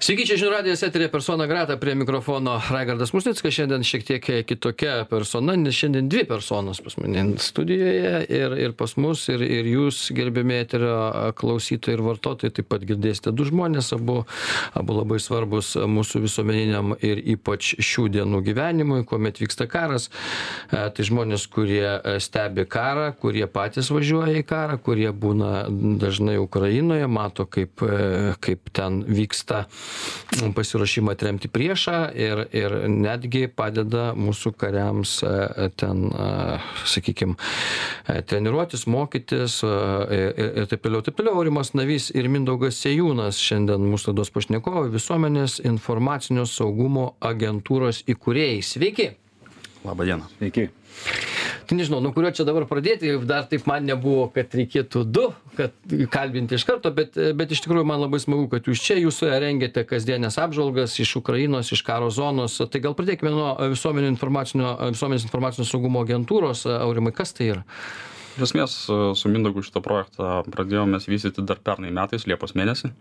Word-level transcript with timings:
Sveiki, 0.00 0.24
čia 0.24 0.38
žinių 0.40 0.54
radijas 0.54 0.80
eterė 0.80 1.10
persona 1.12 1.44
grata 1.44 1.74
prie 1.76 1.92
mikrofono 1.92 2.54
Raigardas 2.72 3.10
Musnickas. 3.12 3.52
Šiandien 3.52 3.82
šiek 3.84 4.06
tiek 4.08 4.28
kitokia 4.48 5.02
persona, 5.10 5.52
nes 5.60 5.76
šiandien 5.76 6.06
dvi 6.08 6.22
personos 6.24 6.78
pas 6.80 6.94
mane 6.96 7.26
studijoje 7.36 8.22
ir, 8.32 8.54
ir 8.64 8.72
pas 8.78 8.94
mus, 8.96 9.26
ir, 9.28 9.44
ir 9.44 9.68
jūs, 9.68 9.98
gerbėmi 10.16 10.56
eterio 10.56 10.94
klausytojai 11.36 11.98
ir 11.98 12.04
vartotojai, 12.06 12.54
taip 12.56 12.70
pat 12.72 12.86
girdėsite 12.88 13.34
du 13.36 13.44
žmonės, 13.44 13.90
abu, 13.98 14.22
abu 14.80 14.96
labai 14.96 15.18
svarbus 15.20 15.74
mūsų 15.76 16.24
visuomeniniam 16.24 16.96
ir 17.04 17.20
ypač 17.34 17.74
šių 17.76 18.06
dienų 18.16 18.40
gyvenimui, 18.48 19.02
kuomet 19.04 19.42
vyksta 19.44 19.68
karas. 19.68 20.08
E, 20.08 20.80
tai 20.80 21.08
žmonės, 21.10 21.44
kurie 21.52 21.84
stebi 22.24 22.64
karą, 22.64 23.10
kurie 23.20 23.44
patys 23.52 23.92
važiuoja 23.92 24.40
į 24.40 24.48
karą, 24.48 24.80
kurie 24.80 25.12
būna 25.12 25.68
dažnai 26.00 26.40
Ukrainoje, 26.40 27.04
mato, 27.20 27.44
kaip, 27.44 27.84
e, 27.84 28.32
kaip 28.40 28.72
ten 28.80 29.02
vyksta 29.04 29.66
pasiruošimą 30.54 31.14
atremti 31.14 31.48
priešą 31.48 31.98
ir, 32.14 32.44
ir 32.56 32.74
netgi 32.90 33.46
padeda 33.48 34.10
mūsų 34.18 34.52
kariams 34.60 35.16
e, 35.26 35.68
ten, 35.80 36.06
sakykime, 36.86 37.36
treniruotis, 38.30 38.86
mokytis 38.90 39.60
e, 39.66 39.72
ir, 40.16 40.52
ir 40.62 40.70
taip 40.70 40.84
toliau. 40.86 41.04
Taip 41.06 41.18
toliau, 41.18 41.38
Aurimas 41.40 41.74
Navys 41.78 42.10
ir 42.14 42.30
Mindaugas 42.32 42.80
Sejūnas 42.84 43.40
šiandien 43.42 43.88
mūsų 43.90 44.12
laidos 44.14 44.32
pašnekovai 44.34 44.88
visuomenės 44.94 45.60
informacinio 45.66 46.46
saugumo 46.48 47.14
agentūros 47.20 48.04
įkūrėjai. 48.10 48.62
Sveiki! 48.66 49.10
Labą 49.84 50.04
dieną. 50.04 50.28
Sveiki 50.38 50.68
tai 51.66 51.76
nežinau 51.78 52.00
nuo 52.02 52.12
kurio 52.14 52.30
čia 52.34 52.44
dabar 52.48 52.66
pradėti 52.68 53.12
dar 53.28 53.46
taip 53.50 53.66
man 53.70 53.86
nebuvo 53.88 54.28
kad 54.34 54.52
reikėtų 54.56 55.04
du 55.04 55.26
kad 55.58 55.74
kalbinti 56.12 56.56
iš 56.58 56.66
karto 56.68 56.92
bet 56.94 57.16
bet 57.36 57.54
iš 57.54 57.62
tikrųjų 57.64 57.86
man 57.88 58.02
labai 58.04 58.20
smagu 58.22 58.48
kad 58.52 58.68
jūs 58.68 58.82
čia 58.84 58.98
jūs 59.00 59.22
rengiate 59.42 59.84
kasdienes 59.88 60.38
apžvalgas 60.40 60.98
iš 61.02 61.16
ukrainos 61.20 61.72
iš 61.74 61.82
karo 61.86 62.10
zonos. 62.14 62.58
Tai 62.60 62.82
gal 62.82 62.96
pradėkime 62.98 63.32
nuo 63.34 63.54
visuomenio 63.72 64.12
informacinio 64.12 64.76
visuomenės 64.90 65.26
informacinio 65.28 65.68
saugumo 65.68 66.04
agentūros. 66.06 66.66
Aurimai 66.80 67.14
kas 67.16 67.34
tai 67.36 67.52
yra? 67.54 67.64
Iš 68.36 68.46
esmės 68.46 68.76
su 69.18 69.32
mindaugu 69.32 69.64
šitą 69.66 69.82
projektą 69.84 70.38
pradėjom 70.52 70.94
mes 70.94 71.08
vystyti 71.10 71.44
dar 71.44 71.58
pernai 71.64 71.90
metais 71.94 72.28
liepos 72.30 72.54
mėnesį 72.56 72.92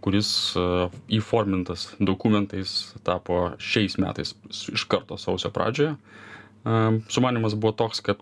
kuris 0.00 0.30
įformintas 1.12 1.90
dokumentais 2.00 2.94
tapo 3.04 3.50
šiais 3.60 3.98
metais 4.00 4.32
iš 4.48 4.86
karto 4.88 5.18
sausio 5.20 5.52
pradžioje 5.52 5.96
Sumanimas 7.08 7.56
buvo 7.56 7.72
toks, 7.72 8.02
kad 8.04 8.20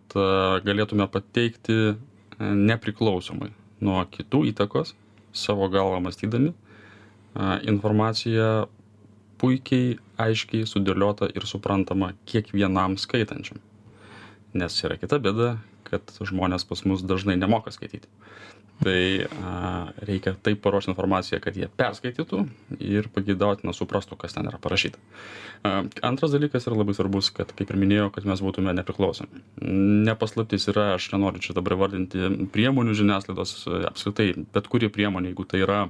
galėtume 0.64 1.08
pateikti 1.10 1.96
nepriklausomai 2.38 3.50
nuo 3.82 4.02
kitų 4.12 4.44
įtakos, 4.52 4.94
savo 5.34 5.66
galvą 5.72 5.98
mąstydami, 6.04 6.52
informaciją 7.66 8.68
puikiai, 9.38 9.96
aiškiai 10.18 10.66
sudėliota 10.66 11.28
ir 11.34 11.46
suprantama 11.46 12.12
kiekvienam 12.30 12.96
skaitančiam. 12.98 13.58
Nes 14.54 14.78
yra 14.86 14.96
kita 14.98 15.18
bėda, 15.22 15.56
kad 15.86 16.14
žmonės 16.22 16.66
pas 16.66 16.82
mus 16.86 17.02
dažnai 17.06 17.36
nemoka 17.38 17.74
skaityti 17.74 18.08
tai 18.82 19.26
a, 19.42 19.52
reikia 20.06 20.34
taip 20.42 20.60
paruošti 20.62 20.92
informaciją, 20.92 21.40
kad 21.42 21.56
jie 21.58 21.68
perskaitytų 21.80 22.44
ir 22.78 23.08
pageidautina 23.14 23.74
suprastų, 23.74 24.18
kas 24.20 24.36
ten 24.36 24.46
yra 24.50 24.60
parašyta. 24.62 25.00
A, 25.66 25.82
antras 26.06 26.34
dalykas 26.34 26.68
yra 26.68 26.78
labai 26.78 26.94
svarbus, 26.96 27.32
kad, 27.34 27.50
kaip 27.58 27.72
ir 27.72 27.80
minėjau, 27.80 28.10
kad 28.14 28.28
mes 28.28 28.42
būtume 28.44 28.74
nepriklausomi. 28.78 29.42
Nepaslaptis 30.08 30.68
yra, 30.70 30.92
aš 30.96 31.10
nenoriu 31.14 31.42
čia 31.42 31.56
dabar 31.58 31.78
vardinti 31.80 32.30
priemonių 32.54 32.94
žiniasklaidos, 32.98 33.56
apskritai, 33.90 34.30
bet 34.54 34.70
kuri 34.70 34.92
priemonė, 34.92 35.32
jeigu 35.32 35.48
tai 35.50 35.64
yra 35.66 35.80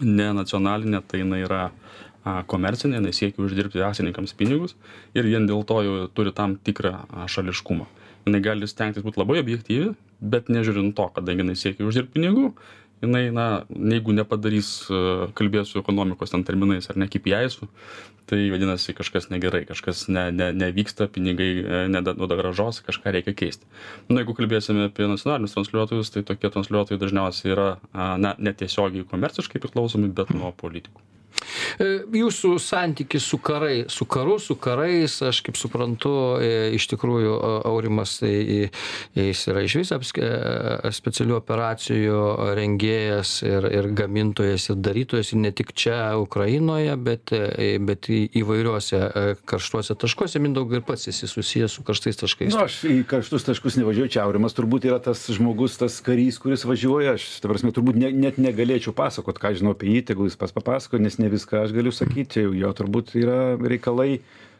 ne 0.00 0.32
nacionalinė, 0.32 1.02
tai 1.04 1.20
jinai 1.20 1.42
yra 1.44 1.64
komercinė, 2.48 3.00
jinai 3.00 3.12
siekia 3.16 3.42
uždirbti 3.42 3.82
akcininkams 3.82 4.32
pinigus 4.38 4.76
ir 5.12 5.26
vien 5.26 5.48
dėl 5.48 5.66
to 5.66 5.80
jau 5.82 5.96
turi 6.14 6.32
tam 6.32 6.54
tikrą 6.54 7.26
šališkumą 7.28 7.88
jinai 8.26 8.42
gali 8.44 8.68
stengtis 8.70 9.04
būt 9.06 9.18
labai 9.20 9.40
objektyvi 9.42 9.92
bet 10.34 10.52
nežiūrint 10.52 10.94
to 10.98 11.08
kadangi 11.16 11.44
jinai 11.44 11.58
siekia 11.58 11.88
uždirbt 11.88 12.14
pinigų 12.14 12.52
jinai 13.02 13.26
na 13.34 13.46
jeigu 13.68 14.14
nepadarys 14.14 14.70
kalbės 15.38 15.72
su 15.72 15.82
ekonomikos 15.82 16.34
ten 16.34 16.44
terminais 16.46 16.88
ar 16.90 17.00
ne 17.02 17.08
kipiaisų 17.10 17.68
tai 18.30 18.44
vadinasi 18.52 18.94
kažkas 18.94 19.28
negerai 19.32 19.64
kažkas 19.68 20.04
ne 20.08 20.28
ne 20.32 20.50
nevyksta 20.54 21.08
pinigai 21.14 21.88
neduoda 21.90 22.38
grąžos 22.38 22.82
kažką 22.86 23.14
reikia 23.16 23.34
keisti. 23.34 23.66
Na 24.08 24.22
jeigu 24.22 24.36
kalbėsime 24.38 24.86
apie 24.88 25.08
nacionalinius 25.10 25.56
transliuotojus 25.56 26.14
tai 26.14 26.22
tokie 26.28 26.52
transliuotojai 26.54 27.02
dažniausiai 27.02 27.56
yra 27.56 27.70
na 27.92 28.36
netiesiogiai 28.38 29.08
komerciškai 29.10 29.62
priklausomi 29.64 30.12
bet 30.14 30.30
nuo 30.36 30.54
politikų. 30.62 31.02
E, 31.02 31.11
jūsų 31.78 32.54
santykis 32.62 33.26
su 33.26 33.38
karai, 33.42 33.84
su 33.92 34.06
karu, 34.10 34.38
su 34.42 34.56
karais, 34.60 35.18
aš 35.22 35.42
kaip 35.46 35.58
suprantu, 35.58 36.14
e, 36.42 36.72
iš 36.76 36.88
tikrųjų 36.92 37.34
Aurimas, 37.68 38.18
tai 38.22 38.70
jis 39.16 39.44
yra 39.50 39.64
iš 39.66 39.76
vis 39.80 39.92
e, 39.92 40.30
specialių 40.94 41.36
operacijų 41.38 42.20
rengėjas 42.58 43.34
ir, 43.46 43.68
ir 43.72 43.90
gamintojas 43.96 44.68
ir 44.70 44.80
darytojas, 44.82 45.32
ir 45.32 45.42
ne 45.42 45.52
tik 45.54 45.72
čia 45.76 46.16
Ukrainoje, 46.20 46.96
bet, 46.96 47.32
bet 47.82 48.10
įvairiuose 48.12 49.02
karštuose 49.48 49.96
taškuose. 49.98 50.40
Mindaugai 50.42 50.80
ir 50.80 50.86
pats 50.86 51.08
esi 51.10 51.28
susijęs 51.30 51.78
su 51.78 51.84
karštais 51.86 52.20
taškais. 52.20 52.52
Na, 52.54 52.62
nu, 52.62 52.68
aš 52.68 52.78
į 52.88 52.98
karštus 53.08 53.46
taškus 53.48 53.78
nevažiuoju 53.80 54.12
čia. 54.12 54.24
Aurimas 54.26 54.56
turbūt 54.56 54.86
yra 54.88 55.00
tas 55.02 55.24
žmogus, 55.32 55.78
tas 55.80 55.98
karys, 56.04 56.38
kuris 56.42 56.66
važiuoja. 56.68 57.16
Aš, 57.18 57.28
ta 57.42 57.50
prasme, 57.50 57.72
turbūt 57.74 57.98
ne, 58.00 58.12
net 58.14 58.38
negalėčiau 58.42 58.94
pasakot, 58.96 59.38
ką 59.42 59.54
žinau 59.58 59.74
apie 59.76 59.90
jį, 59.90 60.04
tegul 60.12 60.30
jis 60.30 60.38
pas 60.40 60.54
papasako, 60.54 61.00
nes 61.02 61.18
ne 61.22 61.30
viską 61.32 61.62
aš 61.64 61.74
galiu 61.76 61.92
sakyt 61.94 62.34
čia 62.34 62.46
jau 62.48 62.54
jo 62.64 62.72
turbūt 62.82 63.14
yra 63.22 63.40
reikalai 63.74 64.12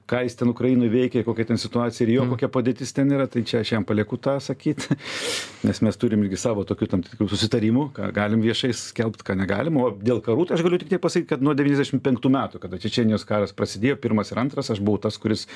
ką 0.06 0.22
jis 0.26 0.36
ten 0.36 0.50
Ukrainui 0.50 0.88
veikia, 0.92 1.22
kokia 1.24 1.46
ten 1.52 1.58
situacija 1.60 2.06
ir 2.06 2.14
jo 2.16 2.24
mm. 2.24 2.34
kokia 2.34 2.48
padėtis 2.52 2.92
ten 2.94 3.10
yra, 3.14 3.26
tai 3.30 3.44
čia 3.46 3.60
aš 3.62 3.74
jam 3.74 3.86
palieku 3.86 4.18
tą 4.20 4.34
sakyti, 4.42 4.96
nes 5.66 5.80
mes 5.84 5.98
turim 6.00 6.24
irgi 6.26 6.40
savo 6.40 6.64
tokių 6.68 6.88
tam 6.90 7.04
tikrų 7.06 7.28
susitarimų, 7.30 7.86
ką 7.96 8.10
galim 8.16 8.42
viešai 8.44 8.72
skelbti, 8.76 9.26
ką 9.28 9.36
negalim, 9.38 9.78
o 9.80 9.91
dėl 9.94 10.22
karų 10.24 10.48
tai 10.48 10.58
aš 10.58 10.64
galiu 10.66 10.80
tik 10.82 10.91
tiek 10.92 11.02
pasakyti, 11.02 11.30
kad 11.34 11.44
nuo 11.44 11.54
95 11.58 12.30
metų, 12.36 12.62
kada 12.62 12.80
Čečenijos 12.82 13.26
karas 13.28 13.54
prasidėjo, 13.56 13.98
pirmas 14.02 14.32
ir 14.34 14.42
antras, 14.42 14.72
aš 14.74 14.82
buvau 14.82 15.00
tas, 15.02 15.18
kuris 15.22 15.46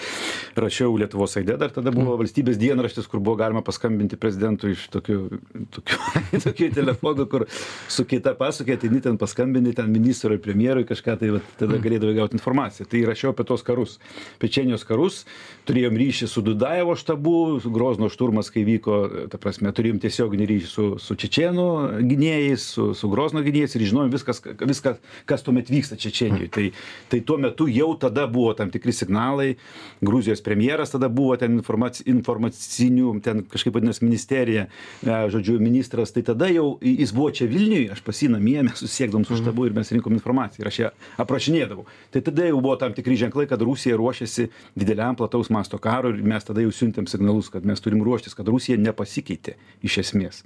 rašiau 0.56 0.94
Lietuvos 1.00 1.36
aidė, 1.40 1.58
dar 1.60 1.74
tada 1.74 1.92
buvo 1.94 2.14
mm. 2.14 2.22
valstybės 2.22 2.60
dienraštis, 2.60 3.10
kur 3.10 3.20
buvo 3.20 3.36
galima 3.40 3.64
paskambinti 3.66 4.18
prezidentui 4.20 4.76
iš 4.76 4.86
tokių, 4.94 5.18
tokių, 5.76 6.00
tokių 6.46 6.70
telefonų, 6.76 7.28
kur 7.32 7.46
su 7.50 8.06
kita 8.08 8.36
pasakė, 8.38 8.78
tai 8.80 8.92
ten 9.04 9.18
paskambinti 9.20 9.74
ten 9.76 9.90
ministrui 9.92 10.38
ir 10.38 10.44
premjerui 10.44 10.86
kažką, 10.88 11.18
tai 11.20 11.34
va, 11.36 11.42
tada 11.58 11.74
mm. 11.74 11.84
galėdavai 11.84 12.16
gauti 12.20 12.38
informaciją. 12.38 12.88
Tai 12.90 13.04
rašiau 13.10 13.34
apie 13.34 13.46
tos 13.48 13.64
karus 13.66 13.98
čečėnijos 14.42 14.84
karus 14.88 15.24
turėjom 15.68 15.96
ryšį 15.98 16.28
su 16.30 16.42
dudajevo 16.46 16.96
štabu 16.98 17.36
grozno 17.74 18.10
šturmas 18.12 18.50
kai 18.54 18.64
vyko 18.66 19.28
ta 19.32 19.40
prasme 19.42 19.72
turėjom 19.74 20.00
tiesioginį 20.02 20.48
ryšį 20.52 20.70
su 20.70 20.86
su 21.02 21.16
čečėnų 21.22 21.66
gynėjais 22.10 22.66
su 22.76 22.88
su 22.98 23.10
grozno 23.12 23.42
gynėjais 23.46 23.76
ir 23.78 23.86
žinojom 23.90 24.12
viskas 24.14 24.42
viską 24.44 24.96
kas 25.28 25.46
tuomet 25.46 25.72
vyksta 25.72 25.98
čečėnijoj 26.00 26.52
tai 26.54 26.66
tai 27.12 27.22
tuo 27.26 27.38
metu 27.42 27.68
jau 27.70 27.92
tada 28.00 28.26
buvo 28.30 28.54
tam 28.58 28.72
tikri 28.74 28.94
signalai 28.96 29.56
gruzijos 30.04 30.44
premjeras 30.44 30.94
tada 30.94 31.08
buvo 31.08 31.36
ten 31.40 31.58
informac 31.58 32.02
informacinių 32.06 33.16
ten 33.24 33.44
kažkaip 33.50 33.76
vadinas 33.76 34.02
ministerija 34.04 34.66
e, 34.66 35.18
žodžiu 35.32 35.58
ministras 35.62 36.14
tai 36.14 36.22
tada 36.26 36.48
jau 36.52 36.76
jis 36.82 37.12
buvo 37.16 37.30
čia 37.34 37.48
vilniuj 37.50 37.90
aš 37.96 38.02
pas 38.06 38.22
jį 38.22 38.32
namie 38.36 38.62
mes 38.66 38.78
susisiekdavom 38.80 39.24
su 39.26 39.38
štabu 39.40 39.66
ir 39.66 39.76
mes 39.76 39.92
rinkom 39.92 40.16
informaciją 40.16 40.64
ir 40.64 40.70
aš 40.70 40.78
ją 40.80 40.90
aprašinėdavau. 41.22 41.86
Tai 42.14 42.22
tada 42.28 42.48
jau 42.48 42.60
buvo 42.60 42.76
tam 42.80 42.94
tikri 42.96 43.18
ženklai 43.20 43.46
kad 43.50 43.62
rusija 43.62 43.96
ruošiasi 44.26 44.50
dideliam 44.74 45.16
plataus 45.16 45.50
masto 45.50 45.78
karui 45.78 46.18
ir 46.18 46.24
mes 46.24 46.44
tada 46.44 46.60
jau 46.60 46.72
siuntėm 46.72 47.06
signalus 47.06 47.50
kad 47.50 47.64
mes 47.64 47.80
turim 47.80 48.02
ruoštis 48.02 48.34
kad 48.34 48.48
rusija 48.48 48.76
nepasikeitė 48.78 49.56
iš 49.82 49.98
esmės. 49.98 50.44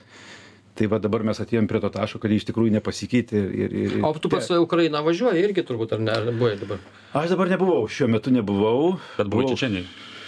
Tai 0.75 0.87
va 0.87 0.99
dabar 0.99 1.25
mes 1.27 1.41
atėjom 1.41 1.67
prie 1.69 1.81
to 1.81 1.91
taško 1.91 2.21
kad 2.21 2.31
ji 2.31 2.41
iš 2.41 2.47
tikrųjų 2.51 2.77
nepasikeitė 2.79 3.37
ir 3.37 3.75
ir 3.85 3.99
o 4.05 4.13
tu 4.19 4.29
pats 4.29 4.51
į 4.51 4.61
ukrainą 4.63 5.03
važiuoji 5.05 5.43
irgi 5.43 5.65
turbūt 5.67 5.97
ar 5.97 6.01
ne? 6.01 6.13
Ar 6.13 6.31
buvai 6.31 6.57
dabar? 6.60 6.78
Aš 7.13 7.34
dabar 7.34 7.51
nebuvau 7.51 7.89
šiuo 7.89 8.09
metu 8.09 8.31
nebuvau. 8.31 8.99
Bet 9.19 9.28
buvai 9.28 9.51
čečėnijoj 9.51 9.87
čečėnijoj 9.91 10.20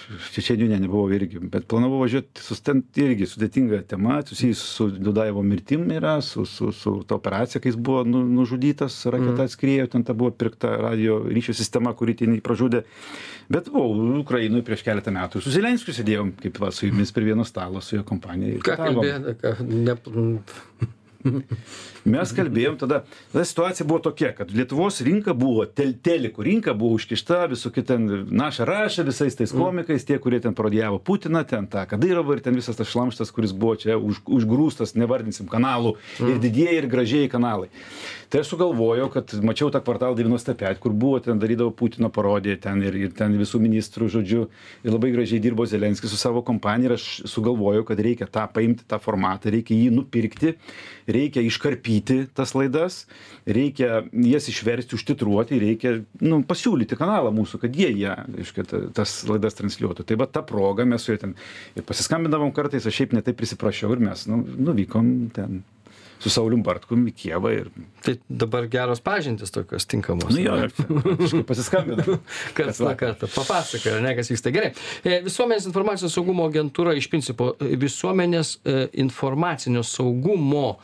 ne 0.58 0.78
nebuvau 0.78 1.10
irgi 1.12 1.40
bet 1.52 1.66
planavau 1.70 2.00
važiuot 2.02 2.40
sus 2.42 2.60
ten 2.64 2.82
irgi 2.96 3.26
sudėtinga 3.30 3.82
tema 3.88 4.20
susijusi 4.26 4.66
su 4.66 4.88
dudajevo 4.90 5.42
mirtim 5.42 5.84
yra 5.90 6.20
su 6.22 6.46
su 6.46 6.72
su 6.72 6.94
ta 7.08 7.14
operacija 7.14 7.60
kai 7.60 7.72
jis 7.72 7.76
buvo 7.76 8.04
nu 8.04 8.22
nužudytas 8.28 9.04
raketa 9.06 9.32
mhm. 9.32 9.44
atskriejo 9.44 9.86
ten 9.86 10.04
ta 10.04 10.12
buvo 10.12 10.30
pirkta 10.30 10.76
radijo 10.76 11.22
ryšio 11.28 11.54
sistema 11.54 11.94
kuri 11.94 12.16
ten 12.16 12.34
jį 12.36 12.40
pražudė 12.40 12.82
bet 13.48 13.68
buvau 13.72 14.18
ukrainoj 14.22 14.64
prieš 14.66 14.86
keletą 14.86 15.14
metų 15.14 15.42
su 15.42 15.52
zelenskiu 15.54 15.94
sėdėjom 15.96 16.34
kaip 16.40 16.58
va 16.62 16.72
su 16.72 16.88
jumis 16.88 17.12
prie 17.12 17.32
vieno 17.32 17.44
stalo 17.44 17.80
su 17.80 17.96
jo 17.96 18.06
kompanija 18.08 18.62
ką 18.64 18.80
kalbėjot 18.86 19.30
ką 19.42 19.56
ne 19.68 20.98
Mes 22.12 22.32
kalbėjom 22.34 22.76
tada, 22.80 23.02
tada 23.32 23.44
situacija 23.46 23.86
buvo 23.86 24.00
tokia, 24.08 24.32
kad 24.34 24.50
Lietuvos 24.54 25.00
rinka 25.06 25.34
buvo, 25.38 25.66
tel, 25.66 25.92
telikų 25.94 26.46
rinka 26.48 26.74
buvo 26.78 26.96
užkišta, 26.98 27.44
visokie 27.52 27.84
ten 27.86 28.08
naša 28.32 28.66
rašė 28.68 29.06
visais 29.06 29.38
tais 29.38 29.54
komikais, 29.54 30.06
tie, 30.08 30.18
kurie 30.22 30.40
ten 30.42 30.56
parodijavo 30.58 30.98
Putiną, 30.98 31.44
ten 31.48 31.68
tą 31.70 31.84
Kadairovą 31.90 32.38
ir 32.38 32.42
ten 32.44 32.58
visas 32.58 32.78
tas 32.78 32.90
šlamštas, 32.90 33.30
kuris 33.34 33.54
buvo 33.54 33.76
čia 33.78 33.98
už, 34.00 34.24
užgrūstas, 34.26 34.96
nevardinsim 34.98 35.50
kanalų, 35.50 35.94
ir 36.26 36.42
didieji, 36.42 36.80
ir 36.82 36.90
gražiai 36.90 37.30
kanalai. 37.30 37.70
Tai 38.32 38.40
aš 38.40 38.48
sugalvojau, 38.54 39.10
kad 39.12 39.32
mačiau 39.44 39.68
tą 39.68 39.82
kvartalą 39.84 40.16
95, 40.16 40.78
kur 40.80 40.94
buvo, 40.96 41.18
ten 41.20 41.36
darydavo 41.36 41.68
Putino 41.76 42.08
parodiją, 42.08 42.56
ten 42.64 42.80
ir, 42.80 42.96
ir 42.96 43.10
ten 43.12 43.34
visų 43.36 43.60
ministrų, 43.60 44.08
žodžiu, 44.14 44.46
ir 44.80 44.94
labai 44.94 45.10
gražiai 45.12 45.42
dirbo 45.44 45.66
Zelenskis 45.68 46.14
su 46.14 46.16
savo 46.16 46.40
kompanija 46.40 46.88
ir 46.88 46.94
aš 46.96 47.08
sugalvojau, 47.28 47.84
kad 47.90 48.00
reikia 48.00 48.30
tą 48.32 48.46
paimti, 48.54 48.86
tą 48.88 48.96
formatą, 49.04 49.52
reikia 49.52 49.76
jį 49.76 49.92
nupirkti, 49.98 50.54
reikia 51.06 51.42
iškarpyti 51.46 52.18
tas 52.36 52.54
laidas, 52.58 53.02
reikia 53.46 54.02
jas 54.28 54.48
išversti, 54.52 54.96
užtitruoti, 54.98 55.60
reikia 55.62 55.96
nu, 56.22 56.42
pasiūlyti 56.48 56.98
kanalą 56.98 57.32
mūsų, 57.34 57.62
kad 57.64 57.76
jie 57.78 57.90
ją, 58.02 58.16
aiškiai, 58.42 58.66
tas 58.96 59.18
laidas 59.28 59.58
transliuotų. 59.58 60.06
Tai 60.08 60.18
va 60.22 60.28
tą 60.30 60.44
progą 60.46 60.86
mes 60.88 61.04
su 61.04 61.14
juo 61.14 61.20
ten 61.22 61.36
ir 61.76 61.86
pasiskambindavom 61.88 62.54
kartais, 62.56 62.86
aš 62.86 63.02
šiaip 63.02 63.16
netai 63.18 63.36
prisiprašiau 63.36 63.94
ir 63.96 64.06
mes 64.10 64.26
nu, 64.30 64.42
nuvykom 64.70 65.12
ten 65.36 65.62
su 66.22 66.30
Saulim 66.30 66.62
Bartkum 66.64 67.06
į 67.10 67.14
Kievą. 67.24 67.52
Ir... 67.56 67.70
Tai 68.04 68.14
dabar 68.28 68.68
geros 68.70 69.02
pažintis 69.04 69.52
tokios 69.54 69.86
tinkamos. 69.90 70.30
Nu 70.30 70.42
jo, 70.42 71.42
pasiskambinau. 71.48 72.18
Karts 72.56 72.82
nuo 72.82 72.92
karto. 72.98 73.28
Papasakoja, 73.32 73.98
ne, 74.04 74.14
kas 74.18 74.30
vyksta. 74.32 74.52
Gerai. 74.54 74.72
E, 75.02 75.18
visuomenės 75.26 75.66
informacijos 75.70 76.14
saugumo 76.14 76.46
agentūra 76.50 76.94
iš 76.98 77.08
principo 77.12 77.52
e, 77.58 77.74
visuomenės 77.80 78.56
e, 78.62 78.84
informacinio 79.02 79.84
saugumo 79.86 80.76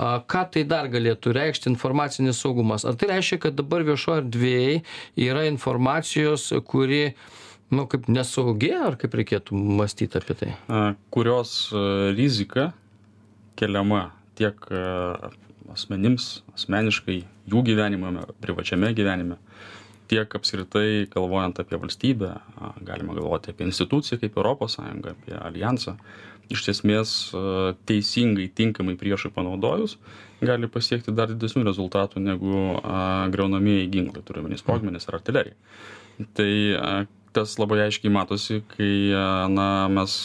ką 0.00 0.44
tai 0.54 0.62
dar 0.64 0.86
galėtų 0.88 1.32
reikšti 1.34 1.68
informacinis 1.68 2.38
saugumas? 2.40 2.86
Ar 2.88 2.94
tai 2.96 3.10
reiškia, 3.10 3.40
kad 3.42 3.56
dabar 3.58 3.82
viešoje 3.84 4.22
erdvėje 4.22 4.76
yra 5.26 5.42
informacijos, 5.50 6.46
kuri 6.64 7.10
nu, 7.74 7.84
kaip 7.90 8.06
nesaugi, 8.08 8.70
ar 8.72 8.96
kaip 8.96 9.18
reikėtų 9.18 9.58
mąstyti 9.58 10.22
apie 10.22 10.38
tai? 10.38 10.54
Kurios 11.12 11.58
rizika 12.16 12.70
keliama 13.60 14.06
tiek 14.40 14.70
e, 14.72 14.80
asmenims, 15.70 16.40
asmeniškai, 16.56 17.20
jų 17.50 17.62
gyvenime, 17.68 18.24
privačiame 18.42 18.90
gyvenime, 18.96 19.38
tiek 20.10 20.32
apskritai 20.34 21.06
galvojant 21.12 21.60
apie 21.62 21.78
valstybę, 21.78 22.32
galima 22.86 23.14
galvoti 23.18 23.52
apie 23.52 23.68
instituciją 23.68 24.18
kaip 24.22 24.40
ES, 24.40 24.80
apie 25.12 25.36
alijansą, 25.38 25.94
iš 26.50 26.66
esmės 26.72 27.14
e, 27.30 27.44
teisingai, 27.86 28.48
tinkamai 28.58 28.96
priešai 28.98 29.30
panaudojus, 29.36 29.98
gali 30.42 30.70
pasiekti 30.72 31.14
dar 31.14 31.30
didesnių 31.30 31.62
rezultatų 31.68 32.22
negu 32.24 32.64
greunamieji 33.30 33.90
ginklai, 33.92 34.24
turime 34.26 34.58
sprogmenis 34.58 35.06
ar 35.08 35.20
artilerija. 35.20 35.56
Tai 36.36 36.52
tas 37.36 37.54
labai 37.60 37.84
aiškiai 37.86 38.12
matosi, 38.12 38.60
kai 38.74 38.92
na, 39.52 39.68
mes 39.92 40.16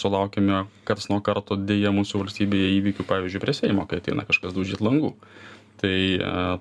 sulaukime 0.00 0.64
karts 0.88 1.10
nuo 1.10 1.20
karto 1.24 1.58
dėja 1.58 1.92
mūsų 1.94 2.22
valstybėje 2.24 2.72
įvykių, 2.78 3.06
pavyzdžiui, 3.08 3.42
prie 3.42 3.56
Seimo, 3.56 3.86
kai 3.90 4.00
ateina 4.02 4.26
kažkas 4.28 4.54
daužyt 4.56 4.84
langų. 4.84 5.14
Tai 5.82 5.94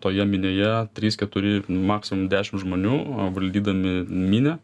toje 0.04 0.26
minėje 0.28 0.72
3-4, 0.98 1.70
maksimum 1.70 2.26
10 2.32 2.64
žmonių 2.66 3.00
valdydami 3.36 4.02
minę 4.10 4.58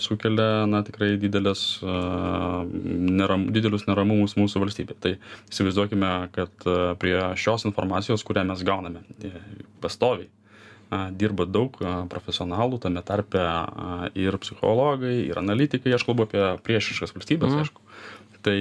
sukelia 0.00 0.64
na, 0.70 0.80
tikrai 0.86 1.14
didelės, 1.20 1.62
neram, 1.84 3.48
didelius 3.52 3.86
neramumus 3.88 4.36
mūsų 4.38 4.62
valstybė. 4.64 4.96
Tai 5.02 5.14
įsivaizduokime, 5.50 6.12
kad 6.34 6.68
prie 7.02 7.16
šios 7.40 7.66
informacijos, 7.68 8.24
kurią 8.26 8.46
mes 8.48 8.64
gauname 8.66 9.04
pastoviai, 9.82 10.30
dirba 11.18 11.46
daug 11.46 11.76
profesionalų, 12.10 12.80
tame 12.82 13.02
tarpe 13.06 13.42
ir 14.18 14.38
psichologai, 14.42 15.16
ir 15.28 15.38
analitikai, 15.38 15.92
aš 15.94 16.06
kalbu 16.08 16.26
apie 16.26 16.42
priešiškas 16.66 17.14
valstybės, 17.16 17.54
mm. 17.54 17.62
aišku. 17.64 17.86
Tai 18.40 18.56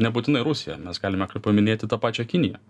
nebūtinai 0.00 0.40
Rusija, 0.40 0.78
mes 0.80 0.98
galime 1.02 1.28
paminėti 1.28 1.88
tą 1.90 1.98
pačią 2.00 2.24
Kiniją 2.28 2.60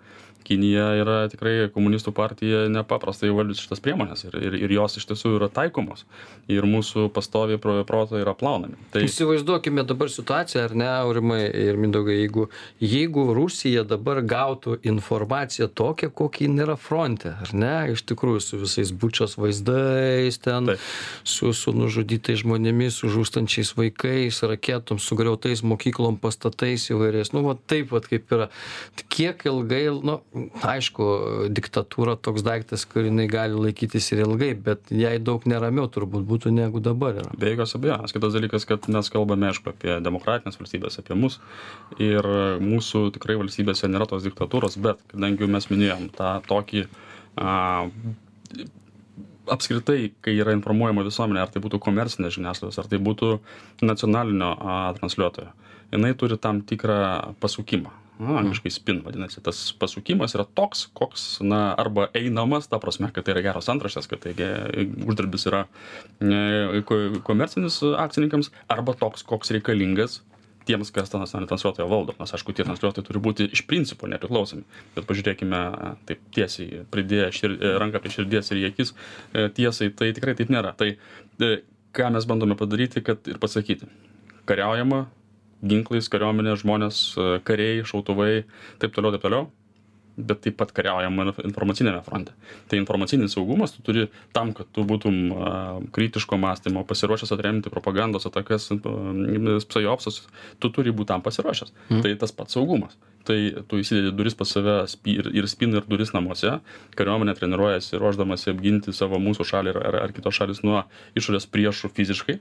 kinija 0.46 0.86
yra 1.02 1.18
tikrai 1.32 1.68
komunistų 1.74 2.12
partija 2.16 2.66
nepaprastai 2.72 3.30
įvaldžius 3.32 3.64
šitas 3.66 3.82
priemones 3.84 4.24
ir, 4.28 4.36
ir, 4.40 4.56
ir 4.66 4.74
jos 4.78 4.98
iš 5.00 5.08
tiesų 5.10 5.34
yra 5.38 5.50
taikomos 5.52 6.04
ir 6.48 6.66
mūsų 6.68 7.08
pastoviai 7.14 7.60
pro 7.60 7.78
proto 7.88 8.18
yra 8.20 8.34
plaunami. 8.36 8.78
Tai 8.92 9.02
įsivaizduokime 9.06 9.84
dabar 9.88 10.10
situaciją, 10.12 10.64
ar 10.68 10.74
ne, 10.78 10.88
Aurimai 10.88 11.42
ir 11.46 11.78
Mindaugai, 11.80 12.16
jeigu, 12.22 12.48
jeigu 12.82 13.26
Rusija 13.36 13.84
dabar 13.88 14.20
gautų 14.24 14.78
informaciją 14.88 15.68
tokią, 15.68 16.10
kokia 16.14 16.46
jin 16.46 16.58
yra 16.64 16.76
fronte, 16.80 17.34
ar 17.42 17.52
ne, 17.56 17.74
iš 17.94 18.04
tikrųjų 18.08 18.42
su 18.44 18.60
visais 18.62 18.92
bučios 18.92 19.36
vaizdais 19.40 20.40
ten, 20.44 20.72
Taip. 20.72 20.88
su, 21.24 21.52
su 21.56 21.74
nužudytais 21.76 22.42
žmonėmis, 22.42 23.00
su 23.02 23.12
žūstančiais 23.12 23.74
vaikais, 23.78 24.40
raketom, 24.48 25.00
sugriautais 25.02 25.64
mokyklom 25.66 26.18
pastatais 26.22 26.88
įvairiais, 26.92 27.32
nu, 27.36 27.44
va 27.46 27.56
taip, 27.70 27.92
va 27.94 28.02
kaip 28.04 28.32
yra. 28.34 28.48
Kiek 29.12 29.44
ilgai, 29.48 29.84
nu, 30.04 30.18
aišku, 30.34 31.04
diktatūra 31.54 32.16
toks 32.20 32.44
daiktas, 32.46 32.84
kur 32.88 33.06
jinai 33.06 33.26
gali 33.30 33.56
laikytis 33.56 34.10
ir 34.12 34.22
ilgai, 34.26 34.50
bet 34.54 34.90
jai 34.92 35.16
daug 35.22 35.44
neramiau 35.48 35.88
turbūt 35.92 36.26
būtų 36.28 36.52
negu 36.54 36.82
dabar 36.84 37.16
yra. 37.22 37.32
Be 37.38 37.52
jokios 37.52 37.76
abejonės. 37.78 38.14
Kitas 38.14 38.36
dalykas, 38.36 38.66
kad 38.68 38.88
mes 38.92 39.10
kalbame, 39.12 39.48
aišku, 39.50 39.72
apie 39.72 39.98
demokratinės 40.04 40.58
valstybės, 40.60 41.00
apie 41.00 41.16
mus. 41.18 41.38
Ir 42.02 42.28
mūsų 42.62 43.08
tikrai 43.16 43.38
valstybėse 43.40 43.90
nėra 43.90 44.08
tos 44.10 44.26
diktatūros, 44.26 44.78
bet 44.84 45.00
kadangi 45.12 45.48
mes 45.50 45.70
minėjom 45.72 46.10
tą 46.16 46.34
tokį 46.48 46.84
a, 47.40 47.54
apskritai, 49.48 50.12
kai 50.24 50.36
yra 50.36 50.52
informuojama 50.56 51.06
visuomenė, 51.06 51.44
ar 51.44 51.54
tai 51.54 51.62
būtų 51.64 51.80
komercinė 51.84 52.32
žiniasklaidos, 52.34 52.80
ar 52.82 52.90
tai 52.90 53.00
būtų 53.00 53.38
nacionalinio 53.86 54.52
a, 54.52 54.82
transliuotojo, 54.98 55.54
jinai 55.94 56.12
turi 56.20 56.36
tam 56.40 56.60
tikrą 56.68 57.00
pasukimą 57.40 57.96
angliškai 58.18 58.70
spin 58.74 59.02
vadinasi 59.04 59.42
tas 59.44 59.60
pasukimas 59.78 60.34
yra 60.34 60.46
toks 60.58 60.88
koks 60.98 61.26
na 61.44 61.74
arba 61.78 62.08
einamas 62.18 62.68
ta 62.68 62.80
prasme 62.82 63.12
kad 63.14 63.26
tai 63.26 63.36
yra 63.36 63.44
geros 63.50 63.70
antraštės 63.70 64.10
kad 64.10 64.24
tai 64.24 64.34
ge 64.38 64.48
uždarbis 65.06 65.46
yra 65.50 65.66
e, 66.20 66.82
ko 66.88 66.98
komercinis 67.26 67.80
akcininkams 68.06 68.50
arba 68.68 68.96
toks 68.98 69.22
koks 69.26 69.54
reikalingas 69.54 70.20
tiems 70.68 70.90
kas 70.92 71.08
tą 71.08 71.20
nacionalinį 71.22 71.48
transliuotoją 71.48 71.86
valdo. 71.88 72.14
Nors 72.20 72.34
aišku 72.36 72.52
tie 72.52 72.66
transliuotojai 72.66 73.06
turi 73.06 73.22
būti 73.24 73.46
iš 73.56 73.62
principo 73.68 74.08
nepriklausomi. 74.10 74.66
Bet 74.96 75.06
pažiūrėkime 75.08 75.60
taip 76.08 76.26
tiesiai 76.36 76.82
pridėję 76.92 77.28
šir 77.38 77.54
ranką 77.80 78.02
prie 78.04 78.12
širdies 78.12 78.52
ir 78.52 78.60
į 78.60 78.66
akis 78.68 78.92
e, 78.92 79.46
tiesai 79.56 79.88
tai 79.96 80.10
tikrai 80.16 80.36
taip 80.38 80.52
nėra. 80.52 80.74
Tai 80.76 80.90
e, 80.92 81.52
ką 81.96 82.10
mes 82.12 82.28
bandome 82.28 82.58
padaryti 82.60 83.00
kad 83.06 83.30
ir 83.30 83.40
pasakyti. 83.40 83.88
Kariaujama 84.48 85.06
ginklais 85.62 86.10
kariuomenė 86.12 86.56
žmonės 86.60 87.00
kariai 87.46 87.86
šautuvai 87.86 88.44
taip 88.82 88.94
toliau 88.94 89.14
taip 89.14 89.24
toliau. 89.24 89.48
Bet 90.18 90.40
taip 90.42 90.56
pat 90.58 90.72
kariaujama 90.74 91.28
informaciniame 91.46 92.00
fronte. 92.02 92.32
Tai 92.66 92.78
informacinis 92.80 93.36
saugumas 93.36 93.70
tu 93.70 93.84
turi 93.86 94.08
tam 94.34 94.50
kad 94.50 94.66
tu 94.74 94.82
būtum 94.82 95.30
kritiško 95.94 96.40
mąstymo 96.42 96.82
pasiruošęs 96.90 97.36
atremti 97.36 97.70
propagandos 97.70 98.26
atakas 98.26 98.66
psajopsus 99.70 100.24
tu 100.58 100.72
turi 100.74 100.90
būt 100.90 101.12
tam 101.12 101.22
pasiruošęs. 101.22 101.70
Mm. 101.86 102.02
tai 102.02 102.16
tas 102.18 102.34
pats 102.34 102.58
saugumas. 102.58 102.98
Tai 103.30 103.38
tu 103.70 103.78
įsidedi 103.78 104.10
duris 104.18 104.34
pas 104.34 104.50
save 104.50 104.80
ir 105.06 105.30
ir 105.30 105.46
spyną 105.46 105.78
ir 105.78 105.86
duris 105.86 106.10
namuose. 106.16 106.58
Kariuomenė 106.98 107.38
treniruojasi 107.38 108.02
ruošdamasi 108.02 108.50
apginti 108.56 108.92
savo 108.92 109.22
mūsų 109.22 109.46
šalį 109.46 109.78
ar 109.78 110.02
ar 110.02 110.18
kitos 110.18 110.34
šalys 110.34 110.66
nuo 110.66 110.82
išorės 111.14 111.46
priešų 111.46 111.94
fiziškai 111.94 112.40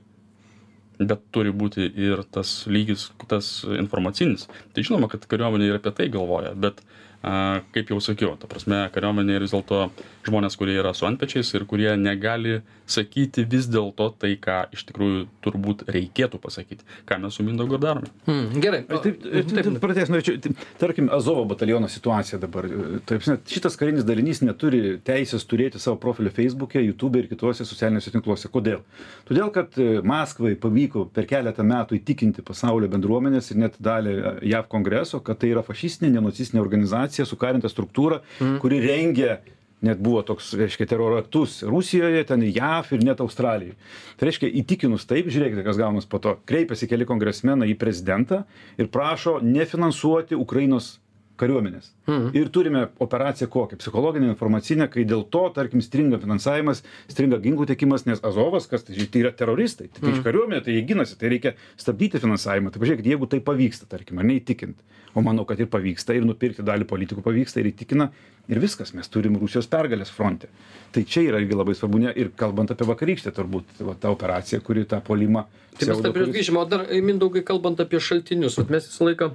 bet 0.98 1.22
turi 1.34 1.52
būti 1.54 1.86
ir 1.94 2.24
tas 2.34 2.64
lygis 2.70 3.08
tas 3.30 3.50
informacinis. 3.78 4.48
Tai 4.74 4.84
žinoma 4.86 5.10
kad 5.12 5.26
kariuomenė 5.30 5.70
ir 5.70 5.78
apie 5.78 5.94
tai 5.94 6.08
galvoja 6.12 6.54
bet 6.58 6.82
a 7.22 7.60
kaip 7.74 7.90
jau 7.90 7.98
sakiau 8.02 8.36
ta 8.38 8.46
prasme 8.50 8.84
kariuomenė 8.94 9.40
vis 9.42 9.54
dėlto 9.54 9.88
žmonės 10.28 10.56
kurie 10.58 10.76
yra 10.78 10.92
su 10.94 11.06
antpečiais 11.08 11.50
ir 11.56 11.64
kurie 11.68 11.90
negali 11.98 12.60
sakyti 12.88 13.44
vis 13.48 13.66
dėlto 13.68 14.10
tai 14.20 14.34
ką 14.40 14.58
iš 14.72 14.84
tikrųjų 14.88 15.24
turbūt 15.44 15.84
reikėtų 15.92 16.40
pasakyti. 16.40 16.86
Ką 17.08 17.18
mes 17.22 17.36
su 17.36 17.44
mindaugu 17.44 17.76
ir 17.76 17.82
darome? 17.82 18.12
Hmm, 18.28 18.60
gerai. 18.62 18.80
O 18.88 19.00
taip 19.04 19.20
taip 19.24 19.68
pratęst 19.82 20.12
norėčiau 20.12 20.54
tarkim 20.80 21.10
azovo 21.12 21.44
bataliono 21.48 21.90
situacija 21.92 22.40
dabar. 22.40 22.68
Ta 23.04 23.18
prasme 23.18 23.38
šitas 23.50 23.76
karinis 23.80 24.06
dalinys 24.08 24.40
neturi 24.44 24.96
teisės 25.04 25.44
turėti 25.48 25.80
savo 25.82 25.98
profilį 26.00 26.32
feisbuke 26.38 26.80
jutube 26.84 27.22
ir 27.22 27.28
kituose 27.30 27.66
socialiniuose 27.68 28.14
tinkluose. 28.14 28.48
Kodėl? 28.52 28.80
Todėl 29.28 29.52
kad 29.52 29.76
e, 29.76 30.00
maskvai 30.06 30.54
pavyko 30.60 31.04
per 31.12 31.28
keletą 31.28 31.66
metų 31.66 31.98
įtikinti 31.98 32.44
pasaulio 32.46 32.88
bendruomenes 32.92 33.52
ir 33.52 33.60
net 33.64 33.76
dalį 33.84 34.16
e, 34.16 34.34
jav 34.54 34.68
kongreso 34.72 35.20
kad 35.24 35.40
tai 35.42 35.52
yra 35.52 35.64
fašistinė 35.66 36.14
nenacistinė 36.16 36.62
organizacija 36.64 37.07
organizacija, 37.08 37.26
sukarinta 37.26 37.68
struktūra, 37.68 38.22
mm. 38.40 38.58
kuri 38.60 38.80
rengia 38.80 39.40
net 39.80 40.00
buvo 40.02 40.22
toks, 40.26 40.54
reiškia, 40.58 40.88
teroro 40.90 41.18
aktus 41.20 41.62
Rusijoje, 41.62 42.24
ten 42.26 42.42
JAF 42.42 42.92
ir 42.92 43.04
net 43.04 43.20
Australijoje. 43.20 43.76
Tai 44.18 44.26
reiškia, 44.26 44.50
įtikinus 44.60 45.06
taip, 45.06 45.28
žiūrėkite, 45.30 45.62
kas 45.62 45.78
gaunas 45.78 46.06
po 46.06 46.18
to. 46.18 46.34
Kreipiasi 46.50 46.88
keli 46.90 47.06
kongresmenai 47.06 47.70
į 47.70 47.78
prezidentą 47.78 48.42
ir 48.76 48.90
prašo 48.90 49.38
nefinansuoti 49.42 50.34
Ukrainos 50.34 50.98
kariuomenės. 51.38 51.90
Mhm. 52.08 52.28
Ir 52.36 52.50
turime 52.54 52.84
operaciją 53.04 53.48
kokią? 53.52 53.78
Psichologinę, 53.80 54.30
informacinę, 54.32 54.88
kai 54.92 55.04
dėl 55.08 55.24
to, 55.32 55.44
tarkim, 55.54 55.82
stringa 55.84 56.20
finansavimas, 56.22 56.82
stringa 57.10 57.40
ginklų 57.44 57.68
tiekimas, 57.70 58.06
nes 58.08 58.22
Azovas, 58.26 58.68
kas 58.70 58.86
tai, 58.86 58.98
tai 59.06 59.24
yra 59.24 59.32
teroristai, 59.36 59.88
tai, 59.92 60.02
tai 60.04 60.14
iš 60.16 60.22
kariuomenė, 60.26 60.62
tai 60.66 60.76
jie 60.76 60.84
ginasi, 60.88 61.18
tai 61.20 61.32
reikia 61.34 61.54
stabdyti 61.80 62.20
finansavimą. 62.22 62.72
Tai 62.74 62.82
pažiūrėkit, 62.82 63.10
jeigu 63.12 63.30
tai 63.30 63.42
pavyksta, 63.44 63.88
tarkim, 63.90 64.20
ar 64.20 64.28
neįtikint, 64.28 64.82
o 65.14 65.24
manau, 65.24 65.46
kad 65.48 65.60
ir 65.60 65.70
pavyksta, 65.70 66.16
ir 66.16 66.26
nupirkti 66.26 66.64
dalį 66.66 66.86
politikų 66.88 67.24
pavyksta, 67.24 67.62
ir 67.62 67.70
įtikina, 67.72 68.10
ir 68.48 68.60
viskas, 68.62 68.92
mes 68.96 69.08
turim 69.12 69.38
Rusijos 69.40 69.68
pergalės 69.70 70.12
fronte. 70.14 70.50
Tai 70.94 71.04
čia 71.04 71.24
yra 71.28 71.40
irgi 71.42 71.56
labai 71.56 71.74
svarbu, 71.78 72.02
ne, 72.04 72.12
ir 72.16 72.30
kalbant 72.38 72.72
apie 72.74 72.86
vakarykštę, 72.88 73.32
turbūt, 73.36 73.80
va, 73.84 73.96
ta 73.98 74.12
operacija, 74.14 74.60
kuri 74.64 74.86
tą 74.88 75.00
polimą. 75.04 75.46
Tai 75.78 75.90
mes 75.90 76.00
taip 76.04 76.16
ir 76.18 76.30
grįžime, 76.32 76.62
o 76.62 76.68
dar, 76.68 76.86
Mindaugai, 77.04 77.44
kalbant 77.46 77.80
apie 77.82 78.00
šaltinius, 78.02 78.58
vat 78.60 78.72
mes 78.72 78.88
visą 78.88 79.10
laiką 79.10 79.32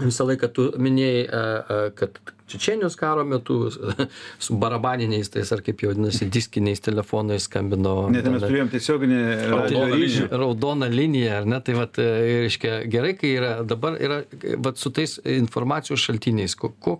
visą 0.00 0.26
laiką 0.28 0.48
tu 0.56 0.68
minėjai, 0.80 1.24
e, 1.26 1.42
e, 1.76 1.90
kad 1.98 2.20
čečėnijos 2.52 2.96
karo 2.98 3.24
metu 3.28 3.58
su 4.44 4.56
barabaniniais 4.60 5.30
tais, 5.32 5.50
ar 5.54 5.62
kaip 5.64 5.82
jau 5.82 5.92
vadinasi, 5.92 6.28
diskiniais 6.32 6.82
telefonais 6.84 7.46
skambino. 7.48 8.08
Net 8.12 8.26
tai 8.26 8.34
mes 8.34 8.44
turėjom 8.44 8.72
tiesioginį 8.72 9.20
raudoną 9.52 9.88
liniją. 9.92 10.28
Raudoną 10.42 10.88
liniją, 10.92 11.34
ar 11.40 11.48
ne? 11.52 11.60
Tai 11.64 11.76
vat, 11.78 12.00
e, 12.02 12.08
reiškia, 12.46 12.74
gerai, 12.92 13.14
kai 13.18 13.34
yra, 13.38 13.52
dabar 13.68 13.98
yra, 14.00 14.22
vat, 14.64 14.80
su 14.80 14.92
tais 14.94 15.18
informacijos 15.36 16.02
šaltiniais, 16.02 16.56
ko, 16.58 16.72
ko, 16.82 16.98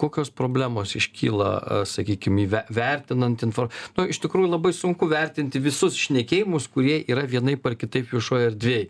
kokios 0.00 0.32
problemos 0.34 0.94
iškyla, 0.98 1.50
sakykime, 1.88 2.48
vertinant 2.74 3.44
informaciją. 3.46 3.92
Nu, 3.98 4.08
iš 4.12 4.22
tikrųjų 4.24 4.52
labai 4.54 4.72
sunku 4.76 5.08
vertinti 5.10 5.62
visus 5.62 5.98
šnekėjimus, 5.98 6.68
kurie 6.72 7.00
yra 7.10 7.26
vienaip 7.28 7.66
ar 7.68 7.76
kitaip 7.78 8.10
viešoje 8.12 8.52
erdvėje. 8.52 8.88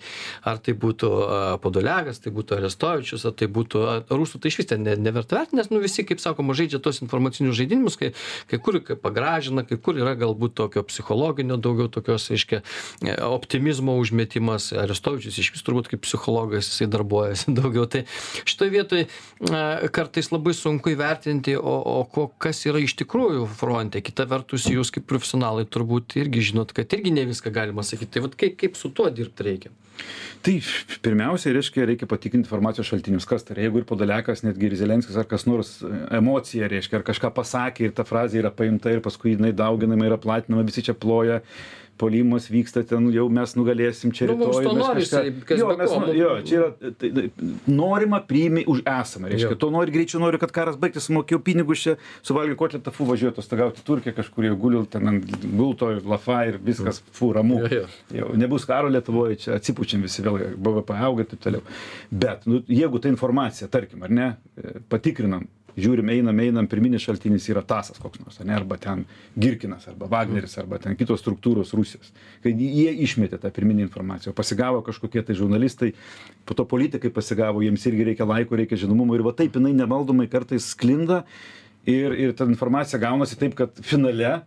Ar 0.48 0.60
tai 0.62 0.74
būtų 0.78 1.10
Podolegas, 1.62 2.20
tai 2.22 2.32
būtų 2.34 2.58
Arestovičius, 2.58 3.24
ar 3.28 3.34
tai 3.38 3.48
būtų 3.52 3.84
rusų, 4.10 4.40
tai 4.42 4.52
iš 4.52 4.60
vis 4.62 4.70
ten 4.70 4.84
ne, 4.86 4.94
neverta 5.00 5.38
vertinti, 5.38 5.58
nes 5.58 5.70
nu, 5.72 5.80
visi, 5.82 5.97
kaip 6.06 6.22
sakoma, 6.22 6.56
žaidžia 6.58 6.80
tos 6.82 7.00
informacinius 7.04 7.56
žaidimus, 7.58 7.98
kai, 8.00 8.12
kai 8.50 8.60
kur 8.62 8.80
pagražina, 9.02 9.64
kai 9.66 9.78
kur 9.80 9.98
yra 9.98 10.14
galbūt 10.18 10.54
tokio 10.58 10.84
psichologinio, 10.86 11.58
daugiau 11.60 11.90
tokios, 11.92 12.28
aiškiai, 12.34 12.62
e, 13.06 13.16
optimizmo 13.26 13.96
užmetimas. 14.00 14.70
Arestovičius 14.78 15.40
iš 15.40 15.52
vis 15.56 15.64
turbūt 15.66 15.90
kaip 15.92 16.04
psichologas 16.06 16.70
jisai 16.70 16.90
darbuojasi 16.92 17.54
daugiau. 17.58 17.88
Tai 17.90 18.04
šitoje 18.44 18.74
vietoje 18.74 19.08
kartais 19.94 20.30
labai 20.32 20.54
sunku 20.56 20.92
įvertinti, 20.94 21.56
o, 21.58 21.74
o 22.00 22.04
ko, 22.12 22.28
kas 22.42 22.64
yra 22.68 22.82
iš 22.84 22.96
tikrųjų 23.02 23.48
fronte. 23.58 24.02
Kita 24.04 24.28
vertus, 24.30 24.68
jūs 24.70 24.92
kaip 24.94 25.08
profesionalai 25.10 25.66
turbūt 25.68 26.18
irgi 26.20 26.48
žinot, 26.52 26.74
kad 26.76 26.92
irgi 26.96 27.14
ne 27.14 27.26
viską 27.28 27.52
galima 27.54 27.86
sakyti. 27.86 28.16
Tai 28.16 28.26
vat, 28.28 28.38
kaip, 28.38 28.58
kaip 28.60 28.78
su 28.78 28.92
tuo 28.94 29.08
dirbti 29.14 29.46
reikia? 29.46 29.74
Tai 30.44 30.54
pirmiausia, 31.02 31.52
reiškia, 31.56 31.86
reikia 31.90 32.06
patikrinti 32.08 32.46
informacijos 32.46 32.88
šaltinius, 32.92 33.26
kas 33.28 33.44
tai 33.44 33.56
yra. 33.56 33.64
Jeigu 33.66 33.82
ir 33.82 33.88
Podalekas, 33.88 34.44
netgi 34.46 34.70
ir 34.70 34.76
Zelenskis 34.78 35.18
ar 35.18 35.26
kas 35.28 35.48
nors 35.48 35.78
e, 35.82 35.90
emocija, 36.18 36.68
reiškia, 36.70 37.00
ar 37.00 37.06
kažką 37.08 37.32
pasakė 37.34 37.88
ir 37.88 37.96
ta 37.96 38.06
frazė 38.08 38.42
yra 38.42 38.52
paimta 38.54 38.92
ir 38.94 39.02
paskui 39.04 39.34
jinai 39.34 39.50
dauginama, 39.56 40.06
yra 40.08 40.20
platinama, 40.22 40.66
visi 40.68 40.86
čia 40.86 40.94
ploja, 40.94 41.40
puolimas 41.98 42.46
vyksta 42.50 42.84
ten 42.86 43.10
jau 43.12 43.26
mes 43.28 43.54
nugalėsim 43.58 44.12
čia 44.14 44.28
Nu, 44.30 44.36
rytoj. 44.38 44.64
to 44.64 44.74
mes 44.78 44.86
kažką- 44.88 45.44
kas 45.48 45.58
jo, 45.60 45.68
mes, 45.76 45.90
nu- 45.90 46.06
nu- 46.06 46.14
jo, 46.14 46.30
čia 46.46 46.54
yra 46.60 46.92
tai, 46.98 47.10
tai, 47.10 47.30
norima 47.66 48.20
priimi 48.20 48.64
už 48.66 48.82
esamą. 48.86 49.28
Reiškia, 49.32 49.50
Jo. 49.50 49.58
to 49.58 49.70
nori 49.74 49.90
greičiau, 49.92 50.20
nori, 50.22 50.38
kad 50.38 50.52
karas 50.54 50.76
baigtųsi, 50.76 51.12
mokėjau 51.16 51.40
pinigus 51.42 51.82
čia, 51.82 51.96
suvalgiau 52.22 52.56
kotletą, 52.56 52.92
fu 52.92 53.04
važiuoju 53.04 53.32
atostogauti 53.34 53.82
Turkiją, 53.84 54.14
kažkur 54.16 54.44
jau 54.48 54.56
guliu 54.56 54.86
ten 54.86 55.08
ant 55.08 55.26
gulto 55.56 55.90
ir 55.90 56.02
lafa 56.06 56.46
ir 56.48 56.58
viskas, 56.58 57.02
fu 57.12 57.32
ramu. 57.32 57.60
Jo, 57.66 57.68
jo. 57.82 57.86
Jau 58.14 58.36
nebus 58.36 58.64
karo 58.64 58.88
Lietuvoje, 58.88 59.36
čia 59.42 59.54
atsipučiam 59.58 60.02
visi 60.02 60.22
vėl, 60.22 60.54
BVP 60.56 60.94
auga 61.02 61.20
ir 61.26 61.26
taip 61.34 61.40
toliau. 61.40 61.62
Bet 62.12 62.46
nu, 62.46 62.62
jeigu 62.68 63.00
ta 63.02 63.08
informacija, 63.08 63.68
tarkim, 63.68 64.02
ar 64.02 64.10
ne, 64.10 64.36
e, 64.56 64.78
patikrinam, 64.88 65.46
žiūrim, 65.82 66.10
einam, 66.12 66.40
einam, 66.42 66.66
pirminis 66.70 67.04
šaltinis 67.04 67.46
yra 67.52 67.62
tasas 67.66 68.00
koks 68.02 68.22
nors, 68.22 68.38
ar 68.40 68.48
ne, 68.48 68.56
arba 68.56 68.78
ten 68.80 69.04
Girkinas, 69.38 69.86
arba 69.90 70.08
Wagneris, 70.12 70.56
arba 70.60 70.80
ten 70.82 70.96
kitos 70.98 71.22
struktūros 71.22 71.72
Rusijos. 71.76 72.10
Kai 72.44 72.52
jie 72.52 72.92
išmetė 73.06 73.40
tą 73.42 73.52
pirminį 73.54 73.86
informaciją, 73.86 74.34
o 74.34 74.38
pasigavo 74.38 74.82
kažkokie 74.86 75.22
tai 75.26 75.38
žurnalistai, 75.38 75.92
po 76.48 76.56
to 76.58 76.66
politikai 76.68 77.12
pasigavo, 77.14 77.62
jiems 77.64 77.86
irgi 77.90 78.10
reikia 78.10 78.28
laiko, 78.28 78.58
reikia 78.58 78.80
žinomumo 78.84 79.16
ir 79.16 79.26
va 79.26 79.34
taip 79.36 79.58
jinai 79.58 79.74
nevaldomai 79.76 80.28
kartais 80.30 80.72
sklinda 80.74 81.24
ir, 81.86 82.14
ir 82.14 82.36
ta 82.36 82.48
informacija 82.48 83.00
gaunasi 83.02 83.38
taip, 83.40 83.56
kad 83.58 83.82
finale 83.84 84.40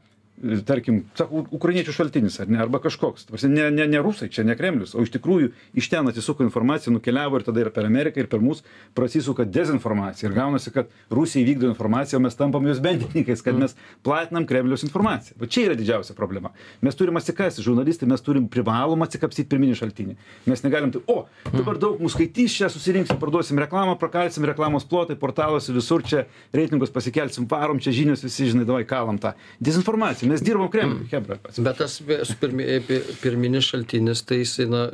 tarkim, 0.66 1.04
sako, 1.18 1.46
ukrainiečių 1.54 1.94
šaltinis, 1.96 2.40
ar 2.42 2.50
ne, 2.52 2.60
arba 2.64 2.82
kažkoks. 2.84 3.28
Ta 3.28 3.36
prasme, 3.36 3.52
Ne, 3.52 3.68
ne, 3.72 3.88
ne 3.88 4.00
rusai, 4.00 4.30
čia 4.32 4.46
ne 4.48 4.56
Kremlius, 4.56 4.94
o 4.96 5.04
iš 5.04 5.12
tikrųjų 5.12 5.50
iš 5.78 5.90
ten 5.92 6.08
atsisuko 6.08 6.46
informacija, 6.46 6.94
nukeliavo 6.94 7.40
ir 7.40 7.44
tada 7.46 7.60
ir 7.64 7.70
per 7.76 7.86
Ameriką, 7.86 8.22
ir 8.24 8.30
per 8.32 8.40
mus 8.40 8.62
prasisuka 8.96 9.44
dezinformacija. 9.44 10.30
Ir 10.30 10.36
gaunasi, 10.38 10.72
kad 10.72 10.92
Rusija 11.12 11.44
įvykdo 11.44 11.68
informaciją, 11.68 12.20
o 12.22 12.24
mes 12.24 12.38
tampam 12.40 12.66
jos 12.70 12.80
bendrininkais, 12.84 13.44
kad 13.44 13.60
mes 13.60 13.76
platinam 14.06 14.48
Kremliaus 14.48 14.86
informaciją. 14.88 15.36
Va 15.42 15.50
čia 15.52 15.66
yra 15.68 15.76
didžiausia 15.80 16.16
problema. 16.16 16.54
Mes 16.82 16.96
turim 16.96 17.20
atsikasti, 17.20 17.66
žurnalistai, 17.66 18.08
mes 18.10 18.24
turim 18.24 18.48
privalom 18.52 19.04
atsikapsyti 19.04 19.50
pirminį 19.52 19.76
šaltinį. 19.82 20.16
Mes 20.48 20.64
negalim, 20.64 20.94
tai, 20.96 21.04
o, 21.12 21.26
dabar 21.52 21.80
daug 21.82 22.00
mūsų 22.00 22.22
skaitys, 22.22 22.56
čia 22.56 22.72
susirinksim, 22.72 23.20
parduosim 23.22 23.60
reklamą, 23.62 23.98
prakalsim 24.00 24.46
reklamos 24.48 24.88
plotai, 24.88 25.18
portaluose, 25.20 25.74
visur 25.76 26.06
čia 26.08 26.26
reitingus 26.56 26.94
pasikelsim, 26.94 27.48
varom, 27.52 27.82
čia 27.84 27.94
žinios 27.96 28.24
visi, 28.26 28.50
žinai, 28.52 28.66
davai 28.70 28.86
kalam 28.88 29.20
tą. 29.22 29.34
Dezinformacija, 29.64 30.31
mes 30.32 30.44
dirbam 30.48 30.70
Kremliui, 30.74 31.06
Hebra. 31.12 31.38
Bet 31.68 31.78
tas 31.82 32.00
pirmi, 32.42 32.66
pi- 32.88 33.02
pirminis 33.22 33.68
šaltinis, 33.72 34.24
tai 34.28 34.40
jisai, 34.42 34.66
na, 34.72 34.86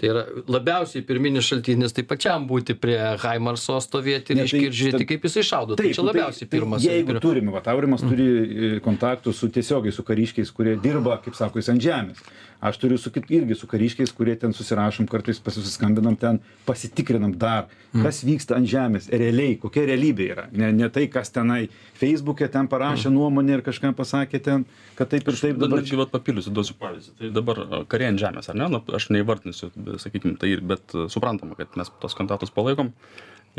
tai 0.00 0.10
yra 0.12 0.26
labiausiai 0.50 1.04
pirminis 1.08 1.46
šaltinis, 1.48 1.94
tai 1.96 2.04
pačiam 2.10 2.44
būti 2.50 2.76
prie 2.78 2.98
Haimarso 3.22 3.78
stovėti 3.84 4.36
Ne, 4.38 4.44
tai 4.50 4.64
ir 4.66 4.76
žiūrėti, 4.82 5.06
kaip 5.14 5.26
jisai 5.30 5.46
šaudo. 5.48 5.78
Tai 5.80 5.88
čia 5.90 6.02
nu 6.04 6.10
labiausiai 6.10 6.46
tai 6.48 6.58
pirmas. 6.58 6.84
Jeigu 6.86 7.14
pir- 7.14 7.22
turime, 7.24 7.54
va, 7.54 7.62
Aurimas 7.72 8.02
turi 8.04 8.28
e, 8.28 8.72
kontaktų 8.84 9.32
su 9.34 9.48
tiesiogiai 9.54 9.94
su 9.94 10.04
kariškiais, 10.04 10.50
kurie 10.52 10.76
dirba, 10.82 11.16
kaip 11.24 11.38
sako, 11.38 11.62
jis 11.62 11.72
ant 11.72 11.84
žemės. 11.88 12.24
Aš 12.62 12.76
turiu 12.78 12.94
su 13.00 13.10
kit, 13.10 13.24
irgi 13.34 13.56
su 13.58 13.66
kariškiais, 13.66 14.12
kurie 14.14 14.36
ten 14.38 14.52
susirašom, 14.54 15.08
kartais 15.10 15.40
pasiskambinam 15.42 16.14
ten, 16.14 16.36
pasitikrinam 16.68 17.32
dar, 17.34 17.66
kas 17.90 18.20
vyksta 18.22 18.54
ant 18.54 18.68
žemės, 18.70 19.08
realiai, 19.10 19.56
kokia 19.58 19.82
realybė 19.88 20.28
yra. 20.30 20.44
Ne, 20.54 20.68
ne 20.72 20.86
tai, 20.94 21.08
kas 21.10 21.32
tenai 21.34 21.64
Facebook'e 21.98 22.46
ten 22.54 22.68
parašė 22.70 23.10
nuomonę 23.10 23.58
ir 23.58 23.64
kažkam 23.66 23.96
pasakė 23.98 24.38
ten, 24.46 24.61
kad 24.98 25.10
taip 25.12 25.28
ir 25.28 25.38
taip 25.38 25.58
dabar. 25.60 25.80
Netgi 25.80 25.98
vat 26.00 26.12
papildysiu, 26.12 26.52
duosiu 26.54 26.76
pavyzdį. 26.80 27.14
Tai 27.18 27.30
dabar 27.38 27.60
kariai 27.90 28.12
ant 28.12 28.22
žemės, 28.22 28.50
ar 28.52 28.58
ne? 28.58 28.68
Na, 28.72 28.80
aš 28.98 29.08
neįvardinsiu, 29.14 29.70
sakykime, 30.02 30.36
tai, 30.40 30.54
bet 30.72 30.96
suprantama, 31.12 31.56
kad 31.58 31.76
mes 31.80 31.92
tos 32.02 32.16
kontaktus 32.18 32.54
palaikom. 32.54 32.92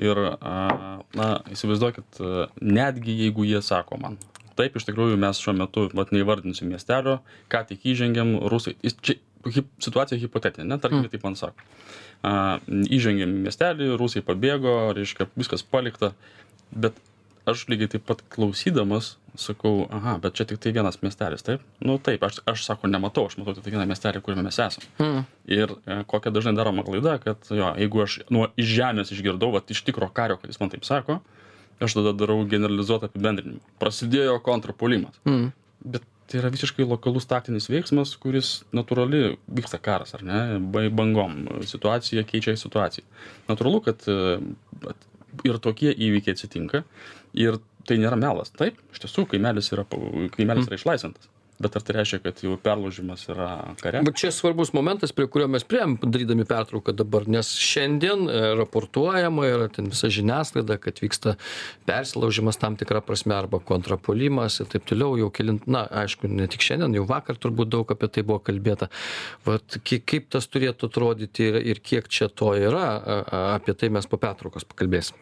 Ir, 0.02 0.18
a, 0.42 0.54
na, 1.14 1.28
įsivaizduokit, 1.54 2.22
netgi 2.66 3.14
jeigu 3.20 3.46
jie 3.46 3.60
sako 3.62 4.00
man, 4.02 4.18
taip, 4.58 4.78
iš 4.78 4.88
tikrųjų 4.88 5.20
mes 5.22 5.42
šiuo 5.42 5.54
metu, 5.58 5.86
vat 5.98 6.14
neįvardinsiu 6.16 6.66
miestelio, 6.70 7.20
ką 7.54 7.62
tik 7.70 7.86
įžengėm, 7.94 8.40
rusai, 8.50 8.74
čia 9.06 9.20
hip, 9.54 9.70
situacija 9.84 10.18
hipotetinė, 10.22 10.66
ne, 10.72 10.80
tarkime, 10.82 11.12
taip 11.14 11.26
man 11.28 11.38
sako. 11.38 11.70
A, 12.26 12.34
įžengėm 12.66 13.38
miestelį, 13.46 13.92
rusai 14.00 14.24
pabėgo, 14.26 14.94
reiškia, 14.98 15.30
viskas 15.38 15.66
palikta, 15.68 16.14
bet 16.74 16.98
aš 17.50 17.68
lygiai 17.72 17.92
taip 17.96 18.06
pat 18.08 18.24
klausydamas 18.34 19.16
sakau, 19.40 19.88
aha, 19.92 20.18
bet 20.22 20.36
čia 20.38 20.46
tik 20.46 20.60
tai 20.62 20.74
vienas 20.76 21.00
miestelis, 21.02 21.44
taip? 21.46 21.64
Nu 21.82 21.98
taip, 22.02 22.22
aš, 22.26 22.40
aš 22.50 22.66
sako, 22.68 22.90
nematau, 22.92 23.26
aš 23.30 23.38
matau 23.40 23.56
tik 23.58 23.66
tai 23.66 23.74
vieną 23.74 23.88
miestelį, 23.90 24.22
kuriame 24.26 24.46
mes 24.46 24.60
esame. 24.62 24.90
Mm. 25.02 25.24
Ir 25.58 25.74
e, 25.74 26.00
kokia 26.10 26.34
dažnai 26.34 26.54
daroma 26.58 26.86
klaida, 26.86 27.16
kad 27.24 27.50
jo, 27.50 27.72
jeigu 27.82 28.04
aš 28.06 28.20
nuo 28.34 28.50
iš 28.60 28.70
žemės 28.78 29.14
išgirdau, 29.16 29.50
va, 29.56 29.64
iš 29.74 29.82
tikro 29.88 30.10
kario, 30.14 30.38
kad 30.42 30.54
jis 30.54 30.62
man 30.62 30.74
taip 30.74 30.86
sako, 30.88 31.20
aš 31.84 31.98
tada 31.98 32.14
darau 32.18 32.44
generalizuotą 32.50 33.10
apibendrinimą. 33.10 33.62
Prasidėjo 33.82 34.38
kontrapolimas. 34.46 35.18
Mm. 35.26 35.50
Bet 35.96 36.06
tai 36.30 36.40
yra 36.40 36.52
visiškai 36.54 36.86
lokalus 36.88 37.26
taktinis 37.30 37.68
veiksmas, 37.72 38.14
kuris 38.22 38.60
natūrali 38.76 39.34
vyksta 39.52 39.82
karas, 39.84 40.14
ar 40.16 40.22
ne? 40.26 40.44
Ba- 40.74 40.86
Bangom 40.94 41.42
situacija 41.68 42.24
keičia 42.30 42.54
situaciją. 42.60 43.04
Natūralu, 43.50 43.82
kad 43.90 44.06
e, 44.08 44.38
vat 44.86 45.10
ir 45.44 45.58
tokie 45.58 45.90
įvykiai 45.92 46.38
atsitinka 46.38 46.84
ir 47.34 47.60
tai 47.88 48.00
nėra 48.00 48.20
melas. 48.20 48.54
Taip, 48.56 48.80
iš 48.94 49.06
tiesų, 49.06 49.28
kaimelis 49.34 49.72
yra, 49.76 49.86
kaimelis 50.36 50.70
yra 50.70 50.80
išlaisvintas. 50.80 51.32
Bet 51.62 51.76
ar 51.78 51.84
tai 51.86 51.94
reiškia, 52.00 52.20
kad 52.24 52.40
jau 52.42 52.56
perlaužimas 52.60 53.24
yra 53.30 53.50
kare? 53.80 54.02
Bet 54.04 54.18
čia 54.20 54.32
svarbus 54.34 54.72
momentas, 54.74 55.14
prie 55.16 55.28
kurio 55.32 55.46
mes 55.52 55.64
prieėm, 55.68 55.96
darydami 56.02 56.48
pertrauką 56.50 56.96
dabar, 56.98 57.28
nes 57.30 57.52
šiandien 57.62 58.26
e, 58.26 58.40
raportuojama 58.58 59.46
yra 59.48 59.68
ten 59.72 59.92
visa 59.92 60.10
žiniasklaida, 60.12 60.80
kad 60.82 61.00
vyksta 61.04 61.36
persilaužimas 61.88 62.58
tam 62.62 62.78
tikrą 62.80 63.04
prasme 63.06 63.38
arba 63.38 63.62
kontrapolimas 63.64 64.60
ir 64.64 64.72
taip 64.74 64.88
toliau, 64.90 65.14
jau 65.22 65.30
kelint, 65.36 65.68
na, 65.70 65.86
aišku, 66.04 66.32
ne 66.32 66.50
tik 66.52 66.66
šiandien, 66.66 66.98
jau 66.98 67.06
vakar 67.10 67.38
turbūt 67.40 67.72
daug 67.76 67.94
apie 67.96 68.10
tai 68.10 68.26
buvo 68.26 68.42
kalbėta. 68.44 68.90
Vat 69.46 69.78
kaip 69.86 70.32
tas 70.34 70.50
turėtų 70.50 70.90
atrodyti 70.90 71.52
ir, 71.52 71.62
ir 71.76 71.84
kiek 71.86 72.10
čia 72.10 72.32
to 72.34 72.56
yra, 72.58 72.90
apie 73.54 73.78
tai 73.78 73.94
mes 73.94 74.10
po 74.10 74.20
pertraukos 74.20 74.68
pakalbėsim. 74.68 75.22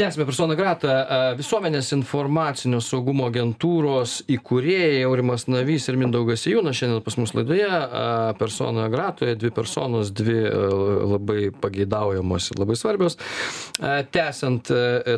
Tęsiame 0.00 0.24
persona 0.24 0.54
grata 0.56 0.92
visuomenės 1.36 1.90
informacinio 1.92 2.78
saugumo 2.80 3.26
agentūros 3.28 4.20
įkūrėjai 4.32 5.02
aurimas 5.04 5.44
navys 5.50 5.90
ir 5.90 5.98
mindaugas 6.00 6.40
sėjūnas 6.46 6.78
šiandien 6.78 7.02
pas 7.04 7.18
mus 7.20 7.34
laidoje. 7.36 7.68
Persona 8.40 8.86
gratoje 8.92 9.34
dvi 9.36 9.50
personos 9.52 10.12
dvi 10.16 10.38
labai 11.10 11.50
pageidaujamos 11.52 12.48
ir 12.48 12.62
labai 12.62 12.76
svarbios. 12.80 13.18
Tęsiant 14.14 14.70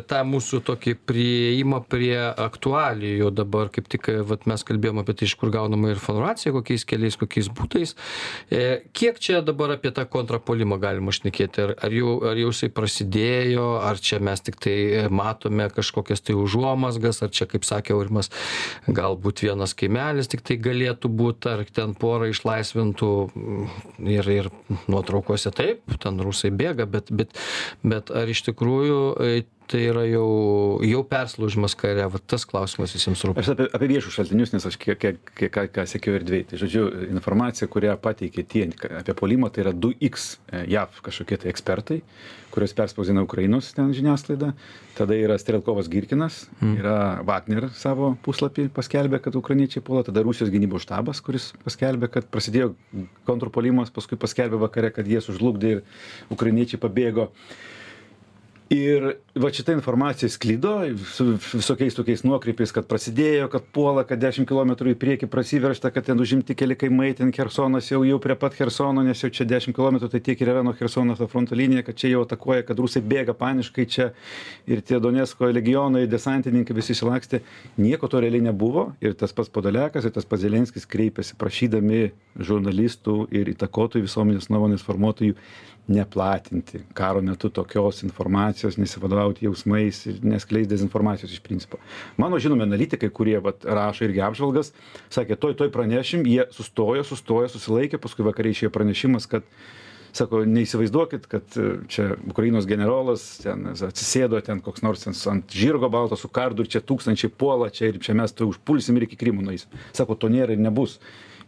tą 0.09 0.19
mūsų 0.27 0.59
tokį 0.67 0.97
priėjimą 1.07 1.79
prie 1.87 2.19
aktualijų 2.33 3.31
dabar 3.31 3.71
kaip 3.71 3.87
tik 3.93 4.11
vat 4.27 4.43
mes 4.51 4.67
kalbėjom 4.67 4.99
apie 4.99 5.15
tai 5.15 5.29
iš 5.29 5.37
kur 5.39 5.53
gaunama 5.53 5.93
informacija 5.93 6.51
kokiais 6.57 6.83
keliais 6.89 7.19
kokiais 7.21 7.47
būdais. 7.55 7.95
E, 8.51 8.83
kiek 8.91 9.23
čia 9.23 9.39
dabar 9.45 9.77
apie 9.77 9.95
tą 9.95 10.03
kontrpuolimą 10.11 10.81
galima 10.83 11.15
šnekėti? 11.15 11.69
Ar 11.69 11.75
ar 11.79 11.97
jau 12.01 12.19
ar 12.33 12.43
jau 12.43 12.51
jisai 12.51 12.73
prasidėjo? 12.75 13.71
Ar 13.87 14.03
čia 14.03 14.19
mes 14.23 14.43
tiktai 14.43 14.72
tai 14.73 15.07
matome 15.09 15.69
kažkokias 15.69 16.21
tai 16.21 16.35
užuomazgas 16.37 17.21
ar 17.25 17.31
čia 17.33 17.45
kaip 17.49 17.65
sakė 17.67 17.93
aurimas 17.95 18.29
galbūt 18.87 19.43
vienas 19.45 19.75
kaimelis 19.77 20.29
tiktai 20.31 20.57
galėtų 20.61 21.11
būt 21.19 21.47
ar 21.51 21.63
ten 21.75 21.93
porą 21.99 22.29
išlaisvintų 22.33 23.09
ir 24.17 24.29
ir 24.37 24.49
nuotraukose 24.91 25.53
taip 25.55 25.97
ten 26.03 26.21
rusai 26.25 26.51
bėga 26.51 26.87
bet 26.89 27.11
bet 27.11 27.35
bet 27.83 28.11
ar 28.13 28.31
iš 28.35 28.45
tikrųjų 28.49 29.01
tai 29.67 29.81
yra 29.89 30.03
jau 30.07 30.27
jau 30.83 31.01
persilaužimas 31.07 31.75
kare 31.79 32.05
vat 32.13 32.25
tas 32.29 32.45
klausimas 32.49 32.93
visiems 32.95 33.23
rūpi. 33.27 33.43
Aš 33.43 33.53
apie 33.53 33.67
apie 33.77 33.89
viešus 33.91 34.17
šaltinius 34.17 34.53
nes 34.55 34.67
aš 34.69 34.77
kiek 34.81 34.99
kiek 34.99 35.33
kiek 35.39 35.51
ką 35.53 35.65
ką 35.77 35.85
sekiau 35.89 36.17
erdvėj. 36.19 36.45
Tai 36.51 36.61
žodžiu 36.61 36.85
informacija 37.09 37.69
kurią 37.71 37.95
pateikė 38.03 38.45
tie 38.49 38.63
apie 39.01 39.15
puolimą 39.17 39.51
tai 39.53 39.65
yra 39.65 39.73
du 39.73 39.93
iks 40.03 40.37
e, 40.51 40.63
jav 40.73 40.95
kažkokie 41.05 41.41
tai 41.43 41.51
ekspertai 41.53 42.01
kuriuos 42.53 42.75
perspausdina 42.77 43.23
ukrainos 43.25 43.71
ten 43.73 43.93
žiniasklaida. 43.97 44.51
Tada 44.93 45.17
yra 45.17 45.39
strelkovas 45.41 45.89
girkinas 45.89 46.43
mm. 46.59 46.73
yra 46.83 46.97
wagner 47.25 47.69
savo 47.73 48.13
puslapy 48.25 48.67
paskelbė 48.73 49.23
kad 49.25 49.37
ukrainiečiai 49.39 49.85
puola. 49.85 50.05
Tada 50.05 50.21
rusijos 50.25 50.53
gynybos 50.53 50.85
štabas 50.85 51.23
kuris 51.25 51.51
paskelbė 51.65 52.11
kad 52.13 52.29
prasidėjo 52.29 52.73
kontrpuolimas 53.29 53.93
paskui 53.95 54.19
paskelbė 54.21 54.61
vakare 54.67 54.93
kad 54.93 55.09
jie 55.09 55.23
sužlugdė 55.23 55.77
ir 55.77 55.85
ukrainiečiai 56.33 56.81
pabėgo 56.83 57.31
ir 58.73 59.15
vat 59.35 59.53
šita 59.53 59.73
informacija 59.73 60.29
sklido 60.29 60.73
su 61.05 61.25
visokiais 61.53 61.95
tokiais 61.95 62.23
nuokrypiais 62.25 62.71
kad 62.73 62.87
prasidėjo 62.89 63.47
kad 63.53 63.65
puola 63.75 64.03
kad 64.07 64.21
dešim 64.21 64.47
kilometrų 64.49 64.93
į 64.93 64.99
priekį 65.01 65.29
prasiveržta 65.31 65.91
kad 65.93 66.07
ten 66.09 66.19
užimti 66.19 66.55
keli 66.57 66.77
kaimai 66.79 67.11
ten 67.17 67.31
chersonas 67.33 67.89
jau 67.91 68.03
jau 68.07 68.19
prie 68.23 68.35
pat 68.39 68.57
chersono 68.57 69.03
nes 69.05 69.23
jau 69.23 69.29
čia 69.33 69.45
dešim 69.49 69.75
kilometrų 69.77 70.09
tai 70.13 70.21
tiek 70.25 70.41
ir 70.41 70.53
yra 70.53 70.63
nuo 70.65 70.73
chersono 70.77 71.15
ta 71.19 71.27
fronto 71.29 71.55
linija 71.55 71.85
kad 71.85 71.97
čia 72.01 72.13
jau 72.15 72.23
atakuoja 72.25 72.65
kad 72.67 72.79
rusai 72.79 73.03
bėga 73.13 73.35
paniškai 73.37 73.85
čia 73.85 74.09
ir 74.67 74.81
tie 74.81 74.99
donecko 74.99 75.49
legionai 75.53 76.05
desantininkai 76.09 76.75
visi 76.77 76.93
išsilakstė. 76.95 77.41
Nieko 77.81 78.09
to 78.09 78.21
realiai 78.23 78.47
nebuvo 78.47 78.87
ir 79.03 79.17
tas 79.19 79.33
pats 79.35 79.51
podoliakas 79.53 80.07
ir 80.07 80.15
tas 80.15 80.27
pats 80.29 80.43
zelenskis 80.45 80.87
kreipėsi 80.89 81.37
prašydami 81.39 82.03
žurnalistų 82.39 83.17
ir 83.35 83.53
įtakotojų 83.53 84.07
visuomenės 84.07 84.49
nuomonės 84.53 84.85
formuotojų 84.85 85.37
neplatinti 85.87 86.79
karo 86.93 87.21
metu 87.21 87.49
tokios 87.49 88.03
informacijos 88.03 88.77
nesivadovauti 88.77 89.45
jausmais 89.45 90.05
ir 90.07 90.19
neskleist 90.23 90.69
dezinformacijos 90.71 91.31
iš 91.31 91.43
principo. 91.43 91.77
Mano 92.17 92.39
žinomi 92.39 92.63
analitikai 92.63 93.09
kurie 93.09 93.39
vat 93.43 93.65
rašo 93.65 94.07
irgi 94.07 94.23
apžvalgas 94.23 94.71
sakė 95.11 95.35
tuoj 95.35 95.57
tuoj 95.59 95.71
pranešim. 95.75 96.23
Jie 96.27 96.47
sustojo 96.55 97.03
sustojo 97.03 97.51
susilaikė 97.51 97.99
paskui 97.99 98.23
vakare 98.23 98.53
išėjo 98.55 98.71
pranešimas 98.71 99.27
kad 99.27 99.43
sako 100.13 100.43
neįsivaizduokit 100.45 101.25
kad 101.27 101.57
e, 101.57 101.67
čia 101.89 102.13
ukrainos 102.29 102.67
generolas 102.69 103.25
ten 103.41 103.71
atsisėdo 103.73 104.39
ten 104.45 104.61
koks 104.63 104.85
nors 104.85 105.03
ten 105.03 105.17
ant 105.31 105.51
žirgo 105.51 105.89
balto 105.91 106.15
su 106.19 106.29
kardu 106.29 106.63
ir 106.63 106.71
čia 106.75 106.83
tūkstančiai 106.85 107.33
puola 107.33 107.71
čia 107.73 107.89
ir 107.89 107.99
čia 107.99 108.15
mes 108.17 108.31
tuoj 108.31 108.53
užpulsim 108.53 108.97
ir 108.97 109.07
iki 109.09 109.19
krymo 109.19 109.43
nueisim. 109.43 109.73
Sako 109.91 110.15
to 110.15 110.31
nėra 110.31 110.55
ir 110.55 110.61
nebus 110.61 110.99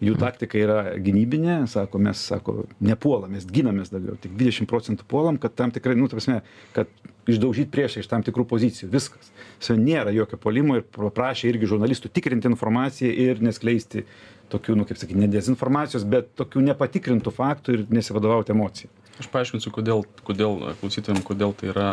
jų 0.04 0.16
taktika 0.20 0.60
yra 0.60 0.80
gynybinė 1.02 1.62
sako 1.72 2.02
mes 2.04 2.22
sako 2.32 2.64
nepuolam 2.84 3.36
mes 3.36 3.48
ginamės 3.48 3.94
daugiau 3.94 4.18
tik 4.22 4.36
dvidešim 4.36 4.68
procentų 4.70 5.08
puolam 5.08 5.40
kad 5.42 5.56
tam 5.56 5.74
tikrai 5.76 5.96
nu 6.00 6.10
ta 6.12 6.18
prasme 6.18 6.42
kad 6.76 6.92
išdaužyt 7.30 7.72
priešą 7.74 8.04
iš 8.04 8.10
tam 8.10 8.24
tikrų 8.26 8.46
pozicijų 8.50 8.92
viskas. 8.94 9.32
Ta 9.64 9.78
nėra 9.80 10.14
jokio 10.14 10.38
puolimo 10.42 10.78
ir 10.80 10.86
paprašė 10.96 11.50
irgi 11.50 11.72
žurnalistų 11.74 12.12
tikrinti 12.14 12.50
informaciją 12.52 13.12
ir 13.26 13.42
neskleisti 13.44 14.06
tokių 14.54 14.78
nu 14.78 14.86
kaip 14.86 15.00
sakyt 15.02 15.18
ne 15.18 15.30
dezinformacijos 15.32 16.06
bet 16.10 16.30
tokių 16.38 16.62
nepatikrintų 16.70 17.34
faktų 17.34 17.78
ir 17.78 17.86
nesivadovauti 17.94 18.54
emocija. 18.54 18.92
Aš 19.20 19.30
paaiškinsiu 19.34 19.72
kodėl 19.74 20.04
kodėl 20.28 20.60
klausytojam 20.82 21.24
kodėl 21.26 21.56
tai 21.58 21.72
yra 21.74 21.90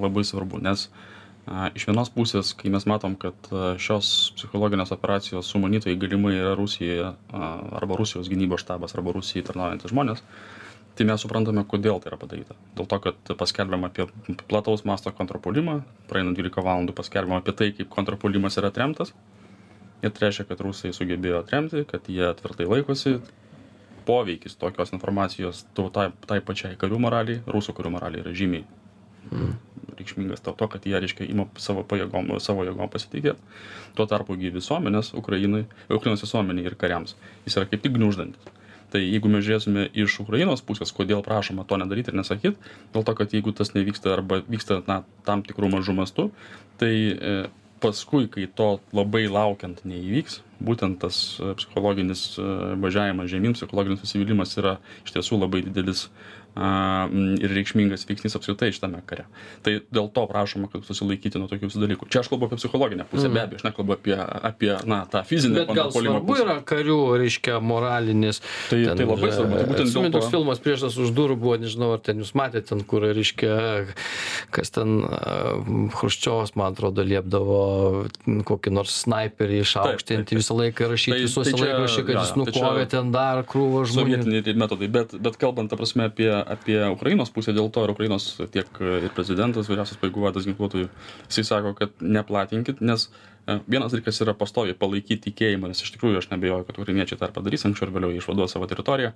labai 0.00 0.24
svarbu 0.24 0.62
nes 0.62 0.88
iš 1.74 1.88
vienos 1.88 2.10
pusės 2.14 2.52
kai 2.54 2.70
mes 2.70 2.84
matom 2.86 3.16
kad 3.18 3.48
šios 3.82 4.32
psichologinės 4.38 4.94
operacijos 4.94 5.48
sumanytojai 5.50 5.98
galimai 5.98 6.36
yra 6.38 6.52
rusijoje 6.58 7.12
arba 7.32 7.98
rusijos 7.98 8.30
gynybos 8.30 8.62
štabas 8.62 8.94
arba 8.94 9.14
rusijai 9.16 9.46
tarnaujantys 9.48 9.90
žmonės 9.90 10.22
tai 10.94 11.06
mes 11.08 11.22
suprantame 11.24 11.64
kodėl 11.68 12.00
tai 12.02 12.12
yra 12.12 12.18
padaryta. 12.20 12.56
Dėl 12.76 12.86
to 12.88 12.98
kad 13.06 13.32
paskelbiama 13.40 13.88
apie 13.90 14.06
plataus 14.50 14.84
masto 14.88 15.12
kontrpuolimą 15.16 15.80
praeina 16.10 16.34
dvylika 16.36 16.64
valandų 16.64 16.94
paskelbiama 16.98 17.40
apie 17.40 17.56
tai 17.56 17.70
kaip 17.76 17.90
kontrpuolimas 17.92 18.58
yra 18.60 18.70
atremtas. 18.72 19.14
Ir 20.02 20.12
tai 20.12 20.28
reiškia 20.28 20.46
kad 20.50 20.62
rusai 20.62 20.92
sugebėjo 20.94 21.40
atremti 21.42 21.86
kad 21.88 22.06
jie 22.12 22.28
tvirtai 22.42 22.68
laikosi. 22.68 23.16
Poveikis 24.06 24.58
tokios 24.58 24.90
informacijos 24.92 25.64
to 25.78 25.88
tai 25.94 26.10
tai 26.26 26.40
pačiai 26.44 26.78
karių 26.78 27.02
moralei 27.06 27.40
rusų 27.46 27.74
karių 27.78 27.96
moralei 27.96 28.24
yra 28.24 28.34
žymiai 28.34 28.66
mm 29.30 29.71
reikšmingas 29.98 30.42
dėl 30.44 30.56
to, 30.58 30.68
kad 30.72 30.88
jie, 30.88 30.96
reiškia, 30.98 31.28
ima 31.30 31.46
savo 31.60 31.84
pajėgom, 31.88 32.32
savo 32.42 32.66
jėgom 32.68 32.90
pasitikėti. 32.92 33.38
Tuo 33.98 34.08
tarpu 34.10 34.36
gi 34.40 34.52
visuomenės, 34.54 35.12
Ukrainai, 35.18 35.66
Ukrainos 35.92 36.24
visuomeniai 36.24 36.70
ir 36.70 36.78
kariams, 36.80 37.16
jis 37.46 37.58
yra 37.60 37.68
kaip 37.70 37.84
tik 37.84 37.96
gniuždantis. 37.98 38.60
Tai 38.92 39.00
jeigu 39.00 39.30
mes 39.32 39.40
žiūrėsime 39.46 39.86
iš 39.96 40.18
Ukrainos 40.20 40.60
pusės, 40.68 40.92
kodėl 40.92 41.22
prašoma 41.24 41.64
to 41.68 41.78
nedaryti 41.80 42.12
ir 42.12 42.18
nesakyti, 42.18 42.72
dėl 42.92 43.06
to, 43.08 43.14
kad 43.16 43.32
jeigu 43.32 43.54
tas 43.56 43.72
nevyksta 43.72 44.12
arba 44.12 44.42
vyksta 44.44 44.82
na, 44.84 45.00
tam 45.24 45.44
tikrų 45.46 45.70
mažų 45.72 45.96
mastų, 45.96 46.26
tai 46.80 46.92
e, 47.14 47.32
paskui, 47.82 48.28
kai 48.28 48.44
to 48.60 48.68
labai 48.92 49.24
laukiant 49.32 49.80
neįvyks, 49.88 50.42
būtent 50.62 51.00
tas 51.02 51.22
e, 51.40 51.54
psichologinis 51.58 52.26
e, 52.36 52.46
važiavimas 52.84 53.32
žemyn, 53.32 53.56
psichologinis 53.56 54.04
nusivylimas 54.04 54.54
yra 54.60 54.76
iš 55.06 55.16
tiesų 55.16 55.40
labai 55.40 55.64
didelis 55.66 56.06
ir 56.52 57.54
reikšmingas 57.56 58.04
veiksnys 58.04 58.36
apskritai 58.36 58.72
šitame 58.76 59.00
kare. 59.08 59.24
Tai 59.64 59.78
dėl 59.94 60.10
to 60.12 60.24
prašoma, 60.28 60.68
kad 60.72 60.84
susilaikyti 60.84 61.40
nuo 61.40 61.48
tokių 61.48 61.70
dalykų. 61.72 62.08
Čia 62.12 62.20
aš 62.20 62.28
kalbu 62.28 62.50
apie 62.50 62.58
psichologinę 62.60 63.06
pusę, 63.08 63.30
mm. 63.30 63.36
be 63.36 63.42
abejo, 63.42 63.60
aš 63.60 63.64
nekalbu 63.68 63.94
apie, 63.96 64.16
apie 64.20 64.72
na, 64.88 65.02
tą 65.08 65.22
fizinę 65.24 65.64
pusę. 65.64 65.78
Gal 65.78 65.94
svarbu 65.94 66.28
pusę. 66.28 66.44
yra 66.44 66.56
karių, 66.68 66.98
reiškia, 67.22 67.56
moralinis. 67.64 68.42
Tai, 68.68 68.82
ten, 68.84 69.00
tai 69.00 69.06
labai 69.08 69.30
svarbu. 69.32 69.56
Tai 69.62 69.68
būtent 69.70 69.96
dėl 69.96 70.18
to. 70.18 70.22
filmas 70.34 70.60
priešas 70.60 70.98
už 71.00 71.14
durų 71.16 71.38
buvo, 71.40 71.56
nežinau, 71.62 71.94
ar 71.96 72.04
ten 72.04 72.20
jūs 72.20 72.34
matėte, 72.36 72.68
ten, 72.74 72.84
kur, 72.84 73.08
reiškia, 73.08 73.56
kas 74.52 74.74
ten 74.76 75.00
Hruščiovas, 75.96 76.52
man 76.60 76.76
atrodo, 76.76 77.06
liepdavo 77.06 77.62
kokį 78.48 78.74
nors 78.76 78.92
sniperį 79.06 79.62
išaukštinti 79.64 80.36
visą 80.36 80.58
laiką 80.58 80.92
rašyti 80.92 81.16
tai, 81.16 81.24
visuose 81.24 81.56
tai 81.56 81.64
laikraščiuose, 81.64 82.06
kad 82.08 82.20
jis 82.20 82.36
nukovė 82.38 82.86
ten 82.92 83.12
dar 83.14 83.42
krūvą 83.48 83.86
žmonių. 83.88 84.20
Sovietiniai 84.20 84.56
metodai, 84.60 84.92
bet, 84.92 85.16
bet 85.22 85.40
kalbant, 85.40 85.72
ta 85.72 85.80
prasme, 85.80 86.10
apie 86.12 86.41
apie 86.54 86.78
ukrainos 86.92 87.32
pusę 87.34 87.54
dėl 87.56 87.70
to 87.74 87.84
ir 87.86 87.92
ukrainos 87.94 88.28
tiek 88.54 88.80
ir 88.82 89.10
prezidentas 89.16 89.70
vyriausias 89.70 90.00
pajėgų 90.00 90.26
vadas 90.26 90.48
ginkluotųjų 90.48 90.88
jisai 91.28 91.44
sako 91.48 91.74
kad 91.78 91.94
neplatinkit 92.00 92.82
nes 92.84 93.08
e, 93.08 93.58
vienas 93.66 93.94
dalykas 93.94 94.22
yra 94.24 94.34
pastoviai 94.38 94.78
palaikyt 94.78 95.24
tikėjimą 95.28 95.72
nes 95.72 95.84
iš 95.84 95.94
tikrųjų 95.96 96.22
aš 96.22 96.30
neabejoju 96.32 96.68
kad 96.68 96.80
ukrainiečiai 96.82 97.20
tą 97.20 97.30
padarys 97.34 97.66
anksčiau 97.68 97.88
ar 97.88 97.94
vėliau 97.98 98.16
išvaduos 98.18 98.56
savo 98.56 98.68
teritoriją 98.70 99.14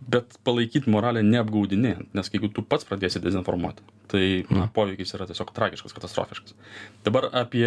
bet 0.00 0.38
palaikyt 0.46 0.86
moralę 0.90 1.22
neapgaudinėjant 1.26 2.14
nes 2.16 2.30
jeigu 2.32 2.50
tu 2.54 2.62
pats 2.62 2.86
pradėsi 2.88 3.20
dezinformuoti 3.22 3.82
tai 4.08 4.22
mm. 4.44 4.70
poveikis 4.76 5.12
yra 5.16 5.26
tiesiog 5.28 5.50
tragiškas 5.56 5.94
katastrofiškas 5.96 6.54
dabar 7.04 7.28
apie 7.36 7.66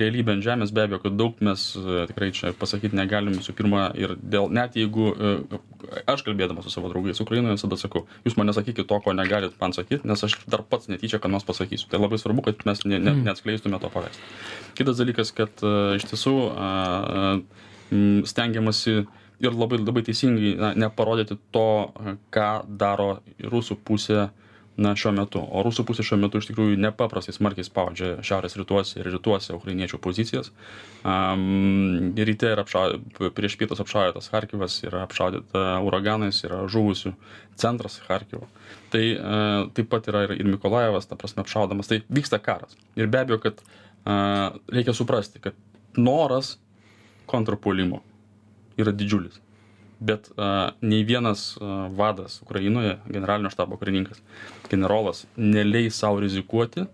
realybę 0.00 0.34
ant 0.34 0.44
žemės 0.44 0.72
be 0.74 0.84
abejo 0.84 1.00
kad 1.04 1.16
daug 1.20 1.38
mes 1.44 1.64
e, 1.78 2.02
tikrai 2.10 2.30
čia 2.36 2.52
pasakyt 2.58 2.96
negalim 2.98 3.38
visų 3.38 3.54
pirma 3.56 3.86
ir 3.96 4.16
dėl 4.20 4.50
net 4.52 4.76
jeigu 4.78 5.12
e, 5.14 5.60
aš 6.10 6.24
kalbėdamas 6.26 6.66
su 6.66 6.74
savo 6.74 6.90
draugais 6.92 7.22
ukrainoje 7.24 7.56
visada 7.56 7.78
sakau 7.80 8.04
jūs 8.26 8.36
man 8.40 8.50
nesakykit 8.50 8.88
to 8.90 9.00
ko 9.04 9.14
negalit 9.16 9.54
man 9.62 9.76
sakyt 9.76 10.04
nes 10.08 10.24
aš 10.28 10.36
dar 10.50 10.64
pats 10.66 10.90
netyčia 10.92 11.22
ką 11.22 11.30
nors 11.32 11.46
pasakysiu 11.48 11.88
tai 11.92 12.02
labai 12.02 12.20
svarbu 12.20 12.48
kad 12.50 12.66
mes 12.68 12.84
ne 12.84 12.98
ne 12.98 13.14
mm. 13.14 13.24
neatskleistume 13.30 13.80
to 13.80 13.92
paveikslo 13.94 14.76
kitas 14.80 15.00
dalykas 15.00 15.32
kad 15.36 15.64
e, 15.64 15.78
iš 16.00 16.10
tiesų 16.12 16.36
stengiamasi 18.28 19.06
ir 19.40 19.54
labai 19.54 19.78
labai 19.82 20.02
teisingai 20.06 20.56
na 20.58 20.74
neparodyti 20.86 21.38
to 21.54 21.68
ką 22.34 22.50
daro 22.80 23.18
rusų 23.38 23.78
pusė 23.84 24.28
na 24.78 24.92
šiuo 24.94 25.10
metu. 25.10 25.40
O 25.42 25.62
rusų 25.66 25.82
pusė 25.88 26.04
šiuo 26.06 26.20
metu 26.22 26.38
iš 26.38 26.48
tikrųjų 26.52 26.78
nepaprastai 26.78 27.34
smarkiai 27.34 27.66
spaudžia 27.66 28.10
šiaurės 28.22 28.54
rytuose 28.60 29.00
ir 29.00 29.08
rytuose 29.10 29.56
ukrainiečių 29.56 29.98
pozicijas. 30.02 30.52
Am, 31.02 32.12
ryte 32.14 32.52
yra 32.54 32.62
apšau 32.62 33.00
prieš 33.34 33.56
pietus 33.58 33.82
apšaudytas 33.82 34.30
charkivas 34.30 34.78
yra 34.86 35.02
apšaudyta 35.08 35.80
uraganais 35.86 36.38
yra 36.46 36.62
žuvusių 36.70 37.14
centras 37.58 37.98
charkivo. 38.06 38.46
Tai 38.94 39.02
a, 39.02 39.40
taip 39.74 39.90
pat 39.90 40.06
yra 40.12 40.28
ir, 40.28 40.36
ir 40.38 40.50
mikolajevas 40.54 41.10
ta 41.10 41.18
prasme 41.18 41.42
apšaudomas. 41.42 41.90
Tai 41.90 42.04
vyksta 42.06 42.38
karas. 42.38 42.78
Ir 42.94 43.10
be 43.10 43.24
abejo 43.24 43.42
kad 43.48 43.64
a, 44.06 44.52
reikia 44.70 44.94
suprasti 44.94 45.42
kad 45.42 45.58
noras 45.98 46.54
kontrpuolimo 47.26 48.04
yra 48.78 48.94
didžiulis. 48.94 49.40
Bet 49.98 50.30
a, 50.36 50.72
nei 50.80 51.02
vienas 51.04 51.56
a, 51.58 51.88
vadas 51.90 52.40
Ukrainoje, 52.42 52.98
generalinio 53.10 53.50
štabo 53.50 53.76
karininkas, 53.80 54.22
generolas, 54.70 55.26
neleis 55.36 55.98
savo 55.98 56.20
rizikuoti 56.22 56.86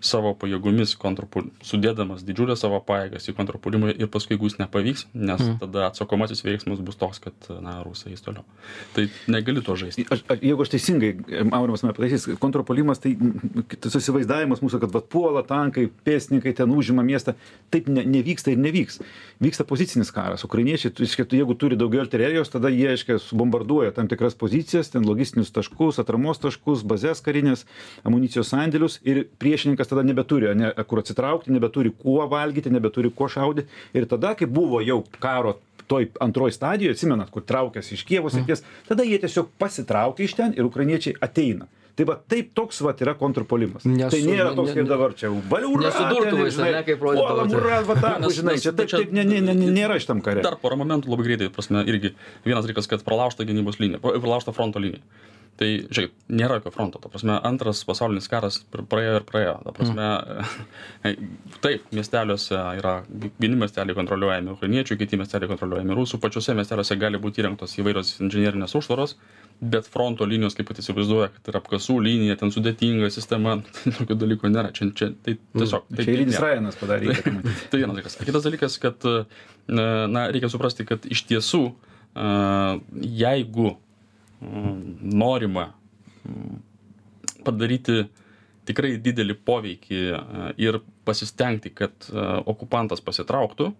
savo 0.00 0.34
pajėgomis 0.34 0.96
kontrpul 0.98 1.48
sudėdamas 1.62 2.24
didžiules 2.26 2.60
savo 2.60 2.80
pajėgas 2.80 3.30
į 3.30 3.36
kontrpuolimą 3.38 3.94
ir 3.94 4.10
paskui 4.12 4.36
jeigu 4.36 4.50
jis 4.50 4.58
nepavyks 4.58 5.06
nes 5.14 5.40
Mhm. 5.40 5.58
tada 5.60 5.86
atsakomasis 5.88 6.44
veiksmas 6.44 6.80
bus 6.80 6.96
toks 6.96 7.18
kad 7.18 7.34
na 7.60 7.82
rusai 7.82 8.12
eis 8.12 8.20
toliau 8.20 8.44
tai 8.94 9.08
negali 9.26 9.62
to 9.62 9.76
žaisti 9.76 10.06
Aš, 10.10 10.22
aš, 10.28 10.38
jeigu 10.40 10.62
aš 10.62 10.70
teisingai, 10.72 11.10
Aurimas 11.52 11.82
mane 11.84 11.92
pataisys, 11.96 12.24
kontrpolimas, 12.40 13.00
tai 13.02 13.12
mm, 13.12 13.66
tas 13.82 13.96
įsivaizdavimas 13.98 14.62
mūsų, 14.64 14.80
kad 14.80 14.92
vat, 14.94 15.08
puola 15.12 15.42
tankai, 15.44 15.88
pėstininkai 16.06 16.54
ten 16.56 16.70
užima 16.72 17.02
miestą, 17.04 17.34
taip 17.74 17.90
ne, 17.92 18.04
nevyksta 18.08 18.52
ir 18.54 18.60
nevyks. 18.62 19.00
Vyksta 19.42 19.66
pozicinis 19.68 20.10
karas. 20.14 20.44
Ukrainiečiai, 20.48 20.92
reiškia, 20.96 21.26
jeigu 21.38 21.54
turi 21.60 21.76
daugiau 21.78 22.02
artilerijos, 22.06 22.48
tada 22.52 22.70
jie, 22.72 22.88
aiškiai, 22.94 23.18
subombarduoja 23.22 23.92
tam 23.96 24.08
tikras 24.10 24.36
pozicijas, 24.38 24.88
ten 24.94 25.04
logistinius 25.06 25.52
taškus, 25.54 26.00
atramos 26.02 26.40
taškus, 26.42 26.86
bazės 26.88 27.20
karinės, 27.24 27.66
amunicijos 28.08 28.48
sandėlius 28.54 28.98
ir 29.04 29.26
priešininkas 29.38 29.87
tada 29.90 30.04
nebeturi, 30.06 30.52
ne, 30.58 30.72
kur 30.88 31.00
atsitraukti, 31.02 31.52
nebeturi 31.54 31.90
kuo 32.02 32.26
valgyti, 32.30 32.70
nebeturi 32.74 33.10
kuo 33.14 33.28
šaudyti. 33.32 33.68
Ir 33.96 34.06
tada, 34.10 34.34
kai 34.38 34.46
buvo 34.46 34.80
jau 34.84 35.00
karo 35.18 35.56
toj 35.88 36.10
antroj 36.20 36.52
stadijoj, 36.52 36.92
atsimenat, 36.92 37.30
kur 37.32 37.42
traukėsi 37.48 37.96
iš 37.96 38.04
Kievo 38.04 38.28
srities, 38.28 38.60
tada 38.88 39.06
jie 39.08 39.16
tiesiog 39.22 39.48
pasitraukia 39.58 40.26
iš 40.28 40.34
ten 40.36 40.52
ir 40.58 40.66
ukrainiečiai 40.68 41.16
ateina. 41.24 41.66
Tai 41.98 42.04
va 42.06 42.14
taip 42.30 42.52
toks 42.54 42.76
va 42.86 42.92
yra 43.02 43.10
kontrpolimas. 43.18 43.82
Nesu- 43.88 44.12
tai 44.12 44.20
nėra 44.22 44.52
toks 44.54 44.70
kaip 44.76 44.86
dabar 44.86 45.16
čia. 45.18 45.32
Valiu, 45.50 45.72
Nesudurtuvais, 45.82 46.58
ar 46.62 46.68
ne, 46.76 46.82
kaip 46.86 47.00
rodydavo 47.02 47.46
čia. 47.50 47.58
Ura, 47.58 47.80
va 47.88 47.96
tą, 48.04 48.12
Nes- 48.22 48.36
žinai, 48.36 48.54
čia 48.62 48.70
taip, 48.78 48.92
taip 48.92 49.10
ne, 49.16 49.24
ne, 49.26 49.40
ne, 49.48 49.54
nėra 49.74 49.96
šitam 49.98 50.20
kare. 50.22 50.44
dar 50.46 50.54
porą 50.62 50.78
momentų 50.78 51.10
labai 51.10 51.26
greitai 51.26 51.48
prasme 51.50 51.82
irgi 51.90 52.12
vienas 52.46 52.68
dalykas 52.68 52.86
kad 52.92 53.02
pralaužta 53.02 53.42
gynybos 53.48 53.80
linija 53.82 53.98
pra- 54.04 54.14
pralaužta 54.22 54.54
fronto 54.54 54.78
linija 54.78 55.02
tai 55.58 55.68
žiūrėkit 55.88 56.14
nėra 56.38 56.58
jokio 56.58 56.72
fronto 56.74 57.00
ta 57.02 57.10
prasme 57.12 57.36
antras 57.48 57.82
pasaulinis 57.88 58.28
karas 58.30 58.60
pr- 58.72 58.84
praėjo 58.90 59.16
ir 59.20 59.26
praėjo 59.28 59.56
ta 59.66 59.74
prasme 59.76 60.08
taip 61.64 61.88
miesteliuose 61.94 62.60
yra 62.78 62.94
vieni 63.42 63.58
miesteliai 63.58 63.96
kontroliuojami 63.98 64.54
ukrainiečių 64.54 64.98
kiti 65.00 65.18
miesteliai 65.20 65.50
kontroliuojami 65.50 65.96
rusų 65.98 66.20
pačiuose 66.22 66.54
miesteliuose 66.58 66.98
gali 67.00 67.20
būti 67.22 67.42
įrengtos 67.42 67.74
įvairios 67.82 68.14
inžinerinės 68.22 68.76
užtvaros 68.78 69.16
bet 69.58 69.88
fronto 69.90 70.26
linijos 70.30 70.54
kaip 70.54 70.68
pat 70.70 70.78
įsivaizduoja 70.78 71.32
kad 71.34 71.50
yra 71.50 71.58
apkasų 71.62 71.96
linija 72.06 72.36
ten 72.38 72.52
sudėtinga 72.54 73.10
sistema 73.10 73.56
tokio 73.98 74.14
dalyko 74.20 74.50
nėra 74.52 74.70
čia 74.76 74.90
čia 74.94 75.10
tai 75.26 75.34
tiesiog 75.58 75.88
taip 75.90 76.04
Čia 76.04 76.14
eilinis 76.14 76.36
nėra. 76.38 76.52
Ryanas 76.54 76.78
padarė. 76.78 77.16
pamatyti. 77.24 77.66
Tai 77.72 77.80
vienas 77.82 77.96
dalykas. 77.98 78.16
Kitas 78.22 78.44
dalykas, 78.46 78.76
kad 78.82 79.04
na, 79.68 79.86
na, 80.06 80.22
reikia 80.32 80.50
suprasti, 80.52 80.86
kad 80.88 81.04
iš 81.10 81.24
tiesų, 81.28 81.60
a, 82.14 82.78
jeigu 83.02 83.72
mm, 83.72 83.87
norima 84.40 85.72
mm, 86.28 86.56
padaryti 87.46 88.04
tikrai 88.68 88.96
didelį 89.02 89.38
poveikį 89.48 90.00
a, 90.12 90.48
ir 90.60 90.80
pasistengti, 91.08 91.72
kad 91.74 92.10
a, 92.10 92.40
okupantas 92.46 93.02
pasitrauktų, 93.04 93.72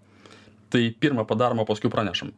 tai 0.72 0.88
pirmą 1.00 1.24
padaroma, 1.28 1.66
paskui 1.68 1.92
pranešam. 1.92 2.32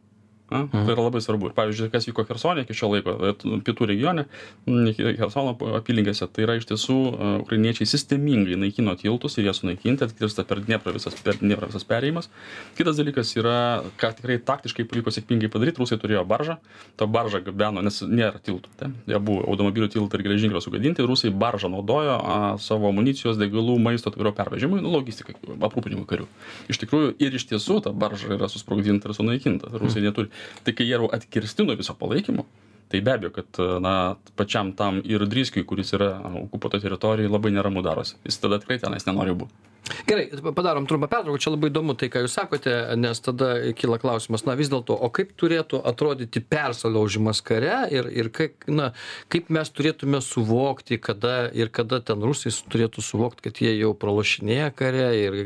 Na, 0.51 0.65
tai 0.67 0.83
yra 0.91 1.05
labai 1.05 1.21
svarbu. 1.23 1.47
Ir 1.47 1.53
pavyzdžiui, 1.55 1.87
kas 1.93 2.05
vyko 2.09 2.25
Hersonė 2.27 2.65
iki 2.65 2.75
šio 2.75 2.89
laiko, 2.91 3.13
e, 3.23 3.33
t- 3.39 3.59
pietų 3.63 3.85
regione, 3.87 4.25
m, 4.67 4.89
Hersono 5.15 5.53
apylinkėse, 5.79 6.27
tai 6.27 6.43
yra 6.43 6.57
iš 6.59 6.65
tiesų 6.67 6.97
e, 7.07 7.29
ukrainiečiai 7.45 7.87
sistemingai 7.87 8.57
naikino 8.59 8.97
tiltus 8.99 9.37
ir 9.39 9.47
jie 9.47 9.53
sunaikinti, 9.55 10.03
atkirsta 10.09 10.43
per 10.49 10.59
Dnieprą 10.65 10.91
visas, 10.97 11.15
per 11.23 11.39
Dnieprą 11.39 11.69
visas 11.71 11.87
perėjimas. 11.87 12.27
Kitas 12.75 12.99
dalykas 12.99 13.31
yra, 13.39 13.55
ką 14.01 14.11
tikrai 14.17 14.37
taktiškai 14.43 14.83
pavyko 14.91 15.13
sėkmingai 15.15 15.47
padaryti, 15.53 15.79
rusai 15.79 15.99
turėjo 16.03 16.25
baržą, 16.27 16.57
ta 16.99 17.07
barža 17.07 17.39
gabeno, 17.47 17.79
nes 17.87 18.01
nėra 18.03 18.43
tiltų. 18.43 18.75
Tai, 18.81 18.91
jie 19.07 19.23
buvo 19.23 19.47
automobilių 19.47 19.87
tiltai 19.95 20.19
ir 20.19 20.25
geležinkelio 20.27 20.59
sugadinti, 20.67 21.07
rusai 21.07 21.31
baržą 21.31 21.71
naudojo 21.71 22.19
a, 22.19 22.37
savo 22.59 22.91
amunicijos, 22.91 23.39
degalų, 23.39 23.79
maisto, 23.79 24.11
tviro 24.11 24.35
pervežimui, 24.35 24.83
nu, 24.83 24.91
logistikai, 24.97 25.37
aprūpinimui 25.55 26.03
karių. 26.11 26.27
Iš 26.67 26.83
tikrųjų 26.83 27.15
ir 27.23 27.39
iš 27.39 27.47
tiesų 27.53 27.79
ta 27.87 27.95
barža 27.95 28.35
yra 28.35 28.51
susprogdinta 28.51 29.07
ir 29.07 29.15
sunaikinta. 29.15 29.71
Rusai 29.79 30.03
neturi. 30.03 30.27
Tai 30.63 30.73
kai 30.77 30.87
jie 30.87 30.97
jau 30.97 31.09
atkirsti 31.13 31.65
nuo 31.65 31.77
viso 31.79 31.95
palaikymo, 31.97 32.45
tai 32.91 33.01
be 33.05 33.15
abejo, 33.15 33.33
kad 33.39 33.61
na, 33.83 33.95
pačiam 34.39 34.75
tam 34.77 35.01
ir 35.07 35.25
Dryskiui, 35.29 35.65
kuris 35.67 35.93
yra 35.97 36.13
okupuoto 36.45 36.81
teritorijoje, 36.83 37.31
labai 37.31 37.53
neramu 37.55 37.83
darosi. 37.85 38.19
Jis 38.27 38.41
tada 38.43 38.61
tikrai 38.61 38.81
tenais 38.83 39.07
nenori 39.09 39.37
būti. 39.43 39.71
Gerai, 40.07 40.29
padarom 40.55 40.85
trumpą 40.87 41.07
pertrauką, 41.09 41.39
čia 41.41 41.51
labai 41.51 41.71
įdomu 41.71 41.95
tai, 41.97 42.07
ką 42.13 42.21
jūs 42.23 42.35
sakote, 42.37 42.71
nes 42.99 43.21
tada 43.23 43.49
kyla 43.77 43.97
klausimas, 44.01 44.43
na 44.45 44.53
vis 44.59 44.69
dėlto, 44.71 44.93
o 44.93 45.09
kaip 45.13 45.33
turėtų 45.39 45.81
atrodyti 45.89 46.41
persalaužimas 46.45 47.41
kare 47.45 47.87
ir, 47.93 48.07
ir 48.13 48.29
kaip, 48.33 48.67
na, 48.69 48.91
kaip 49.33 49.49
mes 49.53 49.71
turėtume 49.73 50.21
suvokti, 50.23 50.99
kada 51.01 51.49
ir 51.57 51.71
kada 51.73 51.99
ten 52.05 52.23
rusai 52.23 52.53
turėtų 52.71 53.03
suvokti, 53.03 53.45
kad 53.47 53.61
jie 53.63 53.73
jau 53.73 53.91
pralošinėja 53.97 54.69
kare 54.77 55.07
ir, 55.17 55.39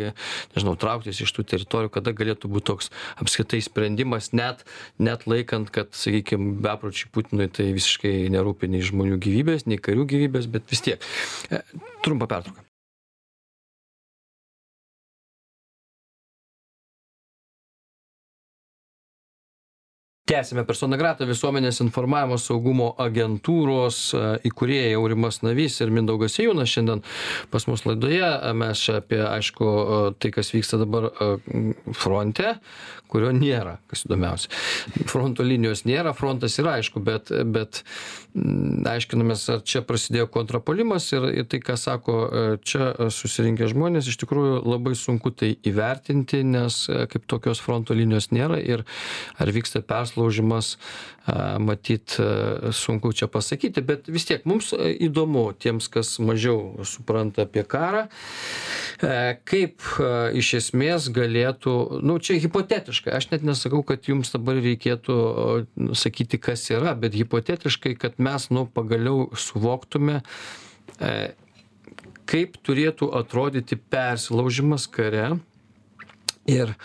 nežinau, 0.55 0.75
trauktis 0.79 1.23
iš 1.23 1.31
tų 1.36 1.47
teritorijų, 1.55 1.93
kada 1.95 2.13
galėtų 2.15 2.51
būti 2.51 2.69
toks 2.73 2.91
apskritai 3.23 3.63
sprendimas, 3.65 4.34
net, 4.36 4.65
net 4.99 5.25
laikant, 5.31 5.71
kad, 5.73 5.93
sakykime, 5.95 6.58
bepročiai 6.65 7.10
Putinui 7.35 7.51
tai 7.51 7.73
visiškai 7.75 8.29
nerūpi 8.31 8.69
nei 8.71 8.83
žmonių 8.85 9.17
gyvybės, 9.19 9.65
nei 9.67 9.79
karių 9.81 10.05
gyvybės, 10.07 10.47
bet 10.51 10.71
vis 10.71 10.83
tiek. 10.85 11.03
E, 11.51 11.59
Trumpa 12.05 12.29
pertrauka. 12.31 12.63
Tęsiame 20.25 20.63
persona 20.65 20.97
grata 20.97 21.25
visuomenės 21.29 21.83
informavimo 21.83 22.39
saugumo 22.41 22.88
agentūros 23.03 23.99
e, 24.17 24.21
įkūrėjai 24.49 24.95
aurimas 24.97 25.43
navys 25.45 25.77
ir 25.85 25.91
mindaugas 25.93 26.33
sėjūnas 26.39 26.71
šiandien 26.71 27.03
pas 27.53 27.67
mus 27.69 27.85
laidoje. 27.85 28.25
Mes 28.57 28.81
čia 28.81 28.97
apie 29.03 29.21
aišku 29.21 29.69
e, 29.69 29.99
tai 30.17 30.33
kas 30.33 30.49
vyksta 30.55 30.81
dabar 30.81 31.11
e, 31.11 31.29
fronte 31.93 32.55
kurio 33.05 33.29
nėra 33.38 33.77
kas 33.85 34.01
įdomiausia. 34.07 34.49
Fronto 35.05 35.45
linijos 35.45 35.83
nėra 35.85 36.15
frontas 36.17 36.57
yra 36.57 36.79
aišku 36.79 37.03
bet 37.05 37.29
bet 37.53 37.83
m, 38.33 38.81
aiškinamės 38.89 39.45
ar 39.53 39.61
čia 39.61 39.83
prasidėjo 39.85 40.25
kontrpuolimas 40.33 41.05
ir 41.13 41.29
ir 41.35 41.45
tai 41.51 41.61
ką 41.61 41.77
sako 41.77 42.17
čia 42.65 42.89
susirinkę 43.13 43.69
žmonės 43.69 44.09
iš 44.09 44.17
tikrųjų 44.25 44.57
labai 44.65 44.95
sunku 44.97 45.29
tai 45.38 45.53
įvertinti 45.69 46.41
nes 46.49 46.81
kaip 47.13 47.29
tokios 47.29 47.61
fronto 47.61 47.93
linijos 47.93 48.31
nėra 48.33 48.57
ir 48.57 48.88
ar 49.38 49.53
vyksta 49.53 49.85
persilaužimas 50.15 50.78
a, 51.25 51.58
matyt 51.60 52.17
sunku 52.71 53.12
čia 53.13 53.28
pasakyti 53.28 53.82
bet 53.82 54.08
vis 54.08 54.25
tiek 54.25 54.45
mums 54.45 54.71
įdomu 54.73 55.54
tiems 55.60 55.89
kas 55.91 56.15
mažiau 56.19 56.86
supranta 56.86 57.45
apie 57.45 57.63
karą 57.63 58.08
e, 59.01 59.38
kaip 59.43 59.82
iš 60.34 60.54
esmės 60.62 61.10
galėtų 61.13 62.01
nu 62.06 62.19
čia 62.19 62.39
hipotetiškai 62.39 63.15
aš 63.17 63.32
net 63.34 63.43
nesakau 63.43 63.84
kad 63.84 64.06
jums 64.08 64.32
dabar 64.34 64.62
reikėtų 64.62 65.17
sakyti 65.97 66.39
kas 66.39 66.69
yra 66.71 66.95
bet 66.95 67.17
hipotetiškai 67.17 67.95
kad 67.99 68.19
mes 68.21 68.49
nu 68.54 68.67
pagaliau 68.69 69.32
suvoktume 69.36 70.21
e, 70.99 71.34
kaip 72.30 72.58
turėtų 72.65 73.12
atrodyti 73.17 73.78
persilaužimas 73.78 74.88
kare. 74.89 75.36
Ir 76.49 76.75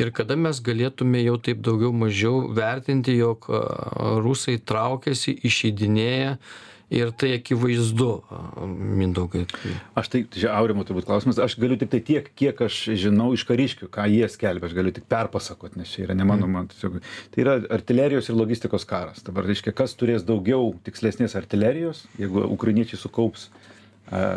ir 0.00 0.12
kada 0.14 0.36
mes 0.36 0.60
galėtume 0.64 1.24
jau 1.24 1.36
taip 1.40 1.64
daugiau 1.64 1.92
mažiau 1.96 2.46
vertinti 2.56 3.16
jog 3.16 3.48
rusai 4.24 4.58
traukiasi 4.58 5.36
išeidinėja 5.46 6.36
ir 6.90 7.10
tai 7.18 7.32
akivaizdu 7.34 8.10
mindaugai. 8.70 9.44
Aš 9.98 10.10
tai, 10.12 10.20
čia 10.30 10.52
Aurimo 10.54 10.84
turbūt 10.86 11.08
klausimas, 11.08 11.38
aš 11.42 11.56
galiu 11.58 11.78
tik 11.80 11.90
tai 11.90 12.00
tiek, 12.06 12.28
kiek 12.38 12.60
aš 12.68 12.78
žinau 12.94 13.32
iš 13.34 13.42
kariškių, 13.48 13.88
ką 13.90 14.06
jie 14.12 14.28
skelbia, 14.30 14.68
aš 14.68 14.76
galiu 14.76 14.92
tik 14.94 15.08
perpasakot, 15.10 15.74
nes 15.78 15.90
čia 15.90 16.04
yra 16.06 16.14
ne 16.14 16.26
mano, 16.28 16.46
man 16.50 16.70
tiesiog, 16.70 17.00
tai 17.34 17.42
yra 17.42 17.56
artilerijos 17.74 18.30
ir 18.30 18.38
logistikos 18.38 18.86
karas. 18.86 19.24
Dabar, 19.26 19.48
reiškia, 19.50 19.74
kas 19.74 19.96
turės 19.98 20.26
daugiau 20.26 20.76
tikslesnės 20.86 21.34
artilerijos, 21.38 22.04
jeigu 22.20 22.46
ukrainiečiai 22.54 23.02
sukaups 23.02 23.48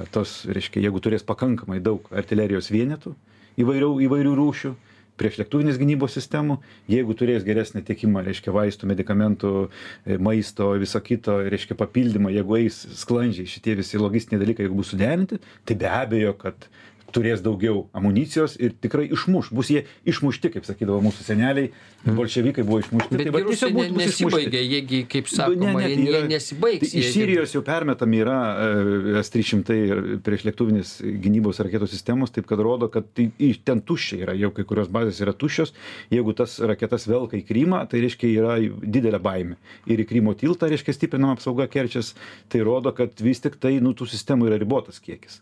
tos, 0.09 0.39
reiškia, 0.49 0.81
jeigu 0.87 1.05
turės 1.05 1.25
pakankamai 1.27 1.77
daug 1.85 2.09
artilerijos 2.09 2.71
vienetų 2.73 3.13
įvairių, 3.61 3.91
įvairių 4.07 4.33
rūšių, 4.39 4.73
priešlėktuvinės 5.19 5.79
gynybos 5.79 6.15
sistemų. 6.17 6.59
Jeigu 6.91 7.15
turės 7.19 7.45
geresnį 7.47 7.83
tiekimą 7.87 8.23
reiškia 8.27 8.53
vaistų 8.55 8.89
medikamentų 8.89 9.53
e, 9.65 10.17
maisto 10.17 10.71
viso 10.81 11.01
kito 11.03 11.39
reiškia 11.51 11.77
papildymą 11.79 12.33
jeigu 12.33 12.59
eis 12.61 12.81
sklandžiai 13.03 13.49
šitie 13.49 13.77
visi 13.79 14.01
logistiniai 14.01 14.43
dalykai 14.43 14.67
jeigu 14.67 14.79
bus 14.79 14.93
suderinti 14.93 15.39
tai 15.67 15.77
be 15.79 15.89
abejo 15.89 16.35
kad 16.39 16.69
turės 17.15 17.41
daugiau 17.45 17.87
amunicijos 17.97 18.55
ir 18.59 18.73
tikrai 18.81 19.07
išmuš 19.13 19.49
bus 19.55 19.69
jie 19.73 19.85
išmušti 20.09 20.51
kaip 20.53 20.65
sakydavo 20.67 21.01
mūsų 21.05 21.25
seneliai 21.27 21.71
bolševikai 22.05 22.63
buvo 22.67 22.79
išmušti 22.83 23.19
tai 23.19 23.33
va 23.33 23.41
gi 23.43 23.49
tiesiog 23.53 23.73
ne, 23.73 23.75
bus, 23.75 23.89
bus 23.95 24.03
nesibaigia, 24.05 24.61
jiegi, 24.63 25.01
kaip 25.11 25.27
Ne, 25.29 25.35
sakoma, 25.35 25.73
ne, 25.79 25.89
jie, 25.89 25.95
tai 25.95 26.05
jie 26.05 26.13
yra- 26.13 26.29
nesibaigs. 26.31 26.79
Tai 26.83 26.89
iš 26.89 27.05
jie- 27.05 27.13
Sirijos 27.15 27.53
jau 27.55 27.61
permetami 27.67 28.21
yra 28.23 28.37
e, 28.53 29.23
S-300 29.23 29.77
ir 29.89 30.01
priešlėktuvinės 30.25 30.93
gynybos 31.23 31.59
raketų 31.65 31.89
sistemos, 31.91 32.31
taip 32.35 32.47
kad 32.49 32.59
rodo, 32.63 32.87
kad 32.93 33.07
tai, 33.17 33.29
ten 33.67 33.81
tuščia 33.81 34.21
yra, 34.23 34.35
jau 34.39 34.51
kai 34.55 34.63
kurios 34.69 34.87
bazės 34.93 35.19
yra 35.25 35.33
tuščios. 35.33 35.73
Jeigu 36.13 36.33
tas 36.37 36.57
raketas 36.59 37.07
velka 37.09 37.37
į 37.39 37.43
Krymą, 37.49 37.83
tai 37.91 38.01
reiškia 38.05 38.31
yra 38.37 38.55
didelė 38.63 39.19
baimė. 39.23 39.57
Ir 39.89 39.99
į 40.05 40.07
Krymo 40.09 40.33
tiltą, 40.39 40.69
reiškia, 40.71 40.95
stiprinama 40.95 41.35
apsauga 41.37 41.67
kerčias, 41.71 42.13
tai 42.49 42.61
rodo, 42.65 42.93
kad 42.95 43.13
vis 43.21 43.39
tik 43.43 43.59
tai, 43.61 43.77
nu, 43.83 43.93
tų 43.93 44.07
sistemų 44.09 44.49
yra 44.51 44.59
ribotas 44.61 44.99
kiekis. 45.03 45.41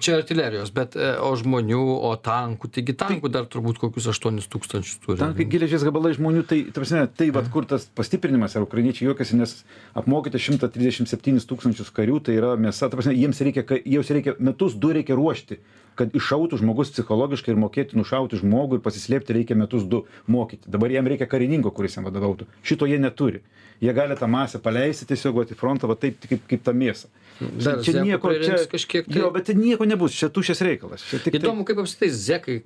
Čia 0.00 0.14
artilerijos, 0.16 0.70
bet 0.72 0.94
e, 0.96 1.10
o 1.20 1.32
žmonių, 1.36 1.80
o 2.08 2.12
tankų, 2.16 2.70
taigi 2.72 2.94
tankų 2.96 3.28
dar 3.34 3.44
turbūt 3.52 3.76
kokius 3.82 4.06
8 4.14 4.38
tūkstančius 4.48 5.00
turi. 5.04 5.18
Tankai 5.20 5.44
geležies 5.52 5.84
gabalai 5.84 6.14
žmonių, 6.16 6.46
tai, 6.48 6.62
ta 6.72 6.80
prasme, 6.80 7.02
tai 7.12 7.28
vad 7.34 7.50
kur 7.52 7.66
tas 7.68 7.84
pastiprinimas, 7.98 8.56
ar 8.56 8.64
ukrainiečiai 8.64 9.10
juokiasi, 9.10 9.36
nes 9.36 9.52
apmokyti 9.98 10.40
137 10.40 11.44
tūkstančius 11.50 11.92
karių, 11.94 12.20
tai 12.24 12.38
yra 12.40 12.54
mėsa, 12.56 12.88
ta 12.88 12.96
prasme, 12.96 13.14
jiems 13.18 13.40
reikia, 13.44 13.66
ka- 13.68 13.82
jiems 13.84 14.10
reikia 14.16 14.36
metus, 14.40 14.74
du 14.80 14.92
reikia 14.96 15.16
ruošti, 15.18 15.58
kad 15.98 16.14
iššautų 16.16 16.56
žmogus 16.62 16.88
psichologiškai 16.94 17.52
ir 17.52 17.58
mokėti 17.60 17.98
nušauti 18.00 18.38
žmogų 18.40 18.78
ir 18.78 18.84
pasislėpti 18.86 19.34
reikia 19.36 19.58
metus 19.60 19.84
du 19.84 20.06
mokyti. 20.26 20.70
Dabar 20.72 20.88
jam 20.94 21.04
reikia 21.10 21.28
karininko, 21.28 21.68
kuris 21.76 21.98
jam 21.98 22.06
vadovautų. 22.08 22.46
Šito 22.64 22.88
jie 22.88 22.96
neturi. 22.98 23.42
Jie 23.82 23.92
gali 23.92 24.14
tą 24.16 24.28
masę 24.30 24.60
paleisti 24.62 25.04
tiesiog 25.10 25.34
vat 25.42 25.50
į 25.52 25.56
frontą, 25.58 25.88
va 25.90 25.96
taip 25.98 26.22
kaip, 26.24 26.44
kaip 26.48 26.62
tą 26.64 26.72
mėsą. 26.72 27.10
Dar 27.42 27.80
čia 27.82 28.04
nieko, 28.06 28.30
čia, 28.38 28.56
kažkiek 28.70 29.08
tai- 29.10 29.18
jo, 29.18 29.30
bet 29.34 29.48
ten 29.50 29.58
nieko 29.82 29.90
nebus, 29.90 30.14
čia 30.14 30.28
tušės 30.32 30.60
reikalas. 30.64 31.02
Čia 31.10 31.18
tik 31.22 31.32
tai- 31.32 31.40
Įdomu, 31.40 31.64
kaip 31.64 31.78
apskritai 31.78 32.10
zekai 32.10 32.56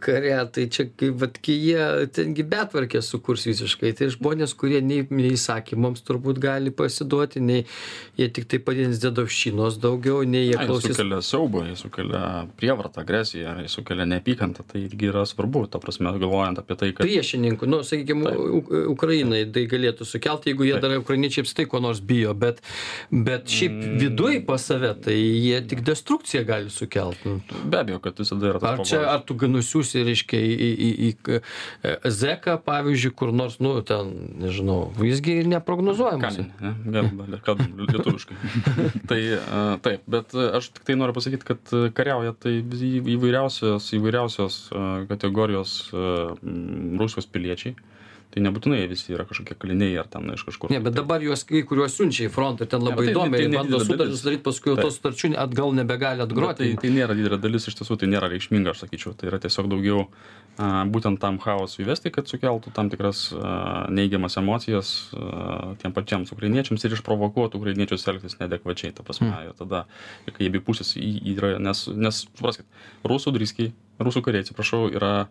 kare, 0.00 0.50
tai 0.52 0.66
čia, 0.66 0.86
kaip, 0.96 1.14
vat, 1.20 1.38
kai 1.42 1.54
jie 1.54 2.06
tengi 2.12 2.42
betvarkė 2.42 3.02
sukurs 3.02 3.44
visiškai, 3.46 3.92
tai 3.96 4.06
žmonės, 4.10 4.54
kurie 4.56 4.80
nei, 4.82 5.06
nei 5.10 5.30
įsakymams 5.32 6.02
turbūt 6.02 6.38
gali 6.38 6.70
pasiduoti, 6.70 7.40
nei 7.40 7.64
jie 8.18 8.28
tik 8.28 8.48
tai 8.48 8.58
padins 8.58 8.98
dedovščinos 8.98 9.78
daugiau, 9.78 10.24
nei 10.26 10.48
jie 10.50 10.58
klausys. 10.58 10.94
sukelia 10.96 11.20
siaubą, 11.22 11.64
jis 11.70 11.78
sukelia 11.84 12.46
prievartą, 12.56 13.00
agresiją, 13.04 13.62
jis 13.62 13.72
sukelia 13.78 14.04
neapykantą, 14.06 14.64
tai 14.66 14.84
irgi 14.88 15.08
yra 15.12 15.24
svarbu, 15.24 15.68
ta 15.70 15.78
prasme, 15.78 16.12
galvojant 16.18 16.58
apie 16.58 16.76
tai, 16.76 16.92
kad... 16.92 17.06
priešininkų, 17.06 17.66
nu, 17.68 17.82
sakykime. 17.82 18.34
Ukrainai 18.90 19.44
tai 19.52 19.66
galėtų 19.70 20.04
sukelti, 20.06 20.50
jeigu 20.52 20.64
jie 20.66 20.74
Taip. 20.78 20.82
dar 20.82 20.98
ukrainiečiai 20.98 21.44
apstai 21.44 21.66
ko 21.66 21.80
nors 21.80 22.00
bijo, 22.00 22.34
bet, 22.34 22.60
bet 23.10 23.46
šiaip 23.46 23.72
Mm. 23.74 23.98
viduj 23.98 24.46
pas 24.46 24.62
save, 24.64 24.94
tai 25.02 25.14
jie 25.16 25.60
tik 25.66 25.82
destrukciją 25.84 26.44
gali 26.46 26.63
sukelti. 26.72 27.28
Nu. 27.28 27.60
Be 27.70 27.80
abejo, 27.82 28.00
kad 28.04 28.18
visada 28.18 28.50
yra 28.50 28.60
tas 28.62 28.80
Ar 28.80 28.86
čia, 28.88 29.00
ar 29.10 29.22
tu 29.26 29.36
nusiųsi, 29.50 30.02
reiškia, 30.06 30.40
į, 30.40 30.54
į, 30.54 30.70
į, 30.70 30.90
į 31.08 31.38
e, 31.38 31.94
Zeką, 32.14 32.56
pavyzdžiui, 32.66 33.12
kur 33.16 33.32
nors, 33.36 33.58
nu, 33.64 33.74
ten, 33.86 34.12
nežinau, 34.42 34.78
visgi 34.98 35.40
neprognozuojamas. 35.50 36.38
Kalin, 36.38 36.50
ne? 36.60 36.74
Gal, 36.96 37.10
gal, 37.20 37.38
kalbam 37.46 37.72
lietuviškai. 37.84 38.38
tai 39.10 39.20
a, 39.38 39.64
taip, 39.84 40.04
bet 40.10 40.36
a, 40.36 40.50
aš 40.60 40.72
tik 40.76 40.86
tai 40.88 40.98
noriu 41.00 41.16
pasakyti, 41.16 41.48
kad 41.52 41.74
kariauja 41.96 42.36
tai 42.38 42.58
įvairiausios, 42.60 43.90
įvairiausios 43.98 44.60
kategorijos 45.10 45.76
Rusijos 45.94 47.28
piliečiai. 47.30 47.76
Tai 48.34 48.42
nebūtinai 48.42 48.80
jie 48.80 48.86
visi 48.90 49.12
yra 49.14 49.22
kažkokie 49.28 49.54
kaliniai 49.62 49.94
ar 50.00 50.08
ten 50.10 50.26
iš 50.34 50.42
kažkur. 50.48 50.72
Ne, 50.74 50.80
bet 50.82 50.96
dabar 50.96 51.22
juos 51.22 51.44
kai 51.46 51.60
kuriuos 51.62 51.94
siunčia 51.94 52.26
į 52.26 52.32
frontą 52.34 52.66
ir 52.66 52.70
ten 52.72 52.82
Ne, 52.82 52.88
labai 52.90 53.04
bet 53.04 53.06
tai- 53.06 53.14
įdomiai 53.14 53.38
tai 53.38 53.46
ir 53.46 53.52
bando 53.54 53.78
sutartis 53.78 54.18
sudaryti, 54.24 54.42
paskui 54.42 54.70
jau 54.72 54.76
Taip. 54.76 54.84
tos 54.88 54.98
sutarčių 54.98 55.30
atgal 55.38 55.70
nebegali 55.78 56.18
Bet 56.18 56.26
atgroti. 56.26 56.66
Tai, 56.74 56.82
tai 56.82 56.90
nėra 56.90 57.14
didelė 57.14 57.38
dalis, 57.40 57.68
iš 57.70 57.76
tiesų 57.78 57.98
tai 58.02 58.08
nėra 58.10 58.26
reikšminga, 58.32 58.74
aš 58.74 58.82
sakyčiau. 58.82 59.14
Tai 59.16 59.30
yra 59.30 59.38
tiesiog 59.38 59.70
daugiau 59.70 60.08
a, 60.58 60.82
būtent 60.90 61.18
tam 61.22 61.38
chaosui 61.38 61.84
įvesti, 61.86 62.10
kad 62.10 62.26
sukeltų 62.26 62.74
tam 62.74 62.90
tikras 62.90 63.30
a, 63.32 63.86
neigiamas 63.94 64.34
emocijas 64.42 64.90
a, 65.14 65.74
tiem 65.78 65.94
patiems 65.94 66.34
ukrainiečiams 66.34 66.82
ir 66.84 66.90
išprovokuotų 66.98 67.54
ukrainiečius 67.62 68.06
elgtis 68.10 68.34
nedekvačiai. 68.42 68.90
Ta 68.94 69.02
prasme, 69.06 69.30
Mm. 69.30 69.46
ir 69.46 69.54
tada, 69.58 69.84
kai 70.34 70.46
abi 70.50 70.58
pusės 70.58 70.96
yra, 70.98 71.58
nes, 71.62 71.86
nes 71.86 72.26
supraskit, 72.34 72.66
rusų 73.06 73.30
driskiai, 73.38 73.72
rusų 74.02 74.22
kariai, 74.26 74.42
atsiprašau, 74.42 74.90
yra 74.90 75.12
a, 75.22 75.28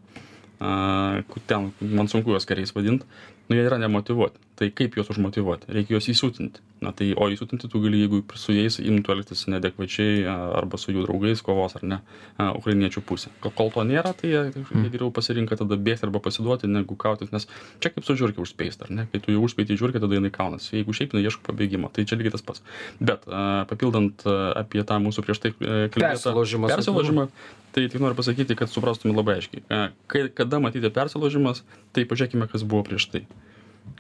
ku- 0.60 1.42
ten, 1.48 1.72
man 1.82 2.08
sunku 2.08 2.30
juos 2.32 2.46
kariais 2.46 2.74
vadinti, 2.76 3.06
nu 3.50 3.56
jie 3.56 3.66
yra 3.66 3.78
nemotivuoti. 3.78 4.40
Tai 4.54 4.68
kaip 4.70 4.94
juos 4.94 5.10
užmotivuoti? 5.10 5.72
Reikia 5.74 5.96
juos 5.96 6.08
įsiūtinti. 6.14 6.62
Na 6.84 6.92
tai, 6.94 7.08
o 7.18 7.26
įsiūtinti 7.32 7.70
tu 7.72 7.80
gali, 7.82 8.04
jeigu 8.04 8.20
su 8.38 8.54
jais 8.54 8.76
imtų 8.84 9.16
elgtis 9.16 9.46
nedekvačiai 9.50 10.26
a, 10.28 10.36
arba 10.60 10.78
su 10.78 10.92
jų 10.94 11.06
draugais 11.08 11.42
kovos 11.46 11.74
ar 11.80 11.86
ne, 11.88 12.00
a, 12.38 12.52
ukrainiečių 12.60 13.02
pusė. 13.08 13.32
Kol, 13.42 13.72
to 13.74 13.86
nėra, 13.88 14.12
tai 14.20 14.30
jie, 14.30 14.42
jie 14.54 14.92
geriau 14.94 15.10
pasirinka 15.16 15.58
tada 15.58 15.78
bėgti 15.80 16.06
arba 16.06 16.22
pasiduoti, 16.22 16.70
negu 16.70 16.98
kautis, 17.00 17.32
nes 17.34 17.48
čia 17.82 17.94
kaip 17.94 18.06
su 18.06 18.18
žiūrkiu 18.20 18.44
užspėsti, 18.44 18.86
ar 18.86 18.94
ne? 18.94 19.08
Kai 19.14 19.24
tu 19.24 19.34
jau 19.34 19.46
užspėti 19.48 19.80
žiūrkiu, 19.80 20.04
tada 20.04 20.20
jinai 20.20 20.34
kaunasi. 20.36 20.76
Jeigu 20.76 20.94
šiaip 21.00 21.16
jinai 21.16 21.24
ieško 21.32 21.48
pabėgimo, 21.48 21.90
tai 21.96 22.06
čia 22.10 22.20
lygiai 22.20 22.36
tas 22.36 22.46
pats. 22.46 22.66
Bet 23.00 23.26
a, 23.32 23.64
papildant 23.72 24.28
a, 24.28 24.36
apie 24.66 24.84
tą 24.86 25.00
mūsų 25.02 25.26
prieš 25.26 25.42
tai 25.46 25.54
e, 25.56 25.88
kalbėtą 25.96 26.36
persilaužimą, 26.68 27.30
tai 27.74 27.88
tik 27.88 28.04
noriu 28.04 28.20
pasakyti, 28.20 28.60
kad 28.60 28.70
suprastume 28.70 29.16
labai 29.16 29.40
aiškiai. 29.40 29.64
E, 29.66 29.82
Kai, 30.12 30.28
kada 30.36 30.60
matyti 30.62 30.92
persilaužimas, 30.94 31.64
tai 31.96 32.06
pažiūrėkime, 32.10 32.52
kas 32.52 32.68
buvo 32.68 32.84
prieš 32.92 33.08
tai. 33.16 33.26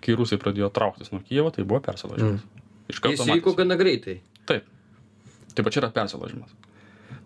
Kai 0.04 0.15
rusai 0.19 0.38
pradėjo 0.41 0.69
trauktis 0.76 1.12
nuo 1.13 1.22
Kievo, 1.24 1.52
tai 1.56 1.63
buvo 1.63 1.80
persilaužimas. 1.86 2.43
Iš 2.91 2.98
Jis 2.98 3.04
karto 3.04 3.24
vyko 3.30 3.54
matėsi. 3.54 3.58
gana 3.62 3.78
greitai. 3.80 4.15
Taip. 4.50 4.65
Taip 5.54 5.63
pat 5.67 5.74
čia 5.76 5.82
yra 5.84 5.89
persilaužimas. 5.96 6.52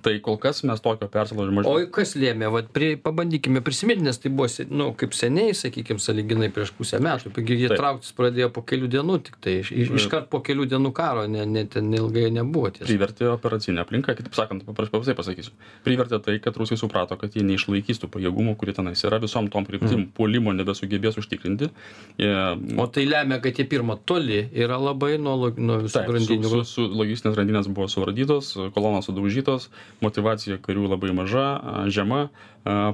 Tai 0.07 0.15
kol 0.23 0.39
kas 0.41 0.63
mes 0.67 0.83
tokio 0.83 1.09
persilaužimo 1.11 1.65
O 1.67 1.75
kas 1.93 2.15
lėmė, 2.19 2.49
vat, 2.53 2.71
prie, 2.75 2.93
pabandykime 3.01 3.61
prisiminti, 3.65 4.05
nes 4.07 4.19
tai 4.23 4.31
buvo, 4.33 4.49
nu, 4.71 4.89
kaip 4.97 5.15
seniai, 5.17 5.55
sakykime, 5.57 6.01
saliginai 6.03 6.49
prieš 6.53 6.73
pusę 6.77 7.01
metų. 7.03 7.33
Taigi 7.35 7.59
jie 7.59 7.71
trauktis 7.73 8.13
pradėjo 8.17 8.49
po 8.55 8.63
kelių 8.67 8.89
dienų, 8.97 9.19
tik 9.27 9.39
tai 9.43 9.59
iš, 9.61 9.71
iš, 9.75 9.93
iškart 10.01 10.29
po 10.31 10.41
kelių 10.45 10.67
dienų 10.73 10.93
karo, 10.95 11.27
ne, 11.31 11.45
ne 11.49 11.65
ten 11.69 11.91
ilgai 11.93 12.27
nebuvo 12.33 12.71
tiesa. 12.73 12.87
privertė 12.87 13.29
operacinė 13.33 13.83
aplinka, 13.83 14.15
kitaip 14.17 14.37
sakant, 14.37 14.65
papras- 14.67 14.91
paprastai 14.93 15.15
pasakysiu. 15.17 15.53
Privertė 15.85 16.19
tai, 16.23 16.37
kad 16.43 16.57
rusai 16.59 16.79
suprato, 16.79 17.17
kad 17.19 17.35
jie 17.35 17.43
neišlaikys 17.47 18.01
tų 18.01 18.09
pajėgumų, 18.13 18.55
kurie 18.59 18.75
tenais 18.77 19.03
yra 19.07 19.19
visom 19.23 19.49
tom 19.53 19.67
kryptim, 19.67 20.05
mm. 20.05 20.11
puolimo 20.17 20.53
nebesugebės 20.55 21.19
užtikrinti. 21.21 21.69
Jie, 22.21 22.33
O 22.77 22.87
tai 22.91 23.05
lemia, 23.09 23.39
kad 23.43 23.57
jie 23.59 23.67
pirmą 23.69 23.97
toli 24.07 24.43
yra 24.55 24.79
labai 24.81 25.15
nuo, 25.21 25.51
nuo 25.57 25.79
visų 25.85 26.05
grandinių. 26.07 26.51
su, 26.53 26.63
su 26.71 26.87
logistinės 26.87 27.37
grandinės 27.37 27.69
buvo 27.71 27.89
suvardytos, 27.91 28.53
kolonos 28.75 29.09
sudaužytos, 29.09 29.69
motivacija 30.03 30.59
karių 30.61 30.91
labai 30.91 31.13
maža, 31.15 31.45
žema, 31.93 32.27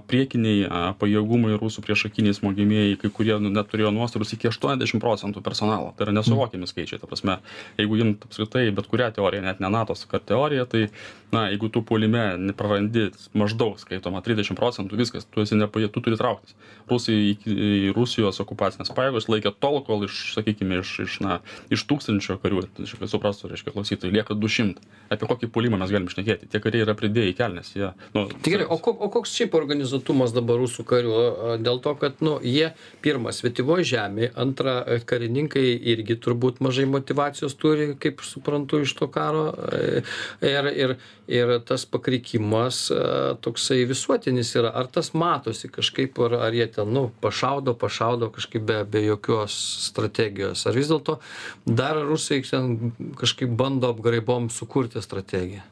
priekiniai 0.10 0.68
pajėgumai 1.00 1.58
rusų 1.58 1.84
priešakiniai 1.86 2.36
smogimieji, 2.38 3.00
kai 3.02 3.12
kurie 3.14 3.36
nu, 3.42 3.52
net 3.54 3.70
turėjo 3.72 3.92
nuostolius 3.96 4.36
iki 4.36 4.52
80 4.52 5.02
procentų 5.02 5.42
personalo. 5.46 5.92
Tai 5.98 6.08
yra 6.08 6.16
nesuvokiami 6.20 6.70
skaičiai. 6.70 7.02
Ta 7.02 7.10
prasme, 7.10 7.40
jeigu 7.80 8.00
imt 8.04 8.28
apskritai 8.28 8.68
bet 8.76 8.90
kurią 8.92 9.10
teoriją, 9.18 9.44
net 9.48 9.64
ne 9.64 9.72
NATO 9.74 9.98
kar 10.10 10.22
teoriją, 10.22 10.68
tai, 10.70 10.86
na, 11.34 11.48
jeigu 11.52 11.70
tu 11.74 11.82
puolime 11.86 12.38
neprarandi 12.38 13.10
maždaug, 13.38 13.80
skaitoma, 13.82 14.22
30 14.26 14.58
procentų, 14.60 14.98
viskas, 15.00 15.26
tu 15.34 15.44
esi 15.44 15.58
nepajė, 15.60 15.90
tu 15.94 16.04
turi 16.06 16.18
trauktis. 16.20 16.56
Rusai 16.90 17.16
iki 17.32 17.92
Rusijos 17.96 18.40
okupacinės 18.44 18.92
pajėgos 18.96 19.30
laikė 19.32 19.54
tol, 19.64 19.82
kol 19.88 20.06
iš, 20.08 20.34
sakykime, 20.36 20.82
iš, 20.84 20.94
iš, 21.06 21.18
na, 21.24 21.40
iš 21.74 21.86
tūkstančio 21.90 22.38
karių, 22.44 22.66
kad 22.78 23.10
suprastų, 23.12 23.52
reiškia, 23.54 23.74
klausytojai, 23.76 24.14
lieka 24.14 24.38
200. 24.38 24.84
Apie 25.14 25.30
kokį 25.30 25.50
puolimą 25.54 25.80
mes 25.82 25.94
galim 25.94 26.10
šnekėti? 26.12 26.50
Tie 26.52 26.62
kariai 26.64 26.86
yra 26.86 26.96
pridėję 26.98 27.34
į 27.34 27.38
kelnes. 27.38 27.74
Jie, 27.78 27.92
nu, 28.16 28.26
Tai 28.34 28.54
gerai, 28.54 28.68
o, 28.70 28.78
ko, 28.84 28.94
o 28.94 29.10
koks 29.14 29.34
šiaip 29.38 29.56
organizuotumas 29.58 30.34
dabar 30.36 30.62
rusų 30.62 30.86
karių? 30.90 31.18
Dėl 31.64 31.82
to, 31.84 31.96
kad, 32.02 32.22
nu, 32.26 32.38
jie, 32.44 32.72
pirma, 33.06 33.34
svetimoje 33.36 33.88
žemėje, 33.94 34.32
antra, 34.44 34.80
e, 34.86 35.00
karininkai 35.08 35.66
irgi 35.94 36.18
turbūt 36.24 36.62
mažai 36.66 36.86
motivacijos 36.90 37.56
turi, 37.60 37.94
kaip 38.00 38.24
suprantu, 38.26 38.84
iš 38.84 38.96
to 39.00 39.10
karo. 39.14 39.50
e, 39.72 40.04
Ir, 40.44 40.68
ir, 40.76 40.92
ir 41.28 41.52
tas 41.68 41.86
pakrikimas 41.88 42.88
a, 42.92 43.36
toksai 43.42 43.84
visuotinis 43.90 44.54
yra. 44.60 44.74
Ar 44.76 44.90
tas 44.92 45.14
matosi 45.16 45.70
kažkaip, 45.72 46.20
ar, 46.26 46.38
ar 46.48 46.56
jie 46.56 46.68
ten, 46.76 46.90
nu, 46.94 47.08
pašaudo, 47.24 47.76
pašaudo 47.80 48.32
kažkaip 48.34 48.66
be, 48.68 48.80
be 48.84 49.04
jokios 49.06 49.56
strategijos? 49.88 50.66
Ar 50.68 50.76
vis 50.78 50.92
dėlto 50.92 51.20
dar 51.66 52.02
rusai 52.08 52.42
ten 52.48 52.94
kažkaip 53.20 53.54
bando 53.60 53.94
apgraibom 53.94 54.50
sukurti 54.54 55.04
strategiją? 55.04 55.64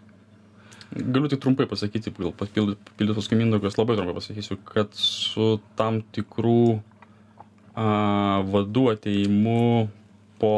Galiu 0.91 1.29
tik 1.31 1.39
trumpai 1.39 1.69
pasakyti, 1.71 2.11
gal 2.17 2.33
papildytos 2.35 3.29
kaimindogos 3.31 3.77
labai 3.79 3.95
trumpai 3.95 4.17
pasakysiu, 4.17 4.57
kad 4.67 4.91
su 4.99 5.53
tam 5.79 6.01
tikrų 6.15 6.81
a, 7.75 8.43
vadų 8.51 8.89
ateimu 8.97 9.87
po, 10.41 10.53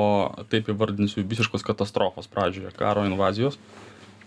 taip 0.50 0.70
įvardinsiu, 0.72 1.26
visiškos 1.28 1.66
katastrofos 1.68 2.30
pradžioje, 2.32 2.72
karo 2.80 3.04
invazijos, 3.06 3.60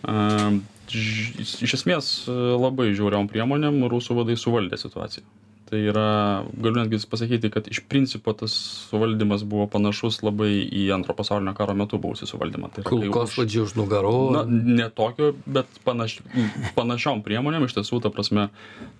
iš 0.04 1.72
esmės 1.80 2.12
labai 2.28 2.92
žiauriom 2.94 3.26
priemonėm 3.32 3.82
rusų 3.90 4.20
vadai 4.20 4.36
suvaldė 4.38 4.78
situaciją. 4.78 5.24
tai 5.66 5.80
yra 5.90 6.44
galiu 6.62 6.78
netgi 6.78 7.00
pasakyti 7.10 7.50
kad 7.50 7.66
iš 7.66 7.80
principo 7.90 8.30
tas 8.38 8.52
suvaldymas 8.86 9.42
buvo 9.42 9.66
panašus 9.66 10.20
labai 10.22 10.62
į 10.62 10.84
antro 10.94 11.10
pasaulinio 11.18 11.56
karo 11.58 11.74
metu 11.74 11.98
buvusį 11.98 12.28
suvaldymą 12.30 12.70
tai 12.70 12.84
yra 12.84 12.90
kai 13.02 13.08
už- 13.08 13.14
nugarų. 13.74 14.12
Na, 14.36 14.44
ne 14.46 14.86
tokio, 14.94 15.32
bet 15.46 15.66
panaš, 15.82 16.20
panašiom 16.78 17.24
priemonėm 17.26 17.66
iš 17.66 17.74
tiesų, 17.80 17.98
ta 18.04 18.10
prasme, 18.14 18.46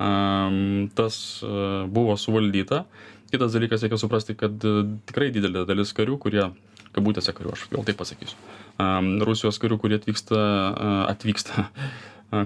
um, 0.02 0.88
tas 0.98 1.20
uh, 1.46 1.86
buvo 1.86 2.16
suvaldyta. 2.18 2.82
Kitas 3.30 3.54
dalykas, 3.54 3.82
reikia 3.86 3.98
suprasti, 4.02 4.34
kad 4.38 4.58
uh, 4.66 4.82
tikrai 5.06 5.30
didelė 5.34 5.62
dalis 5.70 5.94
karių, 5.94 6.18
kurie, 6.18 6.48
kabutėse 6.96 7.36
karių, 7.36 7.54
aš 7.54 7.68
gal 7.72 7.86
taip 7.86 8.00
pasakysiu, 8.00 8.40
Rusijos 9.28 9.60
karių, 9.62 9.78
kurie 9.84 10.00
atvyksta, 10.00 10.42
atvyksta 11.12 11.68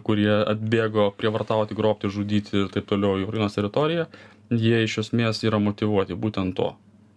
kurie 0.05 0.31
atbėgo 0.45 1.09
prievartauti, 1.17 1.77
grobti, 1.79 2.11
žudyti 2.13 2.65
ir 2.65 2.69
taip 2.75 2.89
toliau 2.91 3.17
į 3.21 3.27
Ukrainos 3.27 3.57
teritoriją, 3.57 4.07
jie 4.51 4.85
iš 4.85 4.99
esmės 5.07 5.41
yra 5.47 5.61
motivuoti 5.63 6.19
būtent 6.19 6.57
to. 6.59 6.75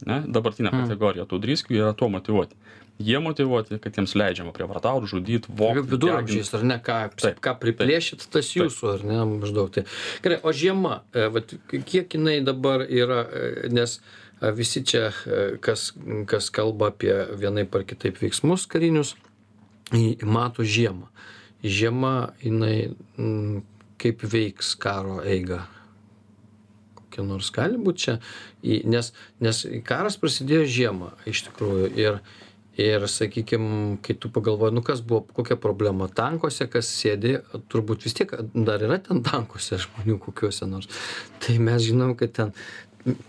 Ne? 0.07 0.23
Dabartinė 0.27 0.71
Mm. 0.71 0.83
kategorija 0.83 1.25
tų 1.25 1.39
driskių 1.43 1.75
yra 1.79 1.93
tuo 1.93 2.09
motivuoti. 2.11 2.55
Jie 2.99 3.19
motivuoti, 3.19 3.79
kad 3.81 3.95
jiems 3.97 4.13
leidžiama 4.13 4.51
prievartauti, 4.53 5.07
žudyti, 5.09 5.49
vogti. 5.49 5.81
viduramžiais, 5.89 6.53
ar 6.53 6.63
ne, 6.63 6.77
ką, 6.77 6.97
Taip, 7.17 7.39
ką 7.41 7.55
priplėšit, 7.59 8.27
tas 8.29 8.51
jūsų, 8.53 8.91
ar 8.93 9.03
ne, 9.03 9.17
maždaug. 9.41 9.71
Tai. 9.73 9.83
Gerai, 10.21 10.37
o 10.43 10.53
žiema, 10.53 11.01
e, 11.13 11.25
vat, 11.33 11.55
kiek 11.71 12.13
jinai 12.13 12.43
dabar 12.45 12.85
yra, 12.85 13.25
e, 13.25 13.69
nes 13.73 13.97
e, 13.97 14.22
visi 14.51 14.83
čia, 14.83 15.11
e, 15.25 15.43
kas, 15.63 15.93
kas 16.27 16.49
kalba 16.53 16.91
apie 16.91 17.13
vienai 17.39 17.65
par 17.69 17.85
kitaip 17.87 18.19
veiksmus 18.19 18.67
karinius, 18.67 19.15
mato 20.23 20.63
žiemą. 20.63 21.07
Žiema, 21.63 22.33
jinai 22.43 22.91
kaip 24.03 24.23
veiks 24.27 24.73
karo 24.79 25.21
eigą. 25.23 25.61
Kokia 26.97 27.25
nors 27.27 27.51
gali 27.55 27.79
būti 27.79 28.07
čia, 28.07 28.15
nes, 28.89 29.13
nes 29.43 29.65
karas 29.87 30.17
prasidėjo 30.19 30.65
žiemą 30.77 31.11
iš 31.29 31.45
tikrųjų 31.47 31.91
ir, 32.01 32.19
ir 32.79 33.05
sakykime, 33.07 33.99
kai 34.03 34.17
tu 34.17 34.31
pagalvoji, 34.33 34.75
nu 34.75 34.83
kas 34.83 35.03
buvo, 35.05 35.23
kokia 35.37 35.55
problema 35.61 36.09
tankuose, 36.11 36.67
kas 36.73 36.89
sėdi, 36.89 37.37
turbūt 37.71 38.07
vis 38.07 38.17
tiek 38.17 38.33
dar 38.55 38.83
yra 38.83 38.99
ten 39.03 39.21
tankuose 39.23 39.79
žmonių 39.85 40.17
kokiuose 40.25 40.67
nors. 40.67 40.89
Tai 41.43 41.59
mes 41.63 41.85
žinom, 41.85 42.17
kad 42.19 42.33
ten 42.35 42.55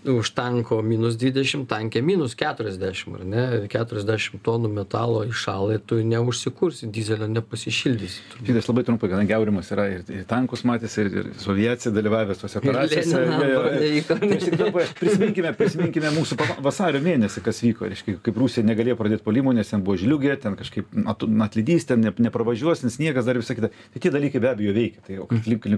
už 0.07 0.31
tanko 0.37 0.79
minus 0.87 1.17
20, 1.19 1.67
tankė 1.71 2.03
minus 2.05 2.37
40, 2.39 3.15
ar 3.19 3.25
ne? 3.27 3.45
40 3.73 4.39
tonų 4.45 4.71
metalo 4.71 5.25
iššalai, 5.27 5.81
tu 5.83 5.99
neužsikursi, 6.07 6.87
dizelio 6.95 7.27
nepasišildysi. 7.33 8.21
Šitas 8.47 8.69
labai 8.71 8.85
trumpai, 8.87 9.11
kadangi 9.11 9.35
Aurimas 9.35 9.71
yra 9.75 9.89
ir, 9.97 10.05
ir 10.13 10.27
tankus 10.31 10.63
matęs, 10.69 10.95
ir, 11.03 11.11
ir 11.11 11.31
su 11.43 11.51
aviacija 11.55 11.93
dalyvavęs 11.95 12.43
tose 12.45 12.61
Ir 12.61 12.71
operacijose. 12.71 13.25
Paveiko. 13.35 14.19
Tai 14.25 14.59
dabar 14.61 14.93
prisiminkime, 15.01 15.53
prisiminkime 15.59 16.13
mūsų 16.15 16.39
vasario 16.65 17.03
mėnesį, 17.05 17.43
kas 17.45 17.63
vyko. 17.65 17.89
Reiškia, 17.91 18.17
kaip 18.25 18.39
Rusija 18.41 18.67
negalėjo 18.67 18.99
pradėti 19.01 19.27
polimų, 19.27 19.57
nes 19.59 19.73
ten 19.73 19.83
buvo 19.85 19.99
žliugė, 20.01 20.37
ten 20.43 20.55
kažkaip 20.61 20.95
at- 21.11 21.27
atlydys, 21.49 21.89
ten 21.91 22.05
ne, 22.05 22.15
nepravažiuos, 22.29 22.85
nes 22.87 22.99
sniegas 23.01 23.27
dar 23.27 23.41
visą 23.41 23.57
kitą. 23.59 23.73
Tai 23.95 24.05
tie 24.07 24.15
dalykai 24.15 24.43
be 24.45 24.53
abejo 24.53 24.77
veikia. 24.77 25.03
Tai 25.09 25.19
o 25.25 25.29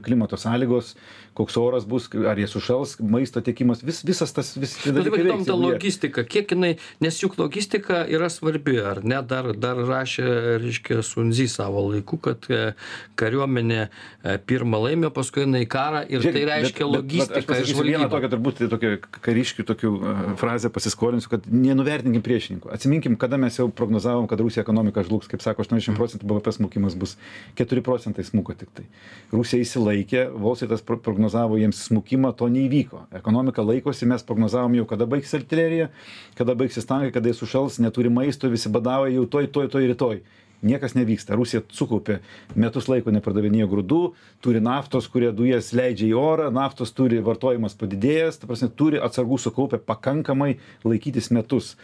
klimato 0.06 0.36
sąlygos, 0.40 0.94
koks 1.36 1.56
oras 1.60 1.88
bus, 1.88 2.08
ar 2.28 2.38
jie 2.38 2.48
sušals, 2.50 2.98
maisto 3.00 3.40
tiekimas, 3.44 3.82
vis, 3.86 4.02
visas 4.06 4.32
tas, 4.36 4.52
veiks, 4.58 4.76
tą 4.84 4.92
jeigu 4.96 5.16
jie- 5.46 5.56
logistiką, 5.62 6.24
kiek 6.28 6.50
jinai, 6.54 6.72
nes 7.04 7.20
juk 7.22 7.36
logistika 7.40 8.02
yra 8.10 8.28
svarbi, 8.32 8.76
ar 8.82 9.00
ne, 9.04 9.20
dar, 9.22 9.52
dar 9.54 9.76
rašė, 9.88 10.26
reiškia, 10.64 11.00
Sunzy 11.06 11.46
savo 11.48 11.86
laiku, 11.92 12.18
kad 12.26 12.46
e, 12.50 12.72
kariuomenė 13.20 13.80
e, 13.86 14.36
pirmą 14.46 14.80
laimė, 14.84 15.10
paskui 15.14 15.44
eina 15.46 15.60
į 15.62 15.68
karą 15.72 16.02
ir 16.08 16.20
Žiūrėk, 16.24 16.36
tai 16.36 16.44
reiškia 16.50 16.84
bet- 16.84 16.92
bet- 16.92 16.92
bet 16.92 16.96
logistiką 16.96 17.38
Aš 17.40 17.48
pasakysiu 17.50 17.86
vieną 17.86 18.08
tokią 18.12 18.30
turbūt 18.34 18.62
tokią 18.72 18.90
kariškių 19.26 19.66
tokių 19.70 19.90
uh, 19.96 20.22
frazę 20.40 20.70
pasiskolinsiu, 20.74 21.30
kad 21.32 21.46
nenuvertinkim 21.50 22.22
priešininkų. 22.24 22.70
Atsiminkim, 22.74 23.16
kada 23.20 23.38
mes 23.40 23.56
jau 23.58 23.68
prognozavom, 23.70 24.26
kad 24.30 24.40
Rusija 24.42 24.64
ekonomika 24.66 25.04
žlugs, 25.06 25.28
kaip 25.30 25.42
sako, 25.44 25.64
80 25.66 25.96
procentų 25.98 26.26
BVP 26.28 26.52
smukimas 26.58 26.96
bus 26.98 27.16
4 27.58 27.82
procentai 27.86 28.24
smuko 28.26 28.54
tik 28.58 28.70
tai. 28.76 28.84
Rusija 29.32 29.62
įsilaikė, 29.64 30.26
Volsitas 30.36 30.82
pro- 30.82 30.98
prognozavo 30.98 31.56
jiems 31.60 31.84
smukimą, 31.88 32.32
to 32.36 32.48
neįvyko. 32.52 33.06
Ekonomika 33.16 33.62
laikosi, 33.76 34.08
mes 34.08 34.24
prognozavom 34.24 34.74
jau, 34.80 34.86
kada 34.88 35.06
baigsis 35.06 35.36
artilerija, 35.40 35.90
kada 36.38 36.56
baigsis 36.56 36.88
tankai, 36.88 37.12
kada 37.14 37.30
jis 37.30 37.42
sušals, 37.44 37.78
neturi 37.84 38.10
maisto, 38.10 38.48
visi 38.48 38.72
badauja 38.72 39.14
jau 39.14 39.28
toj, 39.36 39.52
toj, 39.52 39.70
toj 39.72 39.92
rytoj. 39.92 40.20
Niekas 40.64 40.94
nevyksta. 40.96 41.36
Rusija 41.36 41.60
sukaupė 41.76 42.22
metus 42.56 42.88
laiko 42.88 43.12
nepardavinėjo 43.12 43.68
grūdų, 43.68 44.00
turi 44.40 44.62
naftos, 44.64 45.04
kurie 45.12 45.28
dujas 45.36 45.74
leidžia 45.76 46.08
į 46.08 46.16
orą, 46.16 46.48
naftos 46.54 46.94
turi 46.96 47.20
vartojimas 47.22 47.76
padidėjęs, 47.76 48.40
ta 48.40 48.48
prasme, 48.48 48.70
turi 48.72 49.00
atsargų 49.04 49.36
sukaupę 49.44 49.78
pakankamai 49.84 50.56
laikytis 50.88 51.28
metus. 51.36 51.74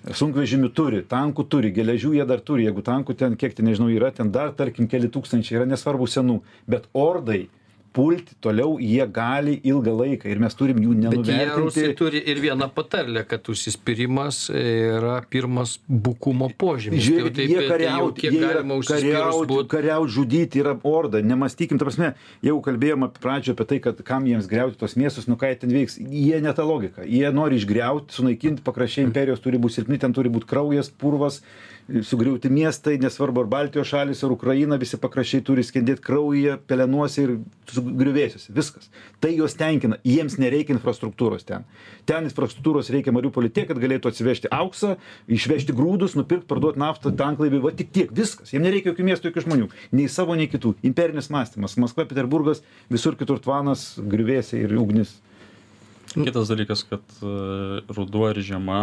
Sunkvežimių 0.00 0.70
turi, 0.72 1.02
tankų 1.04 1.44
turi, 1.50 1.74
geležių 1.76 2.14
jie 2.16 2.24
dar 2.24 2.40
turi, 2.40 2.64
jeigu 2.64 2.86
tankų 2.86 3.18
ten, 3.18 3.34
kiek 3.36 3.52
ten 3.58 3.66
nežinau, 3.68 3.90
yra, 3.92 4.08
ten 4.14 4.30
dar, 4.32 4.54
tarkim, 4.56 4.86
keli 4.88 5.10
tūkstančiai 5.12 5.58
yra 5.58 5.66
nesvarbu 5.68 6.06
senų, 6.08 6.38
bet 6.70 6.86
ordai 6.96 7.48
pulti 7.92 8.36
toliau 8.40 8.76
jie 8.80 9.04
gali 9.10 9.56
ilgą 9.66 9.94
laiką 9.98 10.30
ir 10.30 10.38
mes 10.42 10.54
turim 10.54 10.78
jų 10.78 10.94
Bet 10.94 11.26
jie 11.26 11.36
nenuvertinti. 11.36 11.94
turi 11.98 12.20
ir 12.30 12.40
vieną 12.42 12.68
patarlę, 12.74 13.24
kad 13.26 13.48
užsispyrimas 13.50 14.50
yra 14.54 15.20
pirmas 15.30 15.78
bukumo 15.88 16.50
požymis. 16.58 17.02
Žiūrėkit, 17.06 17.36
Tai 17.40 17.46
jie 17.50 17.66
kariauti, 17.68 18.20
kiek 18.20 18.32
jie 18.36 18.40
galima 18.44 18.78
kariauti, 18.86 19.58
kariauti, 19.70 20.12
žudyti 20.14 20.62
yra 20.62 20.76
orda. 20.82 21.22
Nemastykim, 21.22 21.78
ta 21.80 21.88
prasme, 21.88 22.12
jau 22.46 22.56
kalbėjom 22.64 23.06
apie 23.08 23.22
pradžio 23.24 23.56
apie 23.56 23.66
tai, 23.72 23.80
kad 23.82 24.02
kam 24.06 24.28
jiems 24.28 24.48
greuti 24.50 24.78
tos 24.80 24.96
miestus, 25.00 25.26
nu 25.30 25.38
ką 25.40 25.50
jie 25.50 25.60
ten 25.64 25.74
veiks. 25.74 25.98
Jie 25.98 26.40
ne 26.44 26.54
ta 26.54 26.66
logika. 26.66 27.02
Jie 27.06 27.30
nori 27.34 27.58
išgriauti, 27.60 28.14
sunaikinti, 28.14 28.64
pakraščiai 28.66 29.08
imperijos 29.08 29.42
turi 29.42 29.58
būti 29.58 29.80
silpni, 29.80 29.98
ten 29.98 30.14
turi 30.16 30.30
būti 30.32 30.48
kraujas, 30.50 30.90
purvas, 30.90 31.40
sugriauti 32.06 32.50
miestai, 32.52 32.96
nesvarbu 33.02 33.44
ar 33.44 33.48
Baltijos 33.50 33.88
šalis, 33.90 34.22
ar 34.24 34.34
Ukraina, 34.34 34.78
visi 34.80 34.98
pakraščiai 35.00 35.44
turi 35.46 35.64
skendėti 35.66 36.04
kraujyje, 36.06 36.56
pelenuose 36.70 37.24
ir 37.24 37.32
griuvėsiuose. 37.74 38.52
Viskas. 38.54 38.90
Tai 39.22 39.32
juos 39.34 39.56
tenkina. 39.58 39.98
Jiems 40.06 40.38
nereikia 40.42 40.74
infrastruktūros 40.76 41.46
ten. 41.48 41.66
Ten 42.08 42.28
infrastruktūros 42.28 42.90
reikia 42.94 43.14
Mariupolį 43.14 43.52
tiek, 43.54 43.68
kad 43.70 43.80
galėtų 43.82 44.12
atsivežti 44.12 44.50
auksą, 44.54 44.96
išvežti 45.30 45.74
grūdus, 45.76 46.16
nupirkti, 46.18 46.48
parduoti 46.50 46.82
naftą, 46.82 47.14
tanklaivį, 47.16 47.62
va 47.64 47.74
tik 47.76 47.90
tiek. 47.94 48.12
Viskas. 48.14 48.54
Jiems 48.54 48.66
nereikia 48.66 48.92
jokių 48.92 49.08
miestų, 49.10 49.30
jokių 49.30 49.46
žmonių. 49.46 49.70
Nei 49.96 50.10
savo, 50.12 50.38
nei 50.38 50.50
kitų. 50.50 50.76
Imperinis 50.86 51.30
mąstymas. 51.32 51.78
Maskva, 51.80 52.06
Peterburgas, 52.10 52.62
visur 52.92 53.18
kitur 53.18 53.42
tvanas, 53.42 53.92
griuvėsiai 54.00 54.64
ir 54.66 54.78
ugnis. 54.78 55.18
Kitas 56.10 56.48
dalykas, 56.50 56.82
kad 56.90 57.02
e, 57.22 57.32
ruduo 57.94 58.30
ir 58.30 58.40
žiema, 58.42 58.80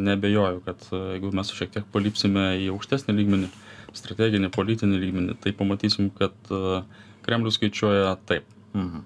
nebejoju, 0.00 0.62
kad 0.64 0.86
e, 0.88 1.00
jeigu 1.14 1.32
mes 1.36 1.52
šiek 1.52 1.74
tiek 1.74 1.88
palipsime 1.92 2.54
į 2.62 2.70
aukštesnį 2.72 3.14
lygmenį, 3.18 3.50
strateginį, 3.98 4.48
politinį 4.54 5.00
lygmenį, 5.02 5.36
tai 5.44 5.52
pamatysim, 5.56 6.08
kad 6.16 6.32
e, 6.48 6.80
Kremlius 7.26 7.58
skaičiuoja 7.60 8.14
taip. 8.30 8.48
Mhm. 8.72 9.04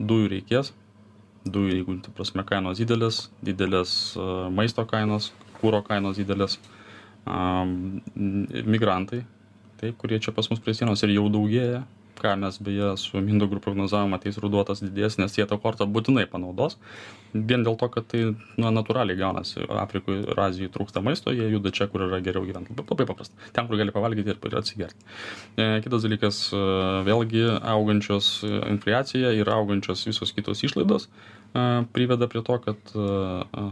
Dujų 0.00 0.30
reikės, 0.32 0.72
dujų, 1.44 1.74
jeigu, 1.74 1.98
tai 2.06 2.14
prasme, 2.16 2.46
kainos 2.48 2.80
didelės, 2.80 3.26
didelės 3.44 3.92
maisto 4.56 4.86
kainos, 4.88 5.28
kūro 5.58 5.82
kainos 5.84 6.16
didelės, 6.16 6.56
migrantai, 8.16 9.26
taip, 9.82 9.98
kurie 10.00 10.16
čia 10.24 10.32
pas 10.32 10.48
mus 10.48 10.62
prie 10.64 10.72
sienos 10.78 11.04
ir 11.04 11.12
jau 11.18 11.26
daugėja, 11.28 11.82
ką 12.20 12.36
mes 12.40 12.58
beje 12.62 12.92
su 13.00 13.20
Mindaugu 13.24 13.60
prognozavom, 13.64 14.14
ateis 14.16 14.38
ruduotas 14.42 14.82
didės, 14.84 15.18
nes 15.20 15.36
jie 15.38 15.46
tą 15.48 15.58
kortą 15.60 15.88
būtinai 15.88 16.26
panaudos. 16.30 16.78
Vien 17.32 17.62
dėl 17.66 17.76
to, 17.78 17.88
kad 17.94 18.08
tai 18.10 18.22
na, 18.58 18.72
natūraliai 18.74 19.18
gaunasi. 19.18 19.62
Afrikoje 19.80 20.24
ir 20.26 20.40
Azijoje 20.42 20.72
trūksta 20.74 21.02
maisto, 21.04 21.34
jie 21.34 21.46
juda 21.52 21.72
čia, 21.74 21.86
kur 21.90 22.04
yra 22.08 22.20
geriau 22.24 22.46
gyventi. 22.46 22.74
Labai 22.76 23.06
paprasta. 23.08 23.38
Ten, 23.54 23.68
kur 23.70 23.78
gali 23.80 23.94
pavalgyti 23.94 24.34
ir 24.34 24.56
atsigerti. 24.60 25.10
E, 25.56 25.68
kitas 25.84 26.06
dalykas, 26.06 26.40
e, 26.52 26.62
vėlgi 27.06 27.44
augančios 27.74 28.32
e, 28.44 28.54
infliacija 28.72 29.34
ir 29.38 29.52
augančios 29.52 30.06
visos 30.08 30.34
kitos 30.36 30.66
išlaidos 30.66 31.10
priveda 31.92 32.28
prie 32.30 32.42
to, 32.46 32.58
kad 32.62 32.76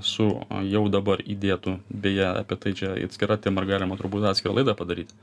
su 0.02 0.24
jau 0.66 0.80
dabar 0.90 1.20
įdėtų, 1.22 1.76
beje, 1.90 2.24
apie 2.40 2.56
tai 2.58 2.72
čia 2.74 2.96
atskira 3.04 3.36
tema 3.38 3.62
ir 3.62 3.68
galima 3.70 3.94
turbūt 4.00 4.26
atskirą 4.26 4.56
laidą 4.56 4.74
padaryti, 4.74 5.14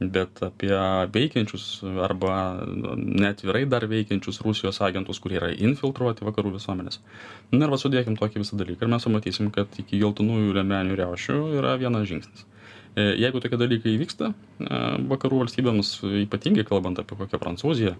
bet 0.00 0.42
apie 0.42 0.74
veikiančius 1.14 1.84
arba 2.02 2.64
netvirai 2.96 3.64
dar 3.70 3.86
veikiančius 3.90 4.40
Rusijos 4.44 4.80
agentus, 4.82 5.20
kurie 5.22 5.38
yra 5.38 5.52
infiltruoti 5.54 6.26
vakarų 6.26 6.56
visuomenės. 6.56 7.00
Na 7.54 7.66
ir 7.66 7.74
va 7.74 7.78
sudėkim 7.80 8.18
tokį 8.18 8.42
visą 8.42 8.58
dalyką 8.60 8.84
ir 8.84 8.92
mes 8.94 9.06
pamatysim, 9.06 9.52
kad 9.54 9.78
iki 9.78 10.02
geltonųjų 10.02 10.56
lemenių 10.58 10.98
riaušių 10.98 11.38
yra 11.60 11.76
vienas 11.80 12.08
žingsnis. 12.10 12.46
E, 12.94 13.12
Jeigu 13.22 13.42
tokie 13.42 13.58
dalykai 13.58 13.94
įvyksta, 13.94 14.32
e, 14.34 14.82
vakarų 15.14 15.44
valstybėms, 15.44 15.96
ypatingai 16.26 16.66
kalbant 16.66 16.98
apie 17.02 17.18
kokią 17.18 17.40
Prancūziją, 17.42 17.94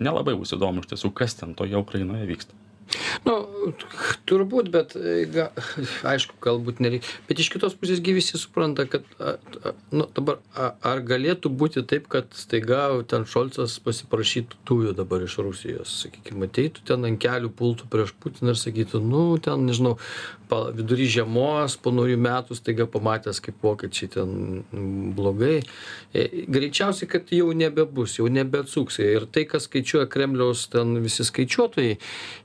nelabai 0.00 0.36
bus 0.40 0.56
įdomu 0.56 0.84
iš 0.84 0.94
tiesų, 0.94 1.12
kas 1.16 1.36
ten 1.40 1.54
toje 1.56 1.76
Ukrainoje 1.80 2.28
vyksta. 2.28 2.63
Nu 3.26 3.36
turbūt 4.28 4.70
bet 4.74 4.94
e, 4.98 5.24
ga 5.30 5.48
aišku 6.10 6.38
galbūt 6.44 6.82
nereik. 6.84 7.06
Bet 7.28 7.40
iš 7.42 7.50
kitos 7.54 7.76
pusės 7.78 8.02
visi 8.04 8.38
supranta 8.40 8.86
kad 8.90 9.06
a 9.18 9.36
a 9.64 9.72
nu 9.94 10.06
dabar 10.16 10.40
a 10.54 10.72
ar 10.82 11.02
galėtų 11.06 11.50
būti 11.50 11.84
taip 11.88 12.08
kad 12.12 12.30
staiga 12.36 12.86
ten 13.10 13.26
šolcas 13.28 13.78
pasiprašytų 13.84 14.60
dujų 14.68 14.94
dabar 14.98 15.24
iš 15.24 15.38
rusijos 15.44 15.94
sakykim 16.04 16.44
ateitų 16.46 16.84
ten 16.90 17.06
ant 17.08 17.20
kelių 17.22 17.50
pultų 17.58 17.88
prieš 17.90 18.14
putiną 18.20 18.54
ir 18.54 18.60
sakytų 18.60 19.00
nu 19.04 19.24
ten 19.42 19.66
nežinau 19.68 19.96
pa 20.48 20.70
vidury 20.76 21.06
žiemos 21.10 21.76
po 21.80 21.92
naujų 21.94 22.18
metų 22.20 22.56
staiga 22.58 22.86
pamatęs 22.90 23.40
kaip 23.44 23.62
vokiečiai 23.64 24.10
ten 24.12 24.64
blogai. 25.16 25.62
E 26.14 26.44
greičiausiai 26.52 27.08
kad 27.10 27.32
jau 27.34 27.50
nebebus 27.56 28.18
jau 28.18 28.28
nebeatsuksi 28.32 29.06
ir 29.16 29.26
tai 29.32 29.46
ką 29.50 29.60
skaičiuoja 29.62 30.08
kremliaus 30.10 30.66
ten 30.72 30.98
visi 31.04 31.26
skaičiuotojai 31.26 31.96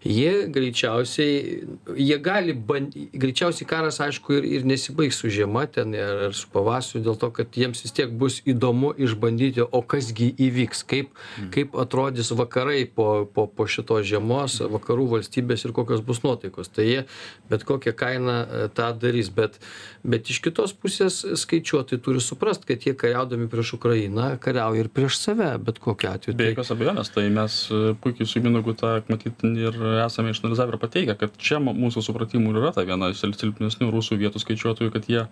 jie 0.05 0.33
greičiausiai 0.59 1.63
jie 1.95 2.19
gali 2.23 2.53
ban 2.53 2.91
greičiausiai 2.93 3.67
karas 3.69 3.99
aišku 4.05 4.39
ir 4.39 4.49
ir 4.59 4.67
nesibaigs 4.67 5.23
su 5.23 5.31
žiema 5.33 5.65
ten 5.71 5.95
ar 5.95 6.35
su 6.37 6.51
pavasariu 6.53 7.05
dėl 7.07 7.19
to 7.23 7.31
kad 7.39 7.57
jiems 7.63 7.83
vis 7.85 7.95
tiek 7.95 8.11
bus 8.11 8.41
įdomu 8.45 8.93
išbandyti 9.07 9.65
o 9.65 9.81
kas 9.81 10.13
gi 10.15 10.31
įvyks 10.49 10.85
kaip 10.91 11.15
kaip 11.55 11.75
atrodys 11.79 12.31
vakarai 12.35 12.85
po 12.85 13.09
po 13.33 13.47
po 13.47 13.67
šitos 13.69 14.07
žiemos 14.09 14.59
vakarų 14.73 15.07
valstybės 15.15 15.65
ir 15.65 15.73
kokios 15.75 16.03
bus 16.05 16.21
nuotaikos. 16.25 16.71
Tai 16.73 16.85
jie 16.87 17.03
bet 17.51 17.65
kokia 17.67 17.93
kaina 17.97 18.37
e, 18.43 18.67
tą 18.75 18.91
darys. 18.99 19.31
Bet 19.33 19.59
bet 20.03 20.29
iš 20.31 20.41
kitos 20.45 20.73
pusės 20.73 21.21
skaičiuotojai 21.43 22.01
turi 22.03 22.23
suprast 22.23 22.65
kad 22.67 22.85
jie 22.85 22.95
kariaudami 22.97 23.49
prieš 23.51 23.75
ukrainą 23.79 24.31
kariauja 24.41 24.85
ir 24.85 24.91
prieš 24.93 25.19
save 25.19 25.51
bet 25.63 25.81
kokiu 25.83 26.11
atveju. 26.13 26.37
Be 26.37 26.49
tai 26.49 26.53
jokios 26.53 26.73
abejonės 26.75 27.13
tai 27.15 27.25
mes 27.33 27.59
e, 27.71 27.81
puikiai 28.03 28.29
su 28.29 28.43
mindaugu 28.43 28.75
tą 28.79 28.95
matyt 29.11 29.45
ir 29.49 29.79
esame 30.05 30.33
išanalizavę 30.49 30.75
ir 30.75 30.79
pateikę 30.81 31.15
kad 31.17 31.37
čia 31.37 31.59
mūsų 31.59 32.03
supratimu 32.03 32.51
ir 32.51 32.61
yra 32.61 32.71
ta 32.73 32.83
viena 32.83 33.13
silpnesnių 33.13 33.91
rusų 33.91 34.17
vietų 34.19 34.41
skaičiuotojų 34.41 34.91
kad 34.93 35.09
jie 35.09 35.25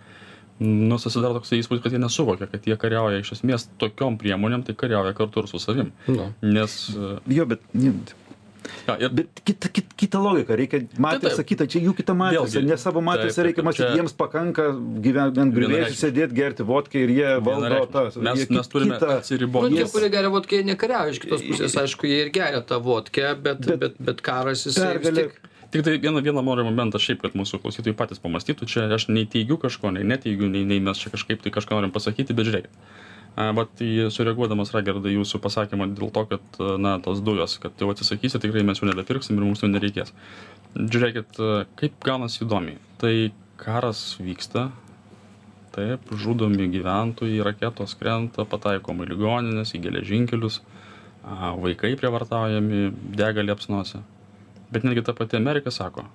nu 0.60 0.98
susidaro 0.98 1.38
toksai 1.38 1.60
įspūdis 1.62 1.84
kad 1.84 1.94
jie 1.94 2.02
nesuvokia 2.02 2.48
kad 2.48 2.66
jie 2.66 2.78
kariauja 2.78 3.22
iš 3.22 3.36
esmės 3.38 3.68
tokiom 3.82 4.18
priemonėm 4.18 4.64
tai 4.66 4.76
kariauja 4.76 5.14
kartu 5.18 5.44
ir 5.44 5.48
su 5.48 5.60
savim. 5.60 5.92
Nu. 6.08 6.32
Nes 6.42 6.90
e, 6.96 7.18
Jo, 7.28 7.46
bet, 7.46 7.62
jo, 8.88 8.96
ir 9.00 9.10
bet 9.10 9.42
kita, 9.46 9.70
kita, 9.70 9.96
kita 9.98 10.20
logika, 10.20 10.56
reikia 10.60 10.82
matyti, 11.00 11.44
kita, 11.44 11.68
čia 11.68 11.80
jų 11.86 11.94
kita 11.98 12.14
Vėlgi, 12.14 12.64
ne 12.68 12.78
savo 12.78 13.02
taip, 13.02 13.46
reikia 13.48 13.64
matyti, 13.68 13.84
čia- 13.84 13.96
jiems 14.00 14.14
pakanka 14.18 14.66
gyventi 15.06 15.40
Vienareikšmiškai. 15.44 16.02
sėdėti, 16.04 16.34
gerti 16.38 16.64
vodką 16.68 16.96
ir 17.04 17.10
jie 17.18 17.30
valdo 17.42 17.86
tą. 17.92 18.04
mes 18.22 18.40
jie 18.44 18.48
mes 18.58 18.68
turime 18.68 18.96
kitą- 18.98 19.08
Nu, 19.08 19.18
atsiriboti 19.22 19.74
tie, 19.76 19.84
Jis- 19.84 19.92
kurie 19.94 20.10
geria 20.10 20.30
vodką, 20.30 20.52
jie 20.58 20.64
nekariauja. 20.64 21.12
Iš 21.16 21.20
kitos 21.20 21.42
pusės, 21.48 21.76
aišku, 21.84 22.04
jie 22.08 22.26
ir 22.26 22.30
geria 22.32 22.62
tą 22.62 22.82
vodkę, 22.82 23.36
bet, 23.42 23.66
bet, 23.66 23.80
Bet- 23.80 23.98
bet, 24.00 24.22
karas 24.22 24.66
jis 24.66 24.76
vis 24.78 24.84
Pergalė. 24.84 25.16
tiek. 25.16 25.32
Tik 25.70 25.84
tai 25.84 25.98
vieną, 26.00 26.22
vieną 26.24 26.42
noriu 26.44 26.64
momentą 26.64 26.96
šiaip, 26.98 27.20
kad 27.22 27.34
mūsų 27.34 27.60
klausytojai 27.60 27.94
patys 27.94 28.20
pamastytų, 28.24 28.66
čia 28.66 28.88
aš 28.94 29.10
nei 29.10 29.26
teigiu 29.26 29.58
kažko, 29.60 29.92
nei 29.92 30.04
neteigiu, 30.04 30.48
nei, 30.50 30.64
nei 30.64 30.80
mes 30.80 30.98
čia 30.98 31.10
kažkaip 31.12 31.42
tai 31.44 31.52
kažką 31.52 31.76
norim 31.76 31.92
pasakyti, 31.92 32.34
bet 32.34 32.46
žiūrėkit. 32.48 32.72
Vat 33.38 33.82
sureaguodamas 34.10 34.72
Ragardai 34.74 35.12
jūsų 35.14 35.38
pasakymą 35.44 35.92
dėl 35.94 36.10
to, 36.14 36.24
kad 36.32 36.58
na, 36.82 36.96
tos 37.06 37.20
dujos, 37.22 37.60
kad 37.62 37.78
jau 37.78 37.92
atsisakysi, 37.94 38.40
tikrai 38.42 38.64
mes 38.66 38.82
jų 38.82 38.90
nebepirksim 38.90 39.38
ir 39.38 39.46
mums 39.46 39.62
jų 39.62 39.70
nereikės. 39.76 40.10
Žiūrėkit, 40.74 41.38
kaip 41.78 42.00
gaunasi 42.06 42.42
įdomiai. 42.48 42.80
Tai 42.98 43.14
karas 43.62 44.02
vyksta, 44.18 44.72
taip, 45.78 46.10
žudomi 46.18 46.66
gyventojai, 46.74 47.38
raketos 47.46 47.94
krenta, 48.02 48.48
pataikoma 48.50 49.06
į 49.06 49.12
ligoninės, 49.14 49.76
į 49.78 49.86
geležinkelius, 49.86 50.64
vaikai 51.62 51.94
prievartaujami, 52.00 52.88
dega 53.22 53.46
liepsnuose. 53.46 54.02
Bet 54.74 54.82
netgi 54.82 55.06
ta 55.06 55.14
pati 55.14 55.38
Amerika 55.38 55.70
sako, 55.70 56.10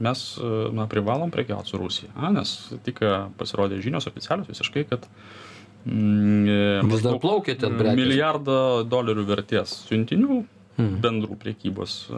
mes 0.00 0.26
na, 0.72 0.88
privalom 0.88 1.28
prekiauti 1.34 1.68
su 1.68 1.84
Rusija. 1.84 2.16
A, 2.16 2.32
nes 2.32 2.56
tik 2.88 3.04
pasirodė 3.36 3.84
žinios 3.84 4.08
oficialios 4.08 4.48
visiškai, 4.48 4.88
kad 4.88 5.04
e, 5.04 5.43
Vis 5.84 7.04
dar 7.04 7.20
plaukia 7.20 7.56
ten 7.60 7.74
e, 7.74 7.78
prekės. 7.80 7.98
Milijardą 8.00 8.58
dolerių 8.88 9.26
vertės 9.28 9.78
siuntinių 9.88 10.42
Hmm. 10.74 10.96
bendrų 10.98 11.36
priekybos 11.38 12.08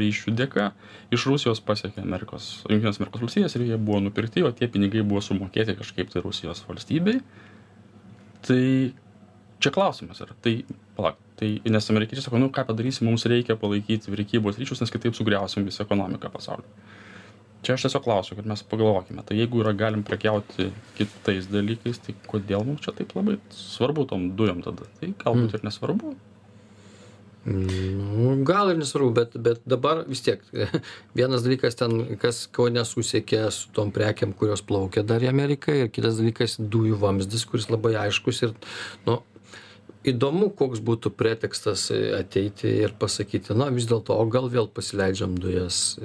ryšių 0.00 0.32
dėka 0.32 0.70
iš 1.12 1.26
Rusijos 1.28 1.58
pasiekė 1.60 2.00
Amerikos, 2.00 2.62
Junktinės 2.64 2.96
Amerikos 2.96 3.20
valstybės 3.20 3.56
ir 3.58 3.66
jie 3.66 3.76
buvo 3.76 3.98
nupirkti, 4.00 4.40
o 4.48 4.52
tie 4.56 4.64
pinigai 4.72 5.02
buvo 5.04 5.20
sumokėti 5.20 5.74
kažkaip 5.76 6.08
tai 6.08 6.22
Rusijos 6.24 6.62
valstybei. 6.64 7.20
Tai 8.48 8.62
čia 9.60 9.72
klausimas 9.74 10.24
yra. 10.24 10.32
Tai, 10.40 10.54
palauk, 10.96 11.20
tai 11.36 11.50
nes 11.68 11.90
amerikiečiai 11.92 12.24
sako, 12.24 12.40
nu 12.40 12.48
ką 12.54 12.64
padarysim, 12.70 13.10
mums 13.10 13.28
reikia 13.28 13.58
palaikyti 13.60 14.14
prekybos 14.14 14.56
ryšius, 14.56 14.80
nes 14.80 14.94
kitaip 14.94 15.18
sugriausim 15.18 15.68
visą 15.68 15.84
ekonomiką 15.84 16.32
pasaulio. 16.32 16.64
Čia 17.62 17.76
aš 17.76 17.86
tiesiog 17.86 18.02
klausiu, 18.02 18.36
kad 18.38 18.48
mes 18.50 18.64
pagalvokime, 18.66 19.22
tai 19.26 19.36
jeigu 19.38 19.60
yra 19.62 19.70
galim 19.78 20.02
prekiauti 20.02 20.72
kitais 20.98 21.46
dalykais, 21.50 22.00
tai 22.02 22.16
kodėl 22.26 22.66
mums 22.66 22.82
čia 22.82 22.94
taip 22.98 23.14
labai 23.14 23.38
svarbu 23.54 24.08
tom 24.10 24.32
dujom 24.38 24.64
tada? 24.66 24.88
Tai 24.98 25.12
galbūt 25.22 25.58
ir 25.58 25.66
nesvarbu. 25.68 26.14
Nu, 27.44 28.36
gal 28.46 28.70
ir 28.70 28.78
nesvarbu, 28.78 29.10
bet, 29.14 29.32
bet 29.42 29.62
dabar 29.66 30.04
vis 30.06 30.22
tiek 30.22 30.42
vienas 31.18 31.42
dalykas 31.42 31.78
ten, 31.78 31.96
kas 32.22 32.44
ko 32.54 32.68
nesusiekė 32.70 33.44
su 33.54 33.70
tom 33.74 33.90
prekiam, 33.94 34.34
kurios 34.34 34.62
plaukia 34.66 35.02
dar 35.06 35.22
į 35.22 35.30
Ameriką 35.30 35.74
ir 35.74 35.90
kitas 35.94 36.18
dalykas 36.18 36.58
dujų 36.58 36.98
vamzdis, 37.02 37.46
kuris 37.50 37.66
labai 37.70 37.96
aiškus 38.04 38.44
ir, 38.46 38.54
nu, 39.06 39.20
įdomu, 40.06 40.52
koks 40.58 40.82
būtų 40.82 41.12
pretekstas 41.18 41.88
ateiti 42.18 42.70
ir 42.82 42.94
pasakyti, 42.98 43.54
na 43.58 43.70
vis 43.74 43.86
dėlto, 43.90 44.14
o 44.18 44.26
gal 44.30 44.46
vėl 44.52 44.70
pasileidžiam 44.70 45.34
dujas. 45.38 45.96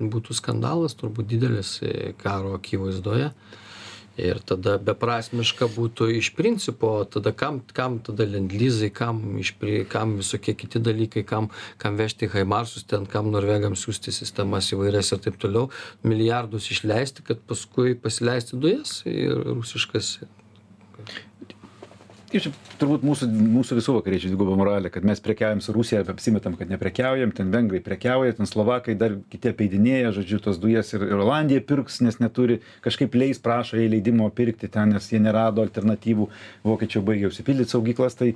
Būtų 0.00 0.36
skandalas 0.36 0.96
turbūt 0.96 1.28
didelis 1.28 1.78
e, 1.84 2.14
karo 2.20 2.54
akivaizdoje. 2.56 3.34
Ir 4.20 4.40
tada 4.44 4.74
beprasmiška 4.82 5.68
būtų 5.70 6.08
iš 6.18 6.32
principo, 6.36 6.90
tada 7.08 7.30
kam, 7.32 7.60
kam 7.72 8.00
tada 8.04 8.26
lendlyzai, 8.28 8.90
kam, 8.92 9.20
išpri, 9.40 9.84
kam 9.88 10.16
visokie 10.18 10.52
kiti 10.58 10.82
dalykai, 10.82 11.22
kam, 11.24 11.48
kam 11.80 11.96
vežti 12.00 12.28
haimarsus, 12.28 12.84
ten 12.90 13.06
kam 13.08 13.30
norvegams 13.32 13.86
siūsti 13.86 14.12
sistemas 14.12 14.72
įvairias 14.74 15.14
ir 15.14 15.22
taip 15.24 15.38
toliau, 15.40 15.70
milijardus 16.04 16.68
išleisti, 16.74 17.24
kad 17.24 17.40
paskui 17.48 17.94
pasileisti 17.96 18.60
dujas 18.60 19.00
ir 19.08 19.40
rusiškas. 19.54 20.18
Ir 22.30 22.44
čia 22.44 22.50
turbūt 22.78 23.02
mūsų, 23.02 23.26
mūsų 23.26 23.76
visų 23.80 23.92
vakariečių 23.96 24.28
dviguba 24.30 24.54
moralė, 24.54 24.86
kad 24.94 25.02
mes 25.06 25.18
prekiaujam 25.18 25.58
su 25.64 25.72
Rusija, 25.74 26.04
apsimetam, 26.12 26.54
kad 26.54 26.70
neprekiaujam, 26.70 27.32
ten 27.34 27.48
vengrai 27.50 27.80
prekiauja, 27.82 28.36
ten 28.38 28.46
slovakai 28.46 28.94
dar 28.98 29.16
kiti 29.32 29.50
apeidinėja, 29.50 30.12
žodžiu, 30.14 30.38
tos 30.44 30.60
dujas 30.62 30.92
ir, 30.94 31.02
ir 31.08 31.18
Olandija 31.24 31.62
pirks, 31.66 31.98
nes 32.06 32.20
neturi, 32.22 32.60
kažkaip 32.84 33.16
leis, 33.18 33.40
prašo 33.42 33.80
jai 33.80 33.88
leidimo 33.90 34.28
pirkti 34.30 34.70
ten, 34.70 34.94
nes 34.94 35.10
jie 35.10 35.18
nerado 35.18 35.64
alternatyvų, 35.66 36.28
vokiečiai 36.70 37.02
baigė 37.08 37.32
užsipildyti 37.32 37.74
saugyklas, 37.74 38.14
tai, 38.20 38.30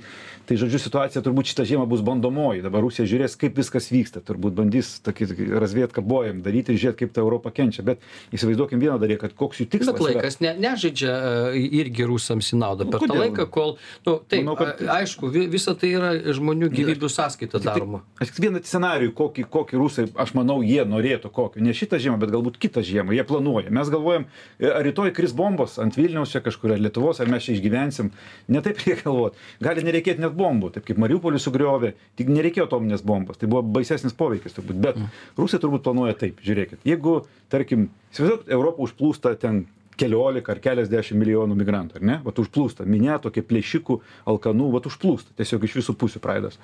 tai 0.49 0.59
žodžiu, 0.59 0.83
situacija 0.83 1.23
turbūt 1.23 1.53
šitą 1.53 1.63
žiemą 1.71 1.87
bus 1.87 2.03
bandomoji, 2.03 2.65
dabar 2.67 2.83
Rusija 2.83 3.07
žiūrės, 3.07 3.39
kaip 3.39 3.55
viskas 3.63 3.87
vyksta, 3.95 4.19
turbūt 4.27 4.59
bandys 4.59 4.97
tokį 5.07 5.29
razviet 5.55 5.95
kabojam 5.95 6.43
daryti 6.43 6.75
ir 6.75 6.83
žiūrėti, 6.83 7.05
kaip 7.05 7.15
ta 7.15 7.23
Europa 7.23 7.55
kenčia, 7.55 7.87
bet 7.87 8.03
įsivaizduokim 8.35 8.83
vieną 8.83 8.99
dalyką, 8.99 9.29
kad 9.29 9.39
koks 9.39 9.63
jų 9.63 9.71
tikslas. 9.71 9.95
Bet 9.95 10.09
laikas 10.09 10.41
ne, 10.43 10.51
nežaidžia 10.67 11.15
e, 11.55 11.65
irgi 11.79 12.11
rusams 12.11 12.51
į 12.51 12.59
naudą. 12.59 12.91
Per 12.91 13.07
tą 13.07 13.15
laiką, 13.15 13.47
kol, 13.53 13.77
nu, 14.05 14.19
taip, 14.27 14.43
Manau, 14.43 14.55
kad- 14.59 14.81
a- 14.87 14.99
aišku, 15.01 15.29
vi- 15.31 15.47
visa 15.47 15.73
tai 15.75 15.89
yra 15.97 16.11
žmonių 16.35 16.69
gyvybių 16.73 17.09
sąskaita 17.09 17.59
daroma. 17.63 18.01
Aš 18.21 18.31
tik 18.35 18.43
vieną 18.45 18.61
scenarijų, 18.63 19.13
kokį, 19.13 19.45
kokį 19.49 19.79
rusai, 19.81 20.05
aš 20.15 20.33
manau, 20.33 20.61
jie 20.63 20.83
norėtų 20.85 21.31
kokį. 21.31 21.61
Ne 21.61 21.71
šitą 21.73 21.99
žiemą, 21.99 22.19
bet 22.19 22.29
galbūt 22.31 22.57
kitą 22.59 22.81
žiemą. 22.83 23.13
Jie 23.15 23.23
planuoja. 23.23 23.69
Mes 23.71 23.89
galvojam, 23.89 24.25
e, 24.59 24.67
ar 24.71 24.83
rytoj 24.83 25.13
kris 25.13 25.31
bombos 25.33 25.77
ant 25.79 25.95
Vilniaus 25.95 26.31
čia 26.31 26.41
kažkur, 26.41 26.73
ar 26.73 26.79
Lietuvos, 26.79 27.19
ar 27.19 27.27
mes 27.27 27.43
čia 27.43 27.53
išgyvensim. 27.57 28.11
Ne 28.49 28.61
taip 28.61 28.77
reikia 28.85 29.03
galvoti. 29.03 29.35
Gali 29.61 29.81
nereikėti 29.83 30.19
net 30.19 30.33
bombų, 30.35 30.73
taip 30.73 30.85
kaip 30.85 30.97
Mariupolį 30.97 31.39
sugriovė, 31.39 31.93
tik 32.17 32.27
nereikėjo 32.27 32.67
atominės 32.69 33.01
bombos. 33.05 33.37
Tai 33.37 33.47
buvo 33.47 33.61
baisesnis 33.61 34.13
poveikis 34.13 34.53
turbūt. 34.57 34.81
Bet 34.81 34.95
rusai 35.37 35.59
turbūt 35.59 35.83
planuoja 35.83 36.13
taip. 36.17 36.41
Žiūrėkit, 36.45 36.79
jeigu, 36.85 37.25
tarkim, 37.49 37.89
įsivaizduokit, 38.13 38.49
Europą 38.51 38.85
užplūsta 38.87 39.35
ten 39.39 39.65
keliolika 39.99 40.53
ar 40.53 40.61
keliasdešimt 40.63 41.19
milijonų 41.21 41.57
migrantų, 41.59 41.99
ar 41.99 42.05
ne? 42.05 42.17
Vat 42.25 42.39
užplūsta, 42.41 42.85
minė 42.89 43.17
tokie 43.23 43.43
plėšikų, 43.45 43.97
alkanų, 44.31 44.69
vat 44.75 44.89
užplūsta, 44.89 45.35
tiesiog 45.39 45.65
iš 45.67 45.77
visų 45.81 45.95
pusių 46.01 46.21
praidas. 46.23 46.59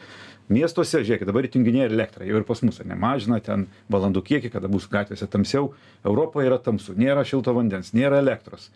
Miestuose, 0.52 1.02
žiūrėkit, 1.06 1.30
dabar 1.30 1.48
įtinginėja 1.48 1.90
elektrą, 1.92 2.28
jau 2.28 2.40
ir 2.40 2.48
pas 2.48 2.62
mus, 2.66 2.82
ar 2.84 2.90
ne, 2.92 2.98
mažina 3.00 3.40
ten 3.44 3.68
valandų 3.92 4.24
kiekį, 4.28 4.54
kada 4.58 4.72
bus 4.72 4.90
gatvėse 4.92 5.28
tamsiau. 5.32 5.72
Europoje 6.04 6.50
yra 6.50 6.60
tamsu, 6.60 6.96
nėra 7.00 7.24
šilto 7.28 7.56
vandens, 7.56 7.94
nėra 7.96 8.20
elektros. 8.24 8.70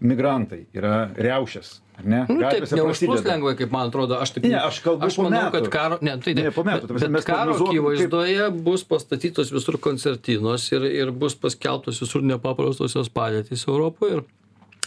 Migrantai 0.00 0.66
yra 0.78 1.08
reušės, 1.16 1.70
ar 1.98 2.04
ne? 2.06 2.20
Nu, 2.28 2.38
taip, 2.44 2.66
neužplūs 2.70 3.24
lengvai, 3.26 3.54
kaip 3.58 3.72
man 3.74 3.88
atrodo. 3.90 4.18
Aš, 4.22 4.36
taip, 4.36 4.44
Ne, 4.46 4.58
aš 4.60 4.78
kalbu 4.84 5.06
aš 5.08 5.16
manau, 5.18 5.40
metų. 5.48 5.52
kad 5.56 5.70
karo, 5.74 5.98
ne, 6.00 6.16
tai 6.22 6.34
Ne, 6.34 6.42
ne, 6.46 6.50
po 6.54 6.62
metų, 6.62 6.86
bet, 6.94 7.08
mes 7.10 7.24
karo 7.26 7.54
prognozuokim, 7.56 7.82
kaip- 7.82 8.06
akivaizdoje 8.06 8.50
bus 8.64 8.84
pastatytos 8.84 9.50
visur 9.52 9.78
koncertinos 9.82 10.68
ir, 10.72 10.82
ir 10.86 11.10
bus 11.10 11.34
paskelbtos 11.34 11.98
visur 12.00 12.22
nepaprastosios 12.22 13.10
padėtys 13.10 13.66
Europoje. 13.66 14.22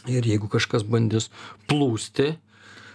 Ir, 0.08 0.16
ir 0.22 0.24
jeigu 0.36 0.48
kažkas 0.50 0.84
bandys 0.88 1.28
plūsti, 1.68 2.38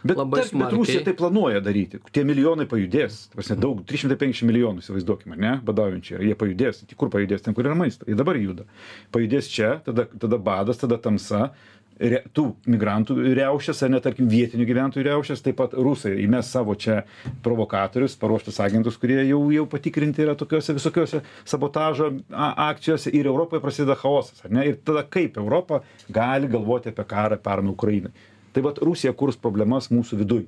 Bet, 0.06 0.14
labai 0.20 0.38
tarp, 0.44 0.52
bet 0.60 0.70
Rusija 0.76 1.00
tai 1.02 1.14
planuoja 1.18 1.58
daryti. 1.64 1.98
Tie 2.14 2.22
milijonai 2.22 2.66
pajudės. 2.70 3.24
prasme, 3.34 3.56
Daug, 3.58 3.80
350 3.88 4.46
milijonų 4.46 4.78
įsivaizduokime, 4.84 5.34
ne, 5.36 5.56
badaujančiai. 5.66 6.20
Jie 6.28 6.36
pajudės. 6.38 6.84
Tai 6.86 6.94
kur 7.00 7.10
pajudės? 7.10 7.42
Ten, 7.42 7.54
kur 7.56 7.64
yra 7.66 7.74
maistas. 7.74 8.06
Jie 8.06 8.14
dabar 8.14 8.36
juda. 8.38 8.68
Pajudės 9.10 9.48
čia, 9.50 9.80
tada, 9.82 10.04
tada 10.06 10.38
badas, 10.38 10.78
tada 10.78 10.98
tamsa. 11.02 11.48
Re, 11.96 12.18
tų 12.36 12.42
migrantų 12.68 13.14
riaušės, 13.38 13.78
ar 13.86 13.92
net, 13.94 14.02
tarkim, 14.04 14.26
vietinių 14.28 14.66
gyventojų 14.68 15.04
riaušės, 15.06 15.40
taip 15.40 15.56
pat 15.56 15.72
rusai 15.72 16.10
įmes 16.26 16.50
savo 16.52 16.74
čia 16.76 16.98
provokatorius, 17.44 18.18
paruoštus 18.20 18.60
agentus, 18.60 18.98
kurie 19.00 19.22
jau, 19.24 19.38
jau 19.54 19.64
patikrinti 19.72 20.20
yra 20.26 20.34
tokiuose 20.36 20.76
visokiuose 20.76 21.22
sabotažo 21.48 22.10
a- 22.36 22.68
akcijose 22.68 23.14
ir 23.16 23.30
Europoje 23.30 23.64
prasideda 23.64 23.96
chaosas. 23.96 24.44
ar 24.44 24.52
Ne? 24.52 24.66
Ir 24.68 24.76
tada 24.84 25.06
kaip 25.08 25.38
Europa 25.40 25.80
gali 26.12 26.52
galvoti 26.52 26.92
apie 26.92 27.08
karą 27.08 27.40
paramą 27.40 27.72
Ukrainai. 27.72 28.12
Tai 28.52 28.62
vad 28.68 28.78
Rusija 28.84 29.12
kurs 29.16 29.40
problemas 29.40 29.88
mūsų 29.88 30.20
viduje. 30.20 30.46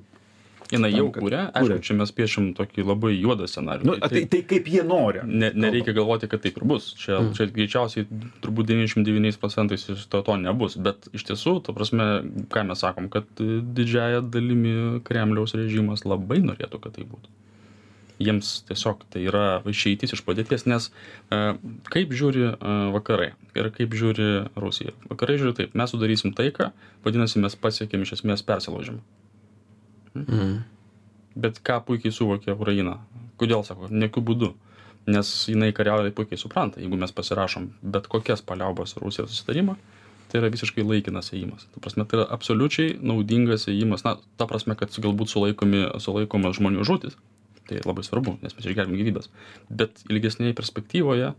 Jinai 0.71 0.91
jau 0.93 1.07
Tam, 1.09 1.23
kuria 1.23 1.41
kuria. 1.47 1.61
aišku 1.61 1.85
čia 1.87 1.95
mes 1.97 2.11
piešim 2.13 2.49
tokį 2.57 2.85
labai 2.85 3.13
juodą 3.15 3.47
scenarijų 3.49 3.89
Nu, 3.89 3.95
tai, 4.03 4.23
tai 4.29 4.41
kaip 4.47 4.69
jie 4.69 4.83
nori. 4.85 5.23
ne, 5.25 5.51
nereikia 5.55 5.95
galvoti, 5.97 6.29
kad 6.29 6.43
taip 6.43 6.59
ir 6.59 6.65
bus. 6.69 6.91
Čia, 6.99 7.17
mm. 7.17 7.33
čia 7.37 7.49
greičiausiai 7.55 8.07
turbūt 8.43 8.69
99 8.69 9.39
procentais 9.41 9.87
iš 9.89 10.05
to, 10.11 10.21
to 10.25 10.37
nebus. 10.41 10.77
Bet 10.77 11.09
iš 11.15 11.25
tiesų, 11.31 11.59
to 11.65 11.75
prasme, 11.77 12.09
ką 12.53 12.65
mes 12.69 12.85
sakom, 12.85 13.09
kad 13.13 13.27
didžiaja 13.39 14.21
dalimi 14.21 15.01
Kremliaus 15.07 15.55
režimas 15.57 16.05
labai 16.05 16.41
norėtų, 16.45 16.81
kad 16.83 16.97
tai 16.97 17.07
būtų. 17.09 17.33
Jiems 18.19 18.51
tiesiog 18.67 19.05
tai 19.13 19.21
yra 19.29 19.61
išeitis 19.69 20.11
iš 20.17 20.25
padėties, 20.27 20.65
nes 20.67 20.89
e, 21.31 21.39
kaip 21.87 22.11
žiūri 22.11 22.49
e, 22.49 22.73
vakarai 22.91 23.29
ir 23.55 23.69
kaip 23.77 23.95
žiūri 23.95 24.27
Rusija. 24.59 24.91
Vakarai 25.07 25.37
žiūri 25.39 25.55
taip, 25.55 25.77
mes 25.79 25.95
sudarysim 25.95 26.35
taiką, 26.35 26.73
vadinasi, 27.07 27.39
mes 27.39 27.55
pasiekėm 27.55 28.03
iš 28.03 28.17
esmės 28.19 28.43
persilaužimą. 28.43 28.99
Mm. 30.25 30.57
Bet 31.39 31.61
ką 31.65 31.79
puikiai 31.87 32.13
suvokia 32.15 32.55
Ukraina? 32.57 32.97
Kodėl 33.39 33.63
sako, 33.67 33.87
nekiu 33.91 34.23
būdu? 34.25 34.53
Nes 35.09 35.29
jinai 35.49 35.71
kariauja 35.73 36.11
puikiai 36.15 36.39
supranta, 36.41 36.81
jeigu 36.81 36.97
mes 36.99 37.13
pasirašom 37.15 37.69
bet 37.81 38.09
kokias 38.11 38.43
paliaubas 38.45 38.93
su 38.93 39.01
Rusija 39.01 39.25
susitarimą, 39.29 39.77
tai 40.29 40.41
yra 40.41 40.51
visiškai 40.53 40.85
laikinas 40.85 41.31
ėjimas. 41.33 41.65
Ta 41.73 41.81
prasme, 41.81 42.05
tai 42.05 42.19
yra 42.19 42.27
absoliučiai 42.35 42.97
naudingas 43.01 43.65
ėjimas. 43.71 44.03
Na, 44.05 44.17
ta 44.37 44.45
prasme, 44.49 44.75
kad 44.77 44.93
galbūt 44.93 45.31
sulaikomi, 45.31 45.85
sulaikomas 46.03 46.59
žmonių 46.59 46.85
žūtis. 46.85 47.17
Tai 47.69 47.81
labai 47.85 48.03
svarbu, 48.05 48.35
nes 48.43 48.55
mes 48.57 48.65
išgelbim 48.65 48.97
gyvybės. 48.99 49.29
Bet 49.69 50.03
ilgesnėje 50.09 50.57
perspektyvoje 50.57 51.33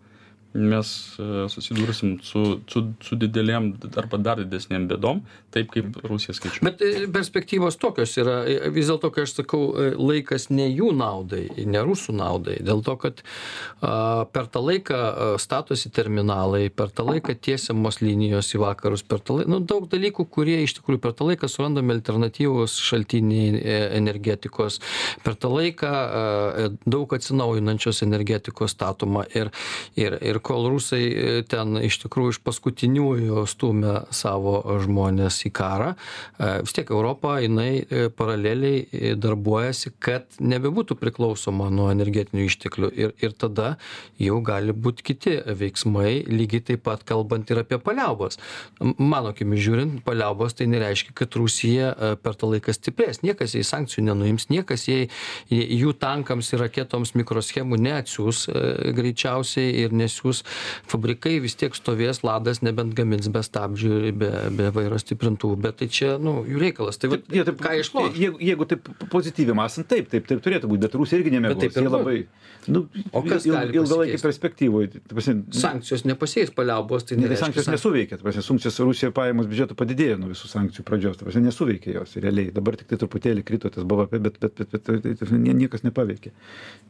mes 0.53 1.19
e, 1.19 1.49
susidursim 1.49 2.17
su, 2.23 2.43
su, 2.67 2.83
su 3.05 3.17
didelėm 3.19 3.71
arba 4.01 4.19
dar 4.19 4.41
didesnėm 4.43 4.89
bėdom, 4.91 5.21
taip 5.55 5.71
kaip 5.71 6.01
Rusija 6.03 6.35
skaičiuoja. 6.35 6.65
Bet 6.67 6.83
e, 6.83 7.07
perspektyvos 7.13 7.79
tokios 7.79 8.17
yra, 8.19 8.41
e, 8.51 8.73
vis 8.75 8.91
dėlto, 8.91 9.13
kai 9.15 9.29
aš 9.29 9.37
sakau, 9.39 9.61
laikas 9.95 10.49
ne 10.51 10.67
jų 10.67 10.91
naudai, 10.99 11.45
ne 11.71 11.83
rusų 11.87 12.17
naudai, 12.19 12.57
dėl 12.67 12.83
to, 12.87 12.97
kad 12.99 13.23
a, 13.23 14.27
per 14.35 14.49
tą 14.51 14.65
laiką 14.65 14.99
statosi 15.43 15.93
terminalai, 15.95 16.65
per 16.75 16.91
tą 16.91 17.07
laiką 17.07 17.37
tiesiamos 17.39 18.01
linijos 18.03 18.51
į 18.57 18.63
vakarus, 18.65 19.07
per 19.07 19.23
tą 19.23 19.39
laiką, 19.39 19.53
nu, 19.55 19.63
daug 19.63 19.87
dalykų, 19.93 20.27
kurie 20.35 20.59
iš 20.65 20.81
tikrųjų 20.81 21.03
per 21.07 21.15
tą 21.15 21.31
laiką 21.31 21.51
surandami 21.51 21.95
alternatyvus 21.95 22.75
šaltiniai 22.91 23.63
energetikos, 24.01 24.81
per 25.23 25.39
tą 25.39 25.53
laiką 25.55 25.95
a, 25.95 26.69
daug 26.91 27.15
atsinaujinančios 27.15 28.03
energetikos 28.03 28.75
statoma 28.75 29.29
ir, 29.31 29.55
ir, 29.95 30.19
ir 30.19 30.40
kol 30.43 30.69
rusai 30.73 31.03
e, 31.07 31.43
ten 31.49 31.77
iš 31.81 32.01
tikrųjų 32.05 32.35
iš 32.35 32.39
paskutiniųjų 32.47 33.45
stumia 33.51 34.05
savo 34.15 34.59
žmonės 34.83 35.41
į 35.49 35.53
karą, 35.55 35.91
e, 35.93 36.51
vis 36.65 36.75
tiek 36.77 36.91
Europa 36.93 37.37
jinai 37.43 37.83
e, 37.83 38.09
paraleliai 38.15 39.15
darbuojasi, 39.21 39.93
kad 40.03 40.41
nebebūtų 40.41 40.97
priklausoma 41.01 41.69
nuo 41.75 41.91
energetinių 41.93 42.47
išteklių 42.49 42.91
ir, 42.97 43.15
ir 43.23 43.37
tada 43.37 43.75
jau 44.21 44.41
gali 44.45 44.75
būti 44.75 45.07
kiti 45.11 45.37
veiksmai, 45.61 46.25
lygiai 46.31 46.65
taip 46.73 46.85
pat 46.89 47.05
kalbant 47.09 47.51
ir 47.51 47.63
apie 47.63 47.81
paliaubas. 47.83 48.41
Mano 48.81 49.35
akimi 49.35 49.61
žiūrint, 49.61 50.01
paliaubos 50.07 50.57
tai 50.59 50.69
nereiškia, 50.71 51.15
kad 51.17 51.37
Rusija 51.39 51.93
per 52.23 52.37
tą 52.39 52.51
laiką 52.55 52.75
stiprės. 52.75 53.23
Niekas 53.27 53.55
jai 53.57 53.65
sankcijų 53.67 54.07
nenuims, 54.09 54.49
niekas 54.53 54.87
jai 54.89 55.03
jų 55.51 55.95
tankams 56.01 56.53
ir 56.55 56.65
raketoms 56.65 57.15
mikroschemų 57.19 57.79
neatsiūs 57.85 58.47
greičiausiai 58.97 59.75
ir 59.85 59.95
nesiūs. 59.97 60.30
Fabrikai 60.91 61.37
vis 61.43 61.57
tiek 61.59 61.75
stovės, 61.77 62.23
ladas 62.27 62.63
nebent 62.67 62.95
gamins 62.99 63.29
be 63.33 63.43
stabdžių, 63.47 63.93
ir 64.11 64.17
be, 64.21 64.31
be 64.57 64.71
vairo 64.75 64.99
stiprintuvų, 65.01 65.59
bet 65.67 65.81
tai 65.83 65.91
čia, 65.93 66.15
nu, 66.23 66.41
jų 66.49 66.63
reikalas. 66.63 67.01
Tai 67.01 67.13
va, 67.15 67.21
Jie 67.31 67.45
taip, 67.47 67.61
ką 67.63 67.75
išloš? 67.83 68.15
Jeigu, 68.21 68.41
jeigu 68.51 68.69
taip 68.71 68.89
pozityviai 69.13 69.59
mąstant, 69.61 69.89
taip, 69.91 70.09
taip, 70.13 70.27
taip 70.31 70.43
turėtų 70.45 70.71
būti, 70.71 70.85
bet 70.87 70.97
Rusija 70.99 71.21
irgi. 71.23 71.37
Bet 71.41 71.61
taip 71.67 71.77
ir 71.81 71.91
labai. 71.91 72.17
Nu, 72.69 72.83
O 73.17 73.23
kas 73.25 73.47
il, 73.49 73.55
ilgalaikį 73.73 74.19
perspektyvoje. 74.21 75.01
Sankcijos 75.57 76.03
nepasieis 76.05 76.51
paliaubos, 76.53 77.07
tai 77.09 77.17
Ne, 77.17 77.29
tai 77.31 77.39
sankcijos 77.41 77.67
sank- 77.67 77.77
nesuveikia, 77.79 78.19
sankcijos 78.21 78.77
Rusija 78.85 79.11
pajamos 79.17 79.49
biudžeto 79.49 79.77
padidėjo 79.79 80.19
nuo 80.21 80.29
visų 80.33 80.51
sankcijų 80.51 80.85
pradžios, 80.85 81.17
ta 81.17 81.25
prasme, 81.25 81.43
nesuveikia 81.47 81.95
jos 81.97 82.17
realiai. 82.21 82.53
Dabar 82.53 82.77
tik 82.77 82.91
tai 82.93 82.99
truputėlį 83.01 83.45
krito 83.49 83.71
tas 83.73 83.87
BVP, 83.89 84.21
bet, 84.27 84.37
bet, 84.43 84.61
bet, 84.61 84.77
bet, 84.77 84.91
bet 85.07 85.23
tai, 85.25 85.39
niekas 85.41 85.87
nepaveikė. 85.87 86.35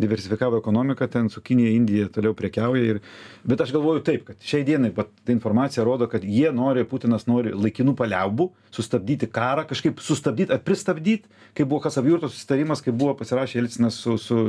Diversifikavo 0.02 0.58
ekonomiką, 0.58 1.06
ten 1.10 1.30
su 1.30 1.40
Kinija, 1.44 1.70
Indija 1.76 2.08
toliau 2.10 2.34
prekiauja. 2.34 2.96
Ir, 2.96 3.00
bet 3.44 3.60
aš 3.64 3.72
galvoju 3.74 4.02
taip, 4.06 4.24
kad 4.28 4.40
šiai 4.44 4.64
dienai 4.66 4.90
pat, 4.94 5.10
ta 5.24 5.32
informacija 5.32 5.84
rodo, 5.86 6.08
kad 6.10 6.24
jie 6.24 6.52
nori, 6.54 6.84
Putinas 6.88 7.26
nori 7.30 7.52
laikinų 7.56 7.94
paliaubų, 7.98 8.50
sustabdyti 8.74 9.28
karą, 9.32 9.64
kažkaip 9.70 10.02
sustabdyti 10.04 10.54
ar 10.54 10.62
pristabdyti, 10.64 11.30
kai 11.56 11.66
buvo 11.66 11.82
Kasavjurtos 11.84 12.34
susitarimas, 12.36 12.82
kai 12.84 12.94
buvo 12.94 13.14
pasirašę 13.18 13.60
Elcinas 13.62 13.98
su, 14.02 14.16
su, 14.20 14.40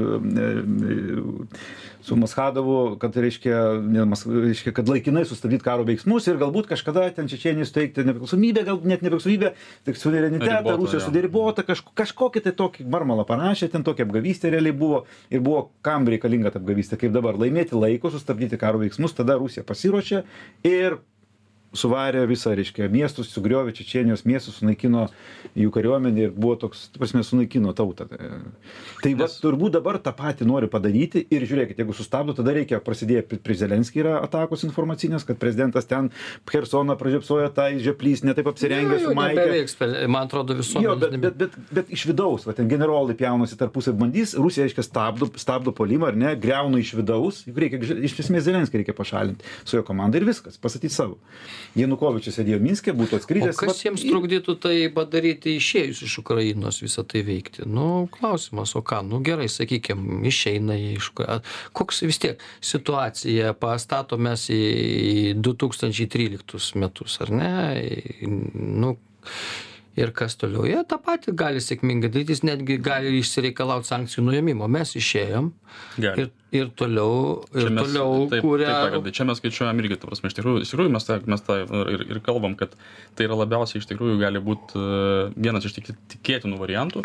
su 2.04 2.16
Mashadovu, 2.16 2.98
kad 3.02 3.16
reiškia, 3.16 3.82
ne, 3.82 4.06
Mas- 4.06 4.26
reiškia, 4.26 4.74
kad 4.74 4.90
laikinai 4.90 5.24
sustabdyti 5.26 5.66
karo 5.66 5.86
veiksmus 5.88 6.28
ir 6.28 6.40
galbūt 6.42 6.70
kažkada 6.72 7.08
ten 7.16 7.30
Čečenijai 7.32 7.68
suteikti 7.70 8.06
nepriklausomybę, 8.08 8.66
gal 8.66 8.82
net 8.84 9.04
nepriklausomybę, 9.06 9.54
tik 9.86 10.00
suverenitetą, 10.00 10.58
Ribotą, 10.58 10.78
Rusijos 10.82 11.04
jo. 11.04 11.10
suderibotą, 11.10 11.66
kaž, 11.68 11.84
kažkokį 12.02 12.44
tai 12.48 12.56
tokį 12.58 12.88
marmalą 12.90 13.26
parašė, 13.30 13.72
ten 13.72 13.86
tokia 13.88 14.08
apgavystė 14.08 14.52
realiai 14.56 14.74
buvo 14.74 15.06
ir 15.30 15.44
buvo 15.46 15.70
kam 15.86 16.08
reikalinga 16.10 16.52
ta 16.52 16.62
apgavystė, 16.62 16.98
kaip 17.02 17.14
dabar 17.16 17.38
laimėti 17.40 17.78
laiko, 17.78 18.12
sustabdyti 18.14 18.60
karo 18.62 18.82
veiksmus, 18.82 19.16
tada 19.18 19.38
Rusija 19.42 19.64
pasiruošė 19.68 20.24
ir 20.68 21.00
suvarė 21.74 22.26
visą, 22.28 22.52
reiškia, 22.58 22.90
miestus, 22.92 23.30
sugriovė 23.32 23.72
Čečenijos 23.78 24.26
miestus, 24.28 24.58
sunaikino 24.60 25.06
jų 25.56 25.70
kariuomenį 25.72 26.24
ir 26.26 26.32
buvo 26.36 26.58
toks, 26.60 26.90
prasme, 26.98 27.22
sunaikino 27.24 27.72
tautą. 27.78 28.08
Tai 29.02 29.14
va, 29.16 29.26
Nes- 29.26 29.38
turbūt 29.40 29.72
dabar 29.78 29.98
tą 30.04 30.12
patį 30.16 30.48
nori 30.50 30.68
padaryti 30.72 31.24
ir 31.32 31.46
žiūrėkit, 31.48 31.80
jeigu 31.80 31.96
sustabdo, 31.96 32.36
tada 32.36 32.52
reikia 32.58 32.82
prasidėję 32.84 33.24
pri- 33.30 33.40
prie 33.40 33.56
Zelenskį 33.62 34.04
yra 34.04 34.18
atakos 34.26 34.66
informacinės, 34.68 35.24
kad 35.26 35.40
prezidentas 35.40 35.86
ten 35.88 36.10
Hersoną 36.52 36.98
pražiopsojo, 37.00 37.48
tai 37.56 37.80
žeplys 37.80 38.24
netaip 38.28 38.48
apsirengė 38.52 38.98
Jo, 38.98 39.00
su 39.00 39.10
jo, 39.12 39.16
Maike. 39.16 39.40
nebeveiks, 39.40 39.76
per- 39.80 40.08
Man 40.12 40.28
atrodo, 40.28 40.54
Jo, 40.54 40.60
visuomenė. 40.60 41.00
bet, 41.00 41.20
bet, 41.22 41.38
bet, 41.38 41.52
bet 41.72 41.90
iš 41.96 42.06
vidaus, 42.12 42.44
va, 42.46 42.52
ten 42.54 42.68
generolai 42.68 43.16
pjaunasi 43.16 43.56
tarpusai 43.58 43.94
bandys, 43.96 44.36
Rusija, 44.36 44.66
aiškiai, 44.68 44.84
stabdo, 44.84 45.30
stabdo 45.40 45.72
polimą, 45.72 46.08
ar 46.12 46.16
ne, 46.20 46.36
greuna 46.36 46.78
iš 46.84 46.94
vidaus, 47.00 47.46
juk 47.48 47.56
reikia, 47.58 47.80
iš 48.04 48.20
esmės 48.20 48.44
Zelenskį 48.50 48.84
reikia 48.84 48.94
pašalinti 48.98 49.44
su 49.64 49.78
jo 49.78 49.84
komanda 49.88 50.18
ir 50.20 50.26
viskas, 50.28 50.58
pasakyti 50.60 50.92
savo. 50.92 51.18
Janukovičius 51.76 52.36
sėdėjo 52.40 52.60
Minske, 52.62 52.94
būtų 52.98 53.16
O 53.16 53.20
atskridęs. 53.22 53.56
kas 53.60 53.68
vat, 53.72 53.82
jiems 53.86 54.04
trukdytų 54.08 54.56
tai 54.64 54.76
padaryti 54.94 55.56
išėjus 55.60 56.02
iš 56.08 56.18
Ukrainos 56.24 56.82
visą 56.84 57.04
tai 57.08 57.22
veikti? 57.28 57.66
Nu, 57.66 58.08
klausimas, 58.12 58.76
o 58.76 58.82
ką? 58.82 59.02
Nu, 59.08 59.20
gerai, 59.24 59.48
sakykime, 59.52 60.22
išeina 60.28 60.76
jie 60.80 60.98
iš 60.98 61.12
Ukra- 61.14 61.42
Koks 61.74 62.02
vis 62.04 62.20
tiek 62.20 62.40
situacija 62.62 63.54
pastatomės 63.54 64.50
į 64.52 65.36
2013 65.40 66.76
metus, 66.82 67.18
ar 67.22 67.32
ne? 67.32 67.52
Nu, 68.54 68.96
ir 70.00 70.12
kas 70.16 70.38
toliau? 70.40 70.64
Jie 70.70 70.80
tą 70.88 70.98
patį 71.04 71.34
gali 71.36 71.60
sėkmingai 71.64 72.10
daryti, 72.12 72.36
jis 72.36 72.44
netgi 72.48 72.78
gali 72.84 73.12
išsireikalauti 73.20 73.90
sankcijų 73.90 74.24
nuėmimo. 74.30 74.68
Mes 74.72 74.94
išėjom 74.96 75.50
Gali. 76.00 76.24
ir, 76.26 76.30
ir 76.56 76.70
toliau, 76.80 77.42
ir 77.52 77.66
Čia 77.68 77.74
mes- 77.76 77.84
toliau 77.90 78.28
taip, 78.32 78.46
kuria... 78.46 78.70
taip, 78.70 78.86
Raigardai, 78.88 79.14
čia 79.20 79.28
mes 79.28 79.42
skaičiuojam 79.42 79.82
irgi, 79.84 80.00
ta 80.00 80.08
prasme, 80.12 80.32
iš 80.32 80.38
tikrųjų, 80.40 80.64
iš 80.66 80.72
tikrųjų 80.74 80.94
mes 80.96 81.08
tą, 81.10 81.20
mes 81.36 81.44
tą 81.48 81.60
ir, 81.96 82.06
ir 82.16 82.22
kalbam, 82.24 82.56
kad 82.60 82.78
tai 83.16 83.28
yra 83.28 83.38
labiausiai 83.44 83.84
iš 83.84 83.90
tikrųjų 83.92 84.20
gali 84.24 84.40
būti 84.44 84.86
vienas 85.36 85.68
iš 85.68 85.76
tik- 85.80 85.92
tikėtinų 86.16 86.60
variantų, 86.62 87.04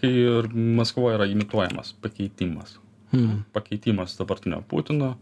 kai 0.00 0.10
ir 0.10 0.50
Maskvoje 0.54 1.16
yra 1.20 1.30
imituojamas 1.30 1.94
pakeitimas. 2.02 2.80
Hmm. 3.14 3.44
Pakeitimas 3.54 4.16
dabartinio 4.18 4.58
Putino, 4.66 5.12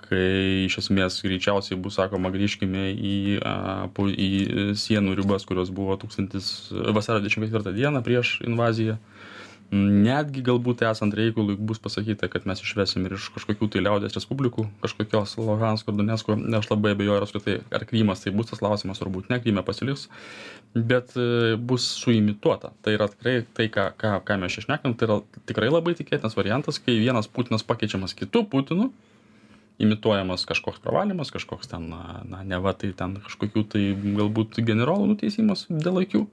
kai 0.00 0.64
iš 0.66 0.78
esmės 0.82 1.20
greičiausiai 1.24 1.78
bus 1.80 1.98
sakoma 1.98 2.32
grįžkime 2.34 2.90
į, 2.94 3.14
a, 3.40 3.54
pu- 3.94 4.10
į 4.10 4.74
sienų 4.78 5.14
ribas, 5.20 5.46
kurios 5.48 5.70
buvo 5.74 5.96
1000, 6.00 6.40
vasario 6.96 7.22
24 7.24 7.74
dieną 7.76 8.02
prieš 8.06 8.40
invaziją. 8.46 8.98
netgi 9.74 10.42
galbūt 10.44 10.82
esant 10.86 11.14
reikalui 11.16 11.56
bus 11.56 11.80
pasakyta 11.82 12.28
kad 12.30 12.44
mes 12.46 12.60
išvesim 12.62 13.06
ir 13.06 13.14
iš 13.16 13.30
kažkokių 13.34 13.68
tai 13.72 13.80
liaudies 13.82 14.14
respublikų 14.14 14.66
kažkokios 14.82 15.32
luhansko 15.40 15.94
donecko 15.96 16.36
aš 16.58 16.68
labai 16.70 16.92
abejoju 16.94 17.16
ar 17.16 17.24
apskritai 17.26 17.56
ar 17.74 17.86
krymas 17.88 18.22
tai 18.22 18.30
bus 18.36 18.50
tas 18.50 18.60
klausimas 18.60 19.00
turbūt 19.00 19.32
ne 19.32 19.40
kryme 19.40 19.64
pasiliks. 19.66 20.04
Bet 20.74 21.16
e, 21.16 21.56
bus 21.56 21.86
suimituota. 22.02 22.74
Tai 22.84 22.94
yra 22.98 23.08
tikrai 23.08 23.34
tai 23.56 23.66
ką 23.72 23.88
ką 23.98 24.12
ką 24.28 24.38
mes 24.44 24.54
čia 24.54 24.66
šnekam 24.66 24.94
tai 24.94 25.08
yra 25.08 25.18
tikrai 25.48 25.72
labai 25.72 25.96
tikėtinas 25.98 26.36
variantas 26.38 26.78
kai 26.78 27.00
vienas 27.00 27.26
putinas 27.26 27.66
pakeičiamas 27.66 28.14
kitu 28.14 28.44
putinu 28.44 28.92
imituojamas 29.82 30.46
kažkoks 30.46 30.82
pravalymas 30.84 31.32
kažkoks 31.34 31.70
ten 31.70 31.88
na 31.90 32.22
na 32.30 32.42
neva 32.46 32.72
tai 32.78 32.92
ten 32.96 33.16
kažkokių 33.24 33.64
tai 33.74 33.84
galbūt 33.94 34.60
generolų 34.62 35.14
nuteisimas 35.14 35.66
dėl 35.70 36.02
akių. 36.04 36.26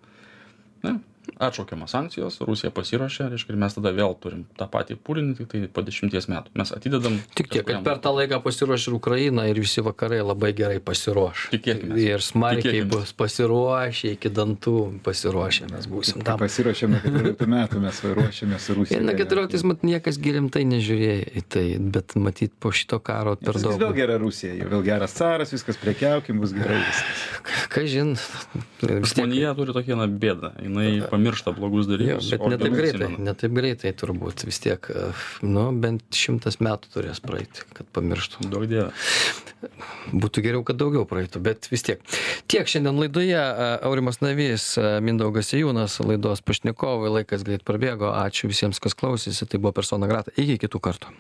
Na 0.85 0.99
atšaukiamos 1.39 1.91
sankcijos 1.91 2.39
rusija 2.47 2.71
pasiruošia 2.75 3.29
reiškia 3.32 3.55
ir 3.55 3.61
mes 3.61 3.77
tada 3.77 3.93
vėl 3.95 4.15
turim 4.21 4.45
tą 4.59 4.67
patį 4.71 4.97
pūlinį 5.05 5.38
tiktai 5.39 5.63
po 5.71 5.84
dešimties 5.86 6.29
metų 6.32 6.55
mes 6.61 6.73
atidedam 6.75 7.19
Tik 7.36 7.47
tiek, 7.51 7.65
kad 7.65 7.84
per 7.86 7.99
tą 8.03 8.11
laiką 8.15 8.41
pasiruoš 8.43 8.88
ir 8.89 8.95
Ukraina 8.97 9.45
ir 9.49 9.59
visi 9.61 9.84
vakarai 9.86 10.19
labai 10.23 10.51
gerai 10.57 10.79
pasiruoš. 10.84 11.47
Tikėkimės. 11.53 12.01
Ir 12.03 12.23
smarkiai 12.25 12.84
bus 12.89 13.13
pasiruošę, 13.17 14.15
iki 14.17 14.32
dantų 14.36 14.75
pasiruošę 15.05 15.69
mes 15.71 15.88
būsim 15.91 16.25
tam. 16.25 16.39
Pasiruošėme 16.41 17.01
14 17.05 17.47
metų, 17.53 17.82
mes 17.86 18.01
ruošiamės 18.03 18.67
su 18.67 18.75
Rusija. 18.77 18.99
Ir 18.99 19.07
na 19.07 19.15
14 19.17 19.67
mat 19.69 19.86
niekas 19.88 20.19
girimtai 20.21 20.63
nežiūrėjo 20.69 21.32
į 21.41 21.45
tai, 21.55 21.65
bet 21.95 22.15
matyt 22.19 22.55
po 22.61 22.73
šito 22.75 22.99
karo 23.03 23.38
per 23.39 23.59
daug. 23.61 23.79
vėl 23.82 23.95
gera 23.97 24.17
Rusija, 24.21 24.53
jau 24.59 24.69
vėl 24.75 24.86
geras 24.86 25.15
caras, 25.17 25.53
viskas 25.55 25.79
prekiaukim, 25.82 26.41
bus 26.43 26.55
gerai 26.55 26.82
viskas. 26.84 27.25
Ką 27.71 27.86
žin, 27.89 28.13
vis 28.15 29.15
tiek. 29.15 29.23
žmonija 29.23 29.55
turi 29.57 29.75
tokią 29.77 29.97
na 29.99 30.07
bėdą 30.09 30.53
jinai 30.61 30.89
pamiršta 31.22 31.51
blogus 31.51 31.86
Jo, 31.86 31.91
dalykus 31.91 32.30
bet 32.32 32.41
o 32.41 32.49
ne 32.49 32.57
taip 32.57 32.74
greitai, 32.74 33.05
atsimena. 33.05 33.26
ne 33.30 33.34
taip 33.38 33.53
greitai 33.55 33.93
turbūt 33.97 34.45
vis 34.47 34.59
tiek, 34.63 34.89
e, 34.89 35.11
nu, 35.45 35.67
bent 35.84 36.03
šimtas 36.17 36.59
metų 36.63 36.91
turės 36.95 37.22
praeiti, 37.24 37.65
kad 37.78 37.89
pamirštų. 37.93 38.49
duok 38.49 38.67
dieve 38.72 38.89
Būtų 40.11 40.41
geriau, 40.41 40.63
kad 40.65 40.80
daugiau 40.82 41.05
praeitų, 41.05 41.39
bet 41.45 41.67
vis 41.69 41.84
tiek. 41.86 42.01
Tiek 42.49 42.65
šiandien 42.69 42.97
laidoje 42.97 43.38
e, 43.38 43.67
Aurimas 43.86 44.17
Navys, 44.24 44.72
e, 44.82 44.95
Mindaugas 45.05 45.53
Ejūnas, 45.53 45.99
laidos 46.01 46.41
pašnekovai, 46.41 47.11
laikas 47.19 47.45
greit 47.45 47.65
prabėgo, 47.67 48.09
ačiū 48.24 48.49
visiems, 48.49 48.82
kas 48.82 48.97
klausėsi, 48.97 49.45
tai 49.45 49.61
buvo 49.61 49.76
persona 49.78 50.09
grata, 50.09 50.34
iki 50.41 50.57
kitų 50.65 50.82
kartų. 50.82 51.13